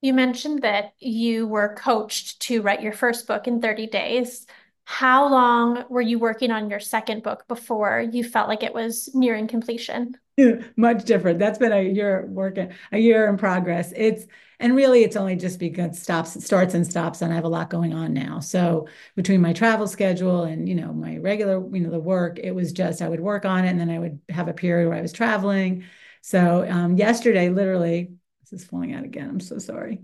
You 0.00 0.14
mentioned 0.14 0.62
that 0.62 0.94
you 0.98 1.46
were 1.46 1.74
coached 1.74 2.40
to 2.42 2.62
write 2.62 2.80
your 2.80 2.94
first 2.94 3.26
book 3.26 3.46
in 3.46 3.60
30 3.60 3.88
days. 3.88 4.46
How 4.84 5.28
long 5.28 5.84
were 5.90 6.00
you 6.00 6.18
working 6.18 6.50
on 6.50 6.70
your 6.70 6.80
second 6.80 7.22
book 7.22 7.46
before 7.46 8.00
you 8.00 8.24
felt 8.24 8.48
like 8.48 8.62
it 8.62 8.72
was 8.72 9.10
nearing 9.12 9.46
completion? 9.46 10.16
Much 10.76 11.04
different. 11.04 11.38
That's 11.38 11.58
been 11.58 11.72
a 11.72 11.82
year 11.82 12.26
working, 12.26 12.72
a 12.92 12.98
year 12.98 13.28
in 13.28 13.36
progress. 13.36 13.92
It's 13.96 14.26
and 14.58 14.76
really 14.76 15.04
it's 15.04 15.16
only 15.16 15.36
just 15.36 15.58
because 15.58 16.00
stops, 16.00 16.44
starts 16.44 16.74
and 16.74 16.86
stops, 16.86 17.22
and 17.22 17.32
I 17.32 17.36
have 17.36 17.44
a 17.44 17.48
lot 17.48 17.70
going 17.70 17.94
on 17.94 18.12
now. 18.12 18.40
So 18.40 18.88
between 19.16 19.40
my 19.40 19.52
travel 19.54 19.86
schedule 19.86 20.42
and 20.44 20.68
you 20.68 20.74
know 20.74 20.92
my 20.92 21.16
regular, 21.18 21.60
you 21.74 21.80
know, 21.80 21.90
the 21.90 21.98
work, 21.98 22.38
it 22.38 22.52
was 22.54 22.72
just 22.72 23.02
I 23.02 23.08
would 23.08 23.20
work 23.20 23.44
on 23.44 23.64
it, 23.64 23.70
and 23.70 23.80
then 23.80 23.90
I 23.90 23.98
would 23.98 24.20
have 24.28 24.48
a 24.48 24.52
period 24.52 24.88
where 24.88 24.98
I 24.98 25.02
was 25.02 25.12
traveling. 25.12 25.84
So 26.22 26.68
um, 26.68 26.96
yesterday, 26.96 27.48
literally, 27.48 28.12
this 28.42 28.52
is 28.60 28.66
falling 28.66 28.92
out 28.94 29.04
again. 29.04 29.28
I'm 29.28 29.40
so 29.40 29.58
sorry 29.58 30.00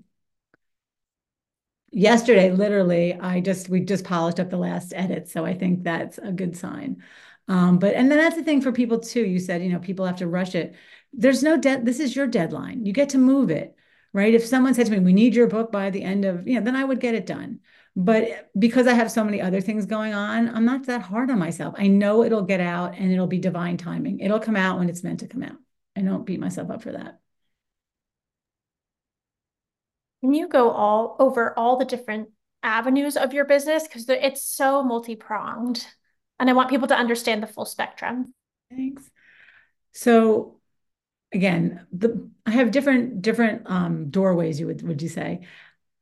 yesterday 1.93 2.51
literally 2.51 3.15
i 3.15 3.41
just 3.41 3.69
we 3.69 3.81
just 3.81 4.05
polished 4.05 4.41
up 4.41 4.51
the 4.51 4.57
last 4.57 4.93
edit 4.95 5.29
so 5.29 5.45
i 5.45 5.55
think 5.55 5.83
that's 5.85 6.19
a 6.19 6.33
good 6.33 6.57
sign 6.57 7.03
um, 7.49 7.79
but 7.79 7.95
and 7.95 8.11
then 8.11 8.19
that's 8.19 8.37
the 8.37 8.43
thing 8.43 8.61
for 8.61 8.73
people 8.73 8.99
too 8.99 9.25
you 9.25 9.39
said 9.39 9.63
you 9.63 9.71
know 9.71 9.79
people 9.79 10.07
have 10.07 10.17
to 10.19 10.27
rush 10.27 10.55
it. 10.55 10.75
There's 11.13 11.43
no 11.43 11.57
debt 11.57 11.85
this 11.85 12.01
is 12.01 12.15
your 12.17 12.27
deadline. 12.27 12.85
You 12.85 12.93
get 12.93 13.11
to 13.11 13.19
move 13.19 13.51
it 13.51 13.75
right? 14.13 14.33
If 14.35 14.47
someone 14.47 14.73
said 14.73 14.87
to 14.87 14.93
me 14.93 14.99
we 14.99 15.13
need 15.13 15.35
your 15.35 15.47
book 15.47 15.71
by 15.71 15.91
the 15.91 16.03
end 16.03 16.25
of 16.25 16.47
you 16.49 16.55
know 16.55 16.65
then 16.65 16.77
i 16.77 16.85
would 16.85 17.01
get 17.01 17.15
it 17.15 17.27
done. 17.27 17.61
But 17.95 18.51
because 18.59 18.87
i 18.87 18.93
have 18.93 19.11
so 19.11 19.25
many 19.25 19.41
other 19.41 19.61
things 19.61 19.87
going 19.87 20.13
on 20.13 20.49
i'm 20.55 20.65
not 20.65 20.87
that 20.87 21.03
hard 21.03 21.31
on 21.31 21.39
myself. 21.39 21.75
I 21.79 21.87
know 21.87 22.25
it'll 22.25 22.43
get 22.43 22.61
out 22.61 22.97
and 22.97 23.13
it'll 23.13 23.27
be 23.27 23.39
divine 23.39 23.77
timing. 23.77 24.21
It'll 24.21 24.41
come 24.41 24.57
out 24.57 24.79
when 24.79 24.89
it's 24.89 25.03
meant 25.05 25.21
to 25.21 25.29
come 25.29 25.43
out. 25.43 25.57
I 25.97 26.03
don't 26.03 26.27
beat 26.27 26.41
myself 26.41 26.71
up 26.71 26.83
for 26.83 26.93
that. 26.93 27.21
Can 30.21 30.35
you 30.35 30.49
go 30.49 30.71
all 30.71 31.17
over 31.19 31.57
all 31.59 31.77
the 31.77 31.85
different 31.85 32.31
avenues 32.63 33.17
of 33.17 33.33
your 33.33 33.45
business? 33.45 33.87
Because 33.87 34.09
it's 34.09 34.43
so 34.43 34.83
multi-pronged. 34.83 35.87
And 36.39 36.51
I 36.51 36.53
want 36.53 36.71
people 36.71 36.89
to 36.89 36.97
understand 36.97 37.43
the 37.43 37.47
full 37.47 37.65
spectrum. 37.65 38.35
Thanks. 38.71 39.09
So 39.93 40.61
again, 41.33 41.87
the 41.93 42.29
I 42.45 42.51
have 42.53 42.71
different 42.71 43.23
different 43.23 43.63
um, 43.67 44.11
doorways. 44.11 44.61
You 44.61 44.67
would 44.67 44.83
would 44.83 45.03
you 45.03 45.09
say? 45.09 45.47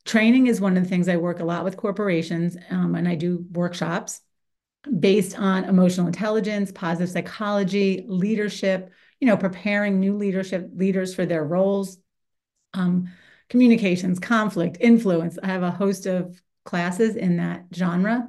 Training 0.04 0.48
is 0.48 0.60
one 0.60 0.76
of 0.76 0.82
the 0.82 0.88
things 0.88 1.08
I 1.08 1.16
work 1.16 1.40
a 1.40 1.44
lot 1.44 1.64
with 1.64 1.78
corporations, 1.78 2.58
um, 2.70 2.94
and 2.94 3.08
I 3.08 3.14
do 3.14 3.46
workshops 3.52 4.20
based 5.00 5.38
on 5.38 5.64
emotional 5.64 6.06
intelligence, 6.06 6.70
positive 6.72 7.10
psychology, 7.10 8.04
leadership. 8.06 8.90
You 9.20 9.28
know, 9.28 9.36
preparing 9.36 10.00
new 10.00 10.16
leadership 10.16 10.70
leaders 10.74 11.14
for 11.14 11.24
their 11.24 11.44
roles. 11.44 11.98
Um, 12.74 13.08
communications, 13.48 14.18
conflict, 14.18 14.78
influence. 14.80 15.38
I 15.42 15.46
have 15.46 15.62
a 15.62 15.70
host 15.70 16.06
of 16.06 16.40
classes 16.64 17.14
in 17.14 17.36
that 17.36 17.66
genre. 17.74 18.28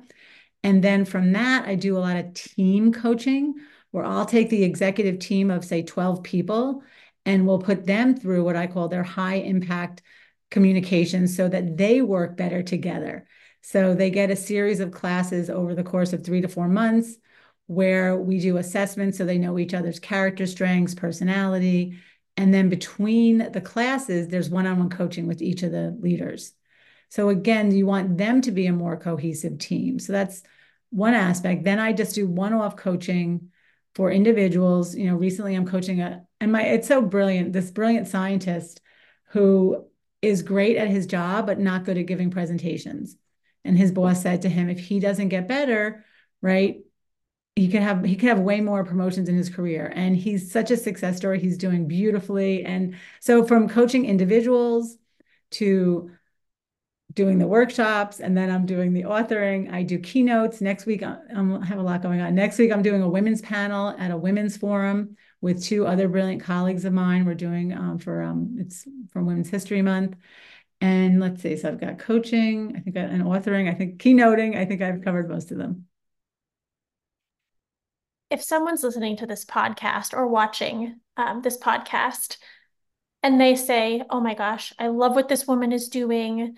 And 0.66 0.84
then 0.84 1.05
from 1.05 1.34
that, 1.34 1.68
I 1.68 1.76
do 1.76 1.95
a 1.95 1.99
lot 1.99 2.18
of 2.18 2.34
team 2.34 2.91
coaching 2.91 3.53
where 3.91 4.03
I'll 4.03 4.26
take 4.26 4.49
the 4.49 4.63
executive 4.63 5.20
team 5.20 5.51
of, 5.51 5.63
say, 5.63 5.84
12 5.84 6.24
people 6.24 6.82
and 7.24 7.45
we'll 7.45 7.59
put 7.59 7.86
them 7.86 8.16
through 8.18 8.43
what 8.43 8.55
I 8.55 8.66
call 8.66 8.88
their 8.88 9.03
high 9.03 9.36
impact 9.36 10.01
communications 10.49 11.38
so 11.38 11.47
that 11.49 11.78
they 11.78 12.01
work 12.01 12.36
better 12.36 12.63
together. 12.63 13.28
So 13.61 13.93
they 13.93 14.09
get 14.09 14.32
a 14.32 14.36
series 14.36 14.80
of 14.80 14.89
classes 14.89 15.51
over 15.51 15.76
the 15.76 15.84
course 15.84 16.13
of 16.13 16.24
three 16.24 16.41
to 16.41 16.47
four 16.47 16.68
months 16.68 17.16
where 17.68 18.18
we 18.18 18.39
do 18.39 18.57
assessments 18.57 19.20
so 19.20 19.26
they 19.26 19.38
know 19.38 19.59
each 19.59 19.76
other's 19.76 19.99
character 19.99 20.47
strengths, 20.47 20.95
personality, 20.95 21.99
and 22.38 22.51
then 22.51 22.70
between 22.70 23.51
the 23.51 23.61
classes, 23.61 24.30
there's 24.30 24.49
one 24.49 24.66
on 24.66 24.80
one 24.80 24.89
coaching 24.89 25.28
with 25.28 25.43
each 25.43 25.61
of 25.61 25.72
the 25.72 25.95
leaders. 25.99 26.53
So 27.09 27.29
again, 27.29 27.71
you 27.71 27.85
want 27.85 28.17
them 28.17 28.41
to 28.41 28.51
be 28.51 28.67
a 28.67 28.73
more 28.73 28.97
cohesive 28.97 29.59
team. 29.59 29.99
So 29.99 30.13
that's 30.13 30.43
one 30.89 31.13
aspect. 31.13 31.63
Then 31.63 31.79
I 31.79 31.93
just 31.93 32.15
do 32.15 32.27
one 32.27 32.53
off 32.53 32.75
coaching 32.75 33.49
for 33.95 34.11
individuals. 34.11 34.95
You 34.95 35.09
know, 35.09 35.15
recently 35.15 35.55
I'm 35.55 35.67
coaching 35.67 36.01
a, 36.01 36.25
and 36.39 36.51
my, 36.51 36.63
it's 36.63 36.87
so 36.87 37.01
brilliant, 37.01 37.53
this 37.53 37.71
brilliant 37.71 38.07
scientist 38.07 38.81
who 39.29 39.85
is 40.21 40.41
great 40.41 40.77
at 40.77 40.87
his 40.87 41.05
job, 41.05 41.45
but 41.45 41.59
not 41.59 41.85
good 41.85 41.97
at 41.97 42.05
giving 42.05 42.31
presentations. 42.31 43.15
And 43.63 43.77
his 43.77 43.91
boss 43.91 44.21
said 44.21 44.43
to 44.43 44.49
him, 44.49 44.69
if 44.69 44.79
he 44.79 44.99
doesn't 44.99 45.29
get 45.29 45.47
better, 45.47 46.05
right, 46.41 46.79
he 47.55 47.69
could 47.69 47.81
have 47.81 48.03
he 48.03 48.15
could 48.15 48.29
have 48.29 48.39
way 48.39 48.59
more 48.59 48.83
promotions 48.83 49.29
in 49.29 49.35
his 49.35 49.49
career 49.49 49.91
and 49.95 50.15
he's 50.15 50.51
such 50.51 50.71
a 50.71 50.77
success 50.77 51.17
story 51.17 51.39
he's 51.39 51.57
doing 51.57 51.87
beautifully 51.87 52.65
and 52.65 52.95
so 53.21 53.45
from 53.45 53.69
coaching 53.69 54.05
individuals 54.05 54.97
to 55.51 56.11
doing 57.16 57.39
the 57.39 57.47
workshops 57.47 58.20
and 58.20 58.38
then 58.38 58.51
I'm 58.51 58.66
doing 58.66 58.93
the 58.93 59.03
authoring. 59.03 59.72
I 59.72 59.84
do 59.84 59.97
keynotes. 59.97 60.61
Next 60.61 60.86
week, 60.86 61.01
I 61.01 61.18
have 61.34 61.80
a 61.80 61.82
lot 61.82 62.01
going 62.01 62.22
on. 62.22 62.36
Next 62.36 62.57
week, 62.57 62.72
I'm 62.72 62.82
doing 62.82 63.01
a 63.01 63.09
women's 63.09 63.41
panel 63.41 63.95
at 63.97 64.11
a 64.11 64.18
women's 64.18 64.57
forum 64.57 65.16
with 65.41 65.63
two 65.63 65.88
other 65.88 66.09
brilliant 66.09 66.43
colleagues 66.43 66.84
of 66.86 66.93
mine. 66.93 67.26
We're 67.26 67.34
doing 67.34 67.74
um, 67.74 67.97
for, 67.97 68.22
um, 68.22 68.57
it's 68.59 68.86
from 69.11 69.26
Women's 69.26 69.49
History 69.49 69.82
Month. 69.82 70.18
And 70.82 71.22
let's 71.22 71.41
see, 71.41 71.55
so 71.55 71.70
I've 71.70 71.80
got 71.80 71.99
coaching, 71.99 72.76
I 72.76 72.80
think, 72.82 72.97
and 72.97 73.24
authoring, 73.24 73.70
I 73.70 73.74
think 73.74 73.97
keynoting, 74.01 74.57
I 74.57 74.66
think 74.66 74.82
I've 74.82 75.03
covered 75.03 75.30
most 75.30 75.51
of 75.51 75.57
them. 75.57 75.86
If 78.30 78.43
someone's 78.43 78.84
listening 78.84 79.16
to 79.18 79.26
this 79.26 79.45
podcast 79.45 80.13
or 80.13 80.28
watching 80.28 80.99
um, 81.16 81.41
this 81.41 81.57
podcast 81.57 82.38
and 83.24 83.39
they 83.39 83.55
say, 83.55 84.03
oh 84.09 84.20
my 84.20 84.34
gosh, 84.34 84.74
I 84.78 84.88
love 84.88 85.16
what 85.16 85.30
this 85.30 85.47
woman 85.47 85.72
is 85.72 85.88
doing, 85.88 86.57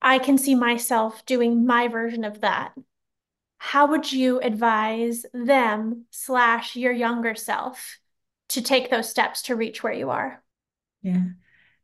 I 0.00 0.18
can 0.18 0.38
see 0.38 0.54
myself 0.54 1.24
doing 1.26 1.66
my 1.66 1.88
version 1.88 2.24
of 2.24 2.40
that. 2.40 2.72
How 3.58 3.88
would 3.88 4.10
you 4.10 4.40
advise 4.40 5.26
them 5.32 6.04
slash 6.10 6.76
your 6.76 6.92
younger 6.92 7.34
self 7.34 7.98
to 8.50 8.62
take 8.62 8.90
those 8.90 9.10
steps 9.10 9.42
to 9.42 9.56
reach 9.56 9.82
where 9.82 9.92
you 9.92 10.10
are? 10.10 10.42
Yeah. 11.02 11.24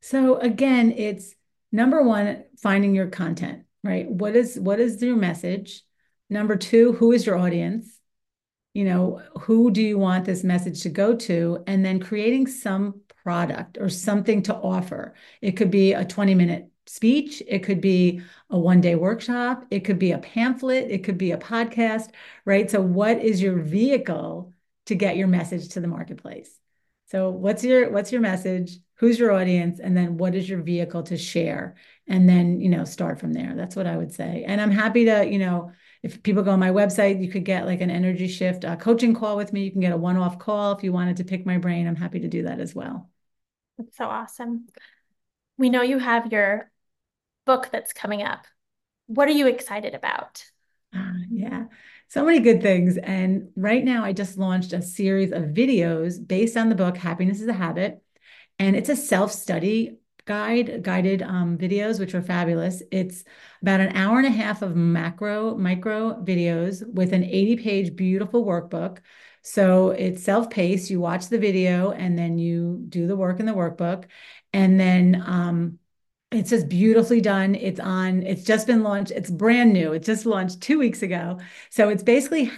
So 0.00 0.36
again, 0.36 0.92
it's 0.92 1.34
number 1.72 2.02
one, 2.02 2.44
finding 2.62 2.94
your 2.94 3.08
content, 3.08 3.64
right? 3.82 4.08
What 4.08 4.36
is 4.36 4.58
what 4.58 4.78
is 4.80 5.02
your 5.02 5.16
message? 5.16 5.82
Number 6.30 6.56
two, 6.56 6.92
who 6.92 7.12
is 7.12 7.26
your 7.26 7.36
audience? 7.36 7.98
You 8.72 8.84
know, 8.84 9.22
who 9.40 9.70
do 9.70 9.82
you 9.82 9.98
want 9.98 10.24
this 10.24 10.44
message 10.44 10.82
to 10.82 10.88
go 10.88 11.14
to? 11.16 11.62
And 11.66 11.84
then 11.84 12.00
creating 12.00 12.46
some 12.46 13.02
product 13.22 13.78
or 13.80 13.88
something 13.88 14.42
to 14.42 14.54
offer. 14.54 15.14
It 15.40 15.52
could 15.52 15.70
be 15.70 15.92
a 15.92 16.04
20 16.04 16.34
minute 16.34 16.68
speech, 16.86 17.42
it 17.46 17.60
could 17.60 17.80
be 17.80 18.22
a 18.50 18.58
one 18.58 18.80
day 18.80 18.94
workshop, 18.94 19.64
it 19.70 19.80
could 19.80 19.98
be 19.98 20.12
a 20.12 20.18
pamphlet, 20.18 20.90
it 20.90 21.04
could 21.04 21.18
be 21.18 21.32
a 21.32 21.38
podcast, 21.38 22.10
right? 22.44 22.70
So, 22.70 22.80
what 22.80 23.22
is 23.22 23.42
your 23.42 23.58
vehicle 23.60 24.52
to 24.86 24.94
get 24.94 25.16
your 25.16 25.28
message 25.28 25.70
to 25.70 25.80
the 25.80 25.88
marketplace? 25.88 26.58
So, 27.06 27.30
what's 27.30 27.64
your 27.64 27.90
what's 27.90 28.12
your 28.12 28.20
message? 28.20 28.78
Who's 28.96 29.18
your 29.18 29.32
audience? 29.32 29.80
And 29.80 29.96
then 29.96 30.16
what 30.16 30.34
is 30.34 30.48
your 30.48 30.62
vehicle 30.62 31.02
to 31.04 31.16
share? 31.16 31.74
And 32.06 32.28
then, 32.28 32.60
you 32.60 32.68
know, 32.68 32.84
start 32.84 33.18
from 33.18 33.32
there. 33.32 33.54
That's 33.56 33.74
what 33.74 33.86
I 33.86 33.96
would 33.96 34.12
say. 34.12 34.44
And 34.46 34.60
I'm 34.60 34.70
happy 34.70 35.06
to, 35.06 35.28
you 35.28 35.38
know, 35.38 35.72
if 36.02 36.22
people 36.22 36.42
go 36.42 36.52
on 36.52 36.60
my 36.60 36.70
website, 36.70 37.20
you 37.20 37.30
could 37.30 37.44
get 37.44 37.66
like 37.66 37.80
an 37.80 37.90
energy 37.90 38.28
shift 38.28 38.64
uh, 38.64 38.76
coaching 38.76 39.14
call 39.14 39.36
with 39.36 39.52
me. 39.52 39.64
You 39.64 39.72
can 39.72 39.80
get 39.80 39.92
a 39.92 39.96
one 39.96 40.16
off 40.16 40.38
call 40.38 40.72
if 40.72 40.84
you 40.84 40.92
wanted 40.92 41.16
to 41.16 41.24
pick 41.24 41.44
my 41.44 41.58
brain. 41.58 41.86
I'm 41.86 41.96
happy 41.96 42.20
to 42.20 42.28
do 42.28 42.42
that 42.44 42.60
as 42.60 42.74
well. 42.74 43.10
That's 43.78 43.96
so 43.96 44.04
awesome. 44.04 44.66
We 45.58 45.70
know 45.70 45.82
you 45.82 45.98
have 45.98 46.30
your 46.30 46.70
book 47.46 47.68
that's 47.72 47.92
coming 47.92 48.22
up. 48.22 48.46
What 49.06 49.28
are 49.28 49.32
you 49.32 49.46
excited 49.46 49.94
about? 49.94 50.44
Uh, 50.94 51.12
yeah, 51.30 51.64
so 52.08 52.24
many 52.24 52.40
good 52.40 52.62
things. 52.62 52.96
And 52.96 53.48
right 53.56 53.84
now, 53.84 54.04
I 54.04 54.12
just 54.12 54.38
launched 54.38 54.72
a 54.72 54.82
series 54.82 55.32
of 55.32 55.44
videos 55.44 56.24
based 56.24 56.56
on 56.56 56.68
the 56.68 56.74
book 56.74 56.96
Happiness 56.96 57.40
is 57.40 57.48
a 57.48 57.52
Habit. 57.52 58.00
And 58.58 58.76
it's 58.76 58.88
a 58.88 58.96
self 58.96 59.32
study 59.32 59.98
guide, 60.24 60.82
guided 60.82 61.22
um, 61.22 61.58
videos, 61.58 61.98
which 61.98 62.14
are 62.14 62.22
fabulous. 62.22 62.82
It's 62.90 63.24
about 63.62 63.80
an 63.80 63.96
hour 63.96 64.18
and 64.18 64.26
a 64.26 64.30
half 64.30 64.62
of 64.62 64.76
macro, 64.76 65.56
micro 65.56 66.22
videos 66.22 66.86
with 66.86 67.12
an 67.12 67.24
80 67.24 67.56
page 67.56 67.96
beautiful 67.96 68.44
workbook. 68.44 68.98
So 69.42 69.90
it's 69.90 70.22
self 70.22 70.48
paced. 70.48 70.90
You 70.90 71.00
watch 71.00 71.28
the 71.28 71.38
video 71.38 71.90
and 71.90 72.18
then 72.18 72.38
you 72.38 72.84
do 72.88 73.06
the 73.06 73.16
work 73.16 73.40
in 73.40 73.46
the 73.46 73.52
workbook. 73.52 74.04
And 74.52 74.78
then 74.80 75.22
um, 75.26 75.78
it's 76.34 76.50
just 76.50 76.68
beautifully 76.68 77.20
done. 77.20 77.54
It's 77.54 77.80
on, 77.80 78.22
it's 78.22 78.44
just 78.44 78.66
been 78.66 78.82
launched. 78.82 79.12
It's 79.12 79.30
brand 79.30 79.72
new. 79.72 79.92
It 79.92 80.02
just 80.02 80.26
launched 80.26 80.60
two 80.60 80.78
weeks 80.78 81.02
ago. 81.02 81.40
So 81.70 81.88
it's 81.88 82.02
basically, 82.02 82.50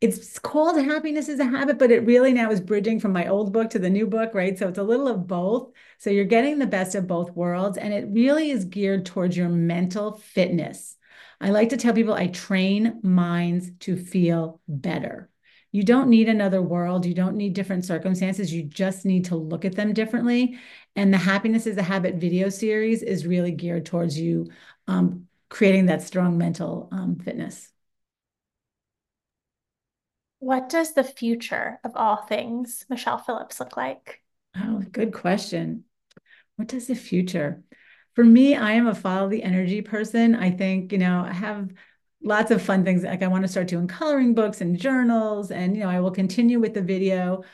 it's 0.00 0.38
called 0.38 0.82
Happiness 0.82 1.28
is 1.28 1.38
a 1.38 1.44
Habit, 1.44 1.78
but 1.78 1.90
it 1.90 2.04
really 2.04 2.32
now 2.32 2.50
is 2.50 2.60
bridging 2.60 2.98
from 2.98 3.12
my 3.12 3.28
old 3.28 3.52
book 3.52 3.70
to 3.70 3.78
the 3.78 3.90
new 3.90 4.06
book, 4.06 4.34
right? 4.34 4.58
So 4.58 4.68
it's 4.68 4.78
a 4.78 4.82
little 4.82 5.08
of 5.08 5.26
both. 5.26 5.70
So 5.98 6.10
you're 6.10 6.24
getting 6.24 6.58
the 6.58 6.66
best 6.66 6.94
of 6.94 7.06
both 7.06 7.30
worlds. 7.30 7.78
And 7.78 7.94
it 7.94 8.08
really 8.10 8.50
is 8.50 8.64
geared 8.64 9.06
towards 9.06 9.36
your 9.36 9.48
mental 9.48 10.18
fitness. 10.18 10.96
I 11.40 11.50
like 11.50 11.70
to 11.70 11.76
tell 11.76 11.94
people 11.94 12.14
I 12.14 12.28
train 12.28 13.00
minds 13.02 13.70
to 13.80 13.96
feel 13.96 14.60
better. 14.68 15.28
You 15.72 15.82
don't 15.82 16.10
need 16.10 16.28
another 16.28 16.60
world. 16.60 17.06
You 17.06 17.14
don't 17.14 17.36
need 17.36 17.54
different 17.54 17.86
circumstances. 17.86 18.52
You 18.52 18.62
just 18.62 19.06
need 19.06 19.24
to 19.26 19.36
look 19.36 19.64
at 19.64 19.74
them 19.74 19.94
differently. 19.94 20.58
And 20.94 21.12
the 21.12 21.18
Happiness 21.18 21.66
is 21.66 21.76
a 21.76 21.82
Habit 21.82 22.16
video 22.16 22.48
series 22.48 23.02
is 23.02 23.26
really 23.26 23.52
geared 23.52 23.86
towards 23.86 24.18
you 24.18 24.50
um, 24.86 25.26
creating 25.48 25.86
that 25.86 26.02
strong 26.02 26.38
mental 26.38 26.88
um, 26.92 27.16
fitness. 27.16 27.70
What 30.38 30.68
does 30.68 30.92
the 30.92 31.04
future 31.04 31.78
of 31.84 31.92
all 31.94 32.16
things 32.16 32.84
Michele 32.88 33.18
Phillips 33.18 33.60
look 33.60 33.76
like? 33.76 34.22
Oh, 34.56 34.82
good 34.90 35.12
question. 35.12 35.84
What 36.56 36.68
does 36.68 36.88
the 36.88 36.94
future? 36.94 37.62
For 38.14 38.24
me, 38.24 38.56
I 38.56 38.72
am 38.72 38.86
a 38.86 38.94
follow 38.94 39.28
the 39.28 39.42
energy 39.42 39.80
person. 39.82 40.34
I 40.34 40.50
think, 40.50 40.92
you 40.92 40.98
know, 40.98 41.24
I 41.26 41.32
have 41.32 41.70
lots 42.22 42.50
of 42.50 42.60
fun 42.60 42.84
things. 42.84 43.02
Like 43.02 43.22
I 43.22 43.28
want 43.28 43.42
to 43.44 43.48
start 43.48 43.68
doing 43.68 43.86
coloring 43.86 44.34
books 44.34 44.60
and 44.60 44.78
journals, 44.78 45.50
and 45.50 45.76
you 45.76 45.82
know, 45.82 45.88
I 45.88 46.00
will 46.00 46.10
continue 46.10 46.60
with 46.60 46.74
the 46.74 46.82
video. 46.82 47.44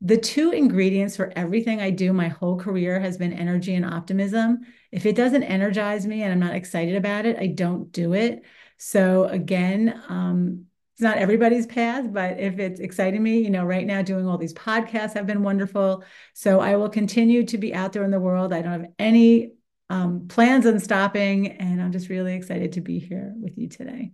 The 0.00 0.16
two 0.16 0.52
ingredients 0.52 1.16
for 1.16 1.32
everything 1.34 1.80
I 1.80 1.90
do 1.90 2.12
my 2.12 2.28
whole 2.28 2.56
career 2.56 3.00
has 3.00 3.18
been 3.18 3.32
energy 3.32 3.74
and 3.74 3.84
optimism. 3.84 4.60
If 4.92 5.06
it 5.06 5.16
doesn't 5.16 5.42
energize 5.42 6.06
me 6.06 6.22
and 6.22 6.32
I'm 6.32 6.38
not 6.38 6.54
excited 6.54 6.94
about 6.94 7.26
it, 7.26 7.36
I 7.38 7.48
don't 7.48 7.90
do 7.90 8.14
it. 8.14 8.44
So 8.76 9.24
again, 9.24 10.00
um, 10.08 10.66
it's 10.94 11.02
not 11.02 11.18
everybody's 11.18 11.66
path, 11.66 12.12
but 12.12 12.38
if 12.38 12.58
it's 12.58 12.80
exciting 12.80 13.22
me, 13.22 13.38
you 13.38 13.50
know, 13.50 13.64
right 13.64 13.86
now 13.86 14.02
doing 14.02 14.26
all 14.26 14.38
these 14.38 14.54
podcasts 14.54 15.14
have 15.14 15.26
been 15.26 15.42
wonderful. 15.42 16.04
So 16.34 16.60
I 16.60 16.76
will 16.76 16.88
continue 16.88 17.44
to 17.44 17.58
be 17.58 17.74
out 17.74 17.92
there 17.92 18.04
in 18.04 18.10
the 18.10 18.20
world. 18.20 18.52
I 18.52 18.62
don't 18.62 18.80
have 18.80 18.90
any 18.98 19.52
um, 19.90 20.26
plans 20.28 20.66
on 20.66 20.78
stopping, 20.80 21.52
and 21.52 21.80
I'm 21.80 21.92
just 21.92 22.08
really 22.08 22.34
excited 22.34 22.72
to 22.72 22.80
be 22.80 22.98
here 22.98 23.32
with 23.36 23.56
you 23.56 23.68
today. 23.68 24.12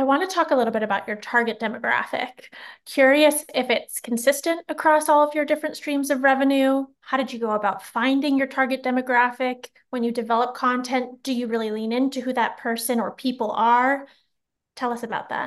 I 0.00 0.02
want 0.02 0.26
to 0.26 0.34
talk 0.34 0.50
a 0.50 0.56
little 0.56 0.72
bit 0.72 0.82
about 0.82 1.06
your 1.06 1.18
target 1.18 1.60
demographic. 1.60 2.44
Curious 2.86 3.44
if 3.54 3.68
it's 3.68 4.00
consistent 4.00 4.62
across 4.70 5.10
all 5.10 5.28
of 5.28 5.34
your 5.34 5.44
different 5.44 5.76
streams 5.76 6.08
of 6.08 6.22
revenue. 6.22 6.86
How 7.02 7.18
did 7.18 7.34
you 7.34 7.38
go 7.38 7.50
about 7.50 7.84
finding 7.84 8.38
your 8.38 8.46
target 8.46 8.82
demographic? 8.82 9.66
When 9.90 10.02
you 10.02 10.10
develop 10.10 10.54
content, 10.54 11.22
do 11.22 11.34
you 11.34 11.48
really 11.48 11.70
lean 11.70 11.92
into 11.92 12.22
who 12.22 12.32
that 12.32 12.56
person 12.56 12.98
or 12.98 13.10
people 13.10 13.50
are? 13.50 14.06
Tell 14.74 14.90
us 14.90 15.02
about 15.02 15.28
that. 15.28 15.46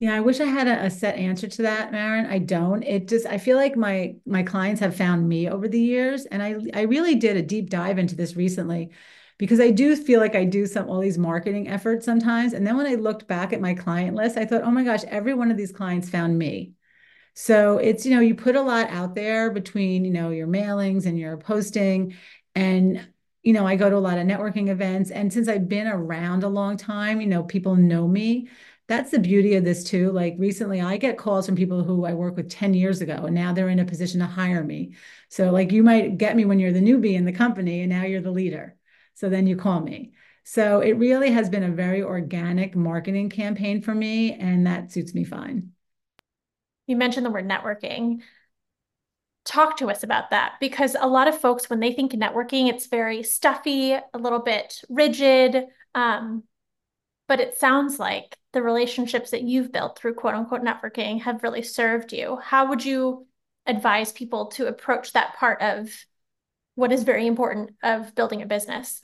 Yeah, 0.00 0.14
I 0.14 0.20
wish 0.20 0.40
I 0.40 0.46
had 0.46 0.66
a, 0.66 0.86
a 0.86 0.90
set 0.90 1.16
answer 1.16 1.46
to 1.46 1.62
that, 1.62 1.92
Marrin. 1.92 2.24
I 2.24 2.38
don't. 2.38 2.82
It 2.84 3.06
just 3.06 3.26
I 3.26 3.36
feel 3.36 3.58
like 3.58 3.76
my 3.76 4.14
my 4.24 4.44
clients 4.44 4.80
have 4.80 4.96
found 4.96 5.28
me 5.28 5.50
over 5.50 5.68
the 5.68 5.78
years, 5.78 6.24
and 6.24 6.42
I 6.42 6.56
I 6.72 6.82
really 6.84 7.16
did 7.16 7.36
a 7.36 7.42
deep 7.42 7.68
dive 7.68 7.98
into 7.98 8.14
this 8.14 8.34
recently 8.34 8.92
because 9.38 9.60
I 9.60 9.70
do 9.70 9.96
feel 9.96 10.20
like 10.20 10.34
I 10.34 10.44
do 10.44 10.66
some 10.66 10.88
all 10.88 11.00
these 11.00 11.18
marketing 11.18 11.68
efforts 11.68 12.04
sometimes. 12.04 12.52
And 12.52 12.66
then 12.66 12.76
when 12.76 12.86
I 12.86 12.94
looked 12.94 13.26
back 13.26 13.52
at 13.52 13.60
my 13.60 13.74
client 13.74 14.14
list, 14.16 14.36
I 14.36 14.44
thought, 14.44 14.62
oh 14.62 14.70
my 14.70 14.84
gosh, 14.84 15.04
every 15.04 15.34
one 15.34 15.50
of 15.50 15.56
these 15.56 15.72
clients 15.72 16.08
found 16.08 16.38
me. 16.38 16.72
So 17.34 17.78
it's, 17.78 18.06
you 18.06 18.14
know, 18.14 18.20
you 18.20 18.34
put 18.34 18.54
a 18.54 18.62
lot 18.62 18.90
out 18.90 19.14
there 19.16 19.50
between, 19.50 20.04
you 20.04 20.12
know, 20.12 20.30
your 20.30 20.46
mailings 20.46 21.04
and 21.06 21.18
your 21.18 21.36
posting. 21.36 22.14
And, 22.54 23.04
you 23.42 23.52
know, 23.52 23.66
I 23.66 23.74
go 23.74 23.90
to 23.90 23.96
a 23.96 23.98
lot 23.98 24.18
of 24.18 24.26
networking 24.26 24.68
events. 24.68 25.10
And 25.10 25.32
since 25.32 25.48
I've 25.48 25.68
been 25.68 25.88
around 25.88 26.44
a 26.44 26.48
long 26.48 26.76
time, 26.76 27.20
you 27.20 27.26
know, 27.26 27.42
people 27.42 27.74
know 27.74 28.06
me. 28.06 28.48
That's 28.86 29.10
the 29.10 29.18
beauty 29.18 29.54
of 29.54 29.64
this 29.64 29.82
too. 29.82 30.12
Like 30.12 30.36
recently, 30.38 30.80
I 30.80 30.96
get 30.96 31.18
calls 31.18 31.46
from 31.46 31.56
people 31.56 31.82
who 31.82 32.04
I 32.04 32.12
worked 32.12 32.36
with 32.36 32.50
10 32.50 32.74
years 32.74 33.00
ago, 33.00 33.24
and 33.24 33.34
now 33.34 33.52
they're 33.52 33.70
in 33.70 33.78
a 33.78 33.84
position 33.84 34.20
to 34.20 34.26
hire 34.26 34.62
me. 34.62 34.94
So, 35.30 35.50
like, 35.50 35.72
you 35.72 35.82
might 35.82 36.18
get 36.18 36.36
me 36.36 36.44
when 36.44 36.58
you're 36.58 36.72
the 36.72 36.80
newbie 36.80 37.14
in 37.14 37.24
the 37.24 37.32
company, 37.32 37.80
and 37.80 37.90
now 37.90 38.04
you're 38.04 38.20
the 38.20 38.30
leader. 38.30 38.76
So 39.14 39.28
then 39.28 39.46
you 39.46 39.56
call 39.56 39.80
me. 39.80 40.12
So 40.44 40.80
it 40.80 40.98
really 40.98 41.30
has 41.30 41.48
been 41.48 41.62
a 41.62 41.70
very 41.70 42.02
organic 42.02 42.76
marketing 42.76 43.30
campaign 43.30 43.80
for 43.80 43.94
me, 43.94 44.34
and 44.34 44.66
that 44.66 44.92
suits 44.92 45.14
me 45.14 45.24
fine. 45.24 45.70
You 46.86 46.96
mentioned 46.96 47.24
the 47.24 47.30
word 47.30 47.48
networking. 47.48 48.20
Talk 49.44 49.78
to 49.78 49.90
us 49.90 50.02
about 50.02 50.30
that 50.30 50.54
because 50.60 50.96
a 50.98 51.06
lot 51.06 51.28
of 51.28 51.38
folks, 51.38 51.70
when 51.70 51.80
they 51.80 51.92
think 51.92 52.12
networking, 52.12 52.68
it's 52.68 52.86
very 52.86 53.22
stuffy, 53.22 53.92
a 53.92 54.18
little 54.18 54.40
bit 54.40 54.82
rigid. 54.88 55.64
Um, 55.94 56.44
but 57.26 57.40
it 57.40 57.58
sounds 57.58 57.98
like 57.98 58.36
the 58.52 58.62
relationships 58.62 59.30
that 59.30 59.42
you've 59.42 59.72
built 59.72 59.98
through 59.98 60.14
quote 60.14 60.34
unquote 60.34 60.62
networking 60.62 61.22
have 61.22 61.42
really 61.42 61.62
served 61.62 62.12
you. 62.12 62.36
How 62.36 62.68
would 62.68 62.84
you 62.84 63.26
advise 63.66 64.12
people 64.12 64.46
to 64.46 64.66
approach 64.66 65.12
that 65.12 65.34
part 65.36 65.62
of 65.62 65.90
what 66.74 66.92
is 66.92 67.02
very 67.02 67.26
important 67.26 67.70
of 67.82 68.14
building 68.14 68.42
a 68.42 68.46
business? 68.46 69.03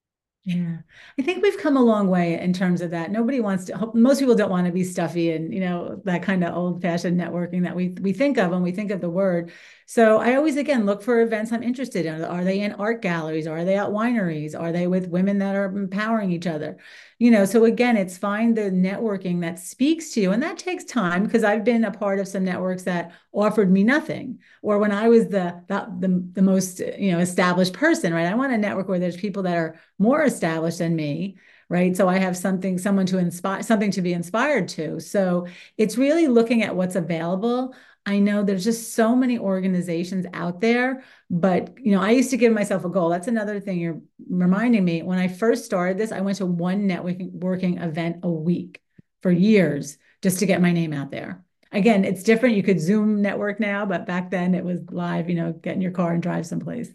Yeah, 0.57 0.79
I 1.19 1.23
think 1.23 1.43
we've 1.43 1.59
come 1.59 1.77
a 1.77 1.83
long 1.83 2.09
way 2.09 2.41
in 2.41 2.53
terms 2.53 2.81
of 2.81 2.91
that. 2.91 3.13
Nobody 3.13 3.41
wants 3.41 3.67
to, 3.67 3.91
most 3.95 4.19
people 4.19 4.35
don't 4.35 4.51
want 4.51 4.67
to 4.67 4.73
be 4.73 4.83
stuffy 4.83 5.31
and, 5.31 5.55
you 5.55 5.61
know, 5.61 6.01
that 6.05 6.23
kind 6.23 6.43
of 6.43 6.57
old 6.57 6.83
fashioned 6.83 7.21
networking 7.21 7.63
that 7.63 7.77
we, 7.77 7.91
we 8.01 8.13
think 8.13 8.37
of 8.37 8.51
when 8.51 8.63
we 8.63 8.73
think 8.73 8.91
of 8.91 9.01
the 9.01 9.11
word. 9.11 9.53
So 9.91 10.19
I 10.19 10.37
always, 10.37 10.57
again, 10.57 10.87
look 10.87 11.03
for 11.03 11.21
events 11.21 11.51
I'm 11.51 11.65
interested 11.65 12.07
in. 12.07 12.23
Are 12.23 12.45
they 12.45 12.61
in 12.61 12.75
art 12.75 13.03
galleries? 13.03 13.49
Are 13.49 13.65
they 13.65 13.75
at 13.75 13.89
wineries? 13.89 14.57
Are 14.57 14.71
they 14.71 14.87
with 14.87 15.09
women 15.09 15.39
that 15.39 15.57
are 15.57 15.65
empowering 15.65 16.31
each 16.31 16.47
other? 16.47 16.77
You 17.19 17.33
know, 17.33 17.45
so 17.45 17.65
again, 17.65 17.97
it's 17.97 18.17
find 18.17 18.57
the 18.57 18.71
networking 18.71 19.41
that 19.41 19.59
speaks 19.59 20.13
to 20.13 20.21
you. 20.21 20.31
And 20.31 20.45
that 20.45 20.59
takes 20.59 20.85
time 20.85 21.25
because 21.25 21.43
I've 21.43 21.65
been 21.65 21.83
a 21.83 21.91
part 21.91 22.21
of 22.21 22.29
some 22.29 22.45
networks 22.45 22.85
that 22.85 23.11
offered 23.33 23.73
me 23.73 23.83
nothing. 23.83 24.39
Or 24.63 24.79
when 24.79 24.93
I 24.93 25.09
was 25.09 25.27
the, 25.27 25.61
the, 25.67 25.93
the, 25.99 26.25
the 26.35 26.43
most, 26.43 26.79
you 26.79 27.11
know, 27.11 27.19
established 27.19 27.73
person, 27.73 28.15
right? 28.15 28.27
I 28.27 28.35
want 28.37 28.53
a 28.53 28.59
network 28.59 28.87
where 28.87 29.01
there's 29.01 29.17
people 29.17 29.43
that 29.43 29.57
are 29.57 29.81
more 29.99 30.23
established 30.23 30.79
than 30.79 30.95
me 30.95 31.37
right 31.71 31.97
so 31.97 32.09
i 32.09 32.19
have 32.19 32.37
something 32.37 32.77
someone 32.77 33.07
to 33.07 33.17
inspire 33.17 33.63
something 33.63 33.93
to 33.93 34.03
be 34.03 34.13
inspired 34.13 34.69
to 34.69 35.01
so 35.01 35.47
it's 35.79 35.97
really 35.97 36.27
looking 36.27 36.63
at 36.63 36.75
what's 36.75 36.97
available 36.97 37.75
I 38.11 38.19
know 38.19 38.43
there's 38.43 38.65
just 38.65 38.95
so 38.95 39.15
many 39.15 39.39
organizations 39.39 40.27
out 40.35 40.61
there, 40.61 41.05
but 41.31 41.79
you 41.79 41.93
know, 41.93 42.03
I 42.03 42.11
used 42.11 42.31
to 42.31 42.37
give 42.37 42.53
myself 42.53 42.85
a 42.85 42.89
goal. 42.89 43.09
That's 43.09 43.29
another 43.29 43.61
thing 43.61 43.79
you're 43.79 44.01
reminding 44.29 44.85
me. 44.85 45.03
When 45.03 45.19
I 45.19 45.29
first 45.29 45.65
started 45.65 45.97
this, 45.97 46.11
I 46.11 46.21
went 46.21 46.39
to 46.39 46.47
one 46.47 46.89
networking 46.89 47.31
working 47.33 47.79
event 47.79 48.25
a 48.25 48.29
week 48.29 48.83
for 49.23 49.31
years 49.31 49.97
just 50.23 50.41
to 50.41 50.47
get 50.47 50.61
my 50.61 50.73
name 50.73 50.93
out 50.93 51.13
there. 51.13 51.45
Again, 51.71 52.05
it's 52.05 52.25
different. 52.25 52.57
You 52.57 52.65
could 52.65 52.81
Zoom 52.81 53.23
network 53.23 53.61
now, 53.61 53.87
but 53.87 54.07
back 54.07 54.33
then 54.33 54.57
it 54.57 54.65
was 54.65 54.81
live, 54.91 55.31
you 55.31 55.37
know, 55.37 55.53
get 55.53 55.77
in 55.77 55.81
your 55.81 55.93
car 55.93 56.13
and 56.13 56.21
drive 56.21 56.47
someplace. 56.47 56.91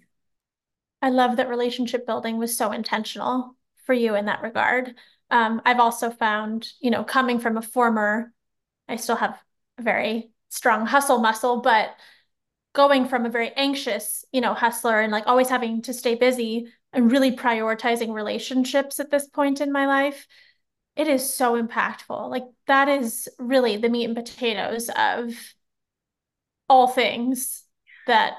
I 1.01 1.11
love 1.11 1.38
that 1.38 1.47
relationship 1.47 2.05
building 2.05 2.38
was 2.38 2.57
so 2.57 2.74
intentional 2.74 3.55
for 3.86 3.93
you 3.93 4.16
in 4.16 4.26
that 4.26 4.41
regard. 4.41 4.95
Um, 5.32 5.61
I've 5.63 5.80
also 5.80 6.09
found, 6.09 6.68
you 6.82 6.91
know, 6.91 7.05
coming 7.05 7.39
from 7.39 7.55
a 7.55 7.61
former, 7.61 8.34
I 8.89 8.97
still 8.97 9.16
have 9.16 9.39
a 9.78 9.82
very 9.82 10.32
strong 10.56 10.86
hustle 10.86 11.20
muscle, 11.20 11.62
but 11.62 11.95
going 12.74 13.08
from 13.08 13.26
a 13.26 13.30
very 13.30 13.51
anxious, 13.56 14.26
you 14.32 14.41
know, 14.41 14.53
hustler 14.53 14.99
and 14.99 15.12
like 15.12 15.28
always 15.28 15.49
having 15.49 15.82
to 15.84 15.93
stay 15.93 16.16
busy 16.16 16.68
and 16.93 17.12
really 17.12 17.36
prioritizing 17.36 18.14
relationships 18.14 18.99
at 18.99 19.12
this 19.12 19.28
point 19.28 19.62
in 19.62 19.72
my 19.72 19.86
life, 19.86 20.28
it 20.95 21.08
is 21.08 21.34
so 21.34 21.62
impactful. 21.62 22.30
Like 22.30 22.43
that 22.68 22.88
is 22.88 23.28
really 23.38 23.78
the 23.78 23.89
meat 23.89 24.06
and 24.06 24.16
potatoes 24.16 24.89
of 24.95 25.34
all 26.70 26.88
things 26.88 27.64
that 28.08 28.34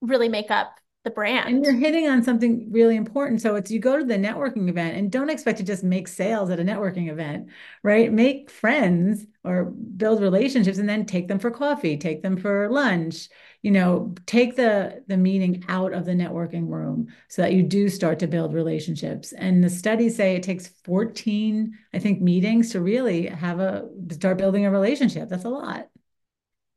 really 0.00 0.28
make 0.28 0.50
up 0.50 0.76
the 1.04 1.10
brand. 1.10 1.48
And 1.48 1.64
you're 1.64 1.72
hitting 1.72 2.08
on 2.08 2.22
something 2.24 2.68
really 2.70 2.96
important. 2.96 3.40
So 3.40 3.54
it's 3.54 3.70
you 3.70 3.78
go 3.78 3.96
to 3.96 4.04
the 4.04 4.16
networking 4.16 4.68
event 4.68 4.96
and 4.96 5.10
don't 5.10 5.30
expect 5.30 5.58
to 5.58 5.64
just 5.64 5.84
make 5.84 6.08
sales 6.08 6.50
at 6.50 6.58
a 6.58 6.64
networking 6.64 7.10
event, 7.10 7.48
right? 7.82 8.12
Make 8.12 8.50
friends 8.50 9.24
or 9.46 9.64
build 9.64 10.20
relationships 10.20 10.78
and 10.78 10.88
then 10.88 11.06
take 11.06 11.28
them 11.28 11.38
for 11.38 11.50
coffee, 11.50 11.96
take 11.96 12.22
them 12.22 12.36
for 12.36 12.68
lunch, 12.70 13.28
you 13.62 13.70
know, 13.70 14.14
take 14.26 14.56
the 14.56 15.02
the 15.06 15.16
meeting 15.16 15.64
out 15.68 15.92
of 15.92 16.04
the 16.04 16.12
networking 16.12 16.68
room 16.68 17.06
so 17.28 17.42
that 17.42 17.52
you 17.52 17.62
do 17.62 17.88
start 17.88 18.18
to 18.18 18.26
build 18.26 18.52
relationships. 18.52 19.32
And 19.32 19.62
the 19.62 19.70
studies 19.70 20.16
say 20.16 20.36
it 20.36 20.42
takes 20.42 20.68
14, 20.84 21.72
I 21.94 21.98
think, 21.98 22.20
meetings 22.20 22.72
to 22.72 22.80
really 22.80 23.26
have 23.26 23.60
a 23.60 23.88
start 24.10 24.38
building 24.38 24.66
a 24.66 24.70
relationship. 24.70 25.28
That's 25.28 25.44
a 25.44 25.48
lot. 25.48 25.88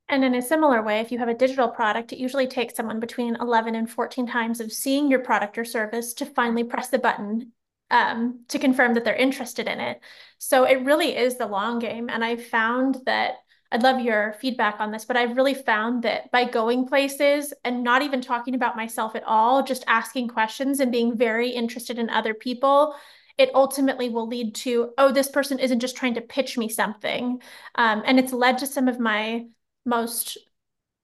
And 0.08 0.24
in 0.26 0.34
a 0.34 0.42
similar 0.42 0.82
way, 0.82 1.02
if 1.02 1.12
you 1.12 1.20
have 1.20 1.28
a 1.28 1.36
digital 1.36 1.68
product, 1.68 2.12
it 2.12 2.18
usually 2.18 2.48
takes 2.48 2.76
someone 2.76 3.00
between 3.00 3.36
11 3.36 3.76
and 3.76 3.90
14 3.90 4.26
times 4.26 4.60
of 4.60 4.72
seeing 4.72 5.10
your 5.10 5.20
product 5.20 5.58
or 5.58 5.66
service 5.66 6.14
to 6.16 6.26
finally 6.26 6.64
press 6.64 6.90
the 6.90 6.98
button 6.98 7.52
um, 7.92 8.42
to 8.50 8.60
confirm 8.60 8.94
that 8.94 9.04
they're 9.04 9.16
interested 9.16 9.68
in 9.68 9.80
it. 9.80 10.00
So 10.38 10.64
it 10.64 10.86
really 10.86 11.18
is 11.18 11.38
the 11.38 11.48
long 11.48 11.80
game. 11.80 12.10
And 12.10 12.24
I've 12.24 12.46
found 12.46 12.98
that 13.06 13.36
I'd 13.72 13.84
love 13.84 14.02
your 14.02 14.34
feedback 14.42 14.80
on 14.80 14.92
this, 14.92 15.06
but 15.06 15.18
I've 15.18 15.38
really 15.38 15.54
found 15.54 16.04
that 16.04 16.32
by 16.32 16.46
going 16.46 16.88
places 16.88 17.54
and 17.64 17.84
not 17.84 18.02
even 18.02 18.20
talking 18.20 18.56
about 18.56 18.76
myself 18.76 19.16
at 19.16 19.24
all, 19.24 19.62
just 19.64 19.84
asking 19.86 20.30
questions 20.30 20.80
and 20.80 20.92
being 20.92 21.16
very 21.16 21.50
interested 21.50 22.00
in 22.00 22.10
other 22.10 22.34
people, 22.34 22.96
it 23.38 23.52
ultimately 23.54 24.10
will 24.10 24.28
lead 24.28 24.56
to, 24.56 24.92
oh, 24.98 25.12
this 25.12 25.30
person 25.30 25.60
isn't 25.60 25.80
just 25.80 25.96
trying 25.96 26.16
to 26.16 26.22
pitch 26.22 26.58
me 26.58 26.68
something. 26.68 27.42
Um, 27.76 28.02
and 28.06 28.20
it's 28.20 28.34
led 28.34 28.58
to 28.58 28.68
some 28.68 28.88
of 28.88 29.00
my 29.00 29.46
most 29.86 30.38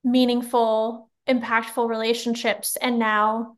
meaningful, 0.04 1.10
impactful 1.30 1.88
relationships. 1.88 2.78
And 2.78 3.00
now, 3.00 3.58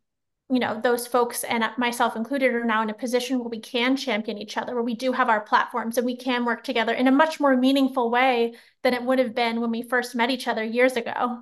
you 0.49 0.59
know, 0.59 0.79
those 0.79 1.05
folks 1.05 1.43
and 1.43 1.63
myself 1.77 2.15
included 2.15 2.53
are 2.53 2.63
now 2.63 2.81
in 2.81 2.89
a 2.89 2.93
position 2.93 3.39
where 3.39 3.49
we 3.49 3.59
can 3.59 3.97
champion 3.97 4.37
each 4.37 4.55
other, 4.55 4.73
where 4.73 4.83
we 4.83 4.95
do 4.95 5.11
have 5.11 5.27
our 5.27 5.41
platforms 5.41 5.97
and 5.97 6.05
we 6.05 6.15
can 6.15 6.45
work 6.45 6.63
together 6.63 6.93
in 6.93 7.07
a 7.07 7.11
much 7.11 7.39
more 7.39 7.57
meaningful 7.57 8.09
way 8.09 8.53
than 8.83 8.93
it 8.93 9.03
would 9.03 9.19
have 9.19 9.35
been 9.35 9.59
when 9.59 9.71
we 9.71 9.81
first 9.81 10.15
met 10.15 10.29
each 10.29 10.47
other 10.47 10.63
years 10.63 10.93
ago. 10.93 11.41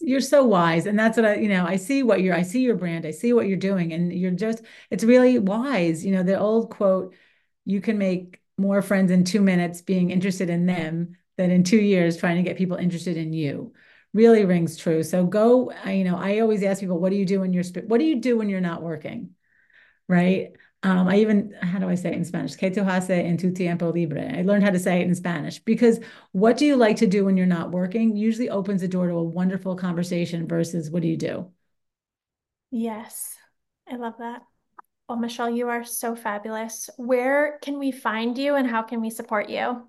You're 0.00 0.22
so 0.22 0.42
wise. 0.42 0.86
And 0.86 0.98
that's 0.98 1.18
what 1.18 1.26
I, 1.26 1.34
you 1.34 1.48
know, 1.48 1.66
I 1.66 1.76
see 1.76 2.02
what 2.02 2.22
you're, 2.22 2.34
I 2.34 2.42
see 2.42 2.62
your 2.62 2.76
brand, 2.76 3.04
I 3.04 3.10
see 3.10 3.34
what 3.34 3.46
you're 3.46 3.58
doing, 3.58 3.92
and 3.92 4.10
you're 4.10 4.30
just, 4.30 4.62
it's 4.90 5.04
really 5.04 5.38
wise. 5.38 6.02
You 6.02 6.12
know, 6.12 6.22
the 6.22 6.38
old 6.38 6.70
quote, 6.70 7.14
you 7.66 7.82
can 7.82 7.98
make 7.98 8.40
more 8.56 8.80
friends 8.80 9.10
in 9.10 9.24
two 9.24 9.42
minutes 9.42 9.82
being 9.82 10.10
interested 10.10 10.48
in 10.48 10.64
them 10.64 11.16
than 11.36 11.50
in 11.50 11.62
two 11.62 11.76
years 11.76 12.16
trying 12.16 12.36
to 12.36 12.42
get 12.42 12.56
people 12.56 12.78
interested 12.78 13.18
in 13.18 13.34
you 13.34 13.74
really 14.16 14.44
rings 14.44 14.76
true. 14.76 15.02
So 15.02 15.24
go, 15.26 15.70
you 15.86 16.04
know, 16.04 16.16
I 16.16 16.40
always 16.40 16.62
ask 16.62 16.80
people, 16.80 16.98
what 16.98 17.10
do 17.10 17.16
you 17.16 17.26
do 17.26 17.40
when 17.40 17.52
you're, 17.52 17.64
what 17.86 17.98
do 17.98 18.04
you 18.04 18.20
do 18.20 18.36
when 18.36 18.48
you're 18.48 18.60
not 18.60 18.82
working? 18.82 19.30
Right. 20.08 20.52
Um, 20.82 21.08
I 21.08 21.18
even, 21.18 21.54
how 21.60 21.78
do 21.78 21.88
I 21.88 21.96
say 21.96 22.10
it 22.10 22.16
in 22.16 22.24
Spanish? 22.24 22.54
Que 22.56 22.70
tu 22.70 22.82
hace 22.82 23.10
en 23.10 23.36
tu 23.36 23.52
tiempo 23.52 23.90
libre. 23.90 24.38
I 24.38 24.42
learned 24.42 24.64
how 24.64 24.70
to 24.70 24.78
say 24.78 25.00
it 25.00 25.06
in 25.06 25.14
Spanish 25.14 25.58
because 25.58 26.00
what 26.32 26.56
do 26.56 26.64
you 26.64 26.76
like 26.76 26.96
to 26.98 27.06
do 27.06 27.24
when 27.24 27.36
you're 27.36 27.46
not 27.46 27.70
working 27.70 28.16
usually 28.16 28.50
opens 28.50 28.80
the 28.80 28.88
door 28.88 29.08
to 29.08 29.14
a 29.14 29.22
wonderful 29.22 29.76
conversation 29.76 30.46
versus 30.46 30.90
what 30.90 31.02
do 31.02 31.08
you 31.08 31.16
do? 31.16 31.50
Yes, 32.70 33.34
I 33.90 33.96
love 33.96 34.14
that. 34.18 34.42
Well, 35.08 35.18
Michele, 35.18 35.50
you 35.50 35.68
are 35.68 35.84
so 35.84 36.14
fabulous. 36.16 36.90
Where 36.96 37.58
can 37.62 37.78
we 37.78 37.92
find 37.92 38.36
you 38.38 38.54
and 38.54 38.68
how 38.68 38.82
can 38.82 39.00
we 39.00 39.10
support 39.10 39.48
you? 39.48 39.86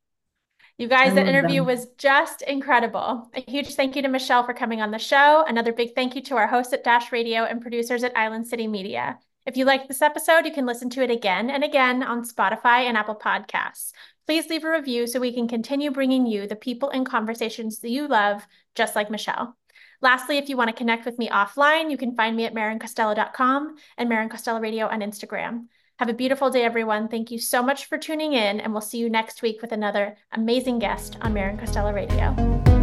You 0.84 0.90
guys, 0.90 1.14
that 1.14 1.30
interview 1.30 1.62
them. 1.62 1.68
was 1.68 1.86
just 1.98 2.42
incredible. 2.42 3.30
A 3.34 3.40
huge 3.50 3.76
thank 3.76 3.96
you 3.96 4.02
to 4.02 4.10
Michele 4.10 4.44
for 4.44 4.54
coming 4.54 4.82
on 4.82 4.92
the 4.92 5.00
show. 5.00 5.46
Another 5.48 5.72
big 5.72 5.96
thank 5.96 6.14
you 6.14 6.22
to 6.24 6.36
our 6.36 6.46
hosts 6.46 6.74
at 6.74 6.84
Dash 6.84 7.10
Radio 7.14 7.46
and 7.46 7.62
producers 7.62 8.04
at 8.04 8.18
Island 8.18 8.48
City 8.48 8.68
Media. 8.68 9.18
If 9.46 9.56
you 9.56 9.64
liked 9.64 9.88
this 9.88 10.02
episode, 10.02 10.46
you 10.46 10.52
can 10.52 10.66
listen 10.66 10.90
to 10.90 11.02
it 11.02 11.10
again 11.10 11.50
and 11.50 11.64
again 11.64 12.04
on 12.04 12.26
Spotify 12.26 12.82
and 12.82 12.98
Apple 12.98 13.16
Podcasts. 13.16 13.94
Please 14.26 14.50
leave 14.50 14.66
a 14.66 14.72
review 14.72 15.08
so 15.08 15.22
we 15.22 15.34
can 15.34 15.48
continue 15.48 15.90
bringing 15.90 16.26
you 16.26 16.48
the 16.48 16.58
people 16.58 16.90
and 16.90 17.06
conversations 17.06 17.80
that 17.80 17.90
you 17.90 18.06
love, 18.06 18.46
just 18.76 18.94
like 18.94 19.10
Michele. 19.10 19.56
Lastly, 20.02 20.38
if 20.38 20.50
you 20.50 20.58
want 20.58 20.70
to 20.70 20.76
connect 20.76 21.06
with 21.06 21.18
me 21.18 21.30
offline, 21.30 21.90
you 21.90 21.96
can 21.96 22.14
find 22.14 22.36
me 22.36 22.44
at 22.44 22.54
marincostello.com 22.54 23.76
and 23.98 24.10
Marrin 24.10 24.28
Costello 24.28 24.60
Radio 24.60 24.88
on 24.88 25.00
Instagram. 25.00 25.68
Have 26.00 26.10
a 26.10 26.14
beautiful 26.14 26.50
day, 26.50 26.64
everyone. 26.64 27.08
Thank 27.08 27.30
you 27.30 27.38
so 27.38 27.62
much 27.62 27.86
for 27.86 28.00
tuning 28.00 28.34
in, 28.34 28.60
and 28.60 28.74
we'll 28.74 28.82
see 28.82 28.98
you 28.98 29.10
next 29.10 29.44
week 29.44 29.62
with 29.62 29.72
another 29.72 30.18
amazing 30.32 30.80
guest 30.80 31.18
on 31.22 31.34
Marrin 31.34 31.58
Costello 31.58 31.94
Radio. 31.94 32.83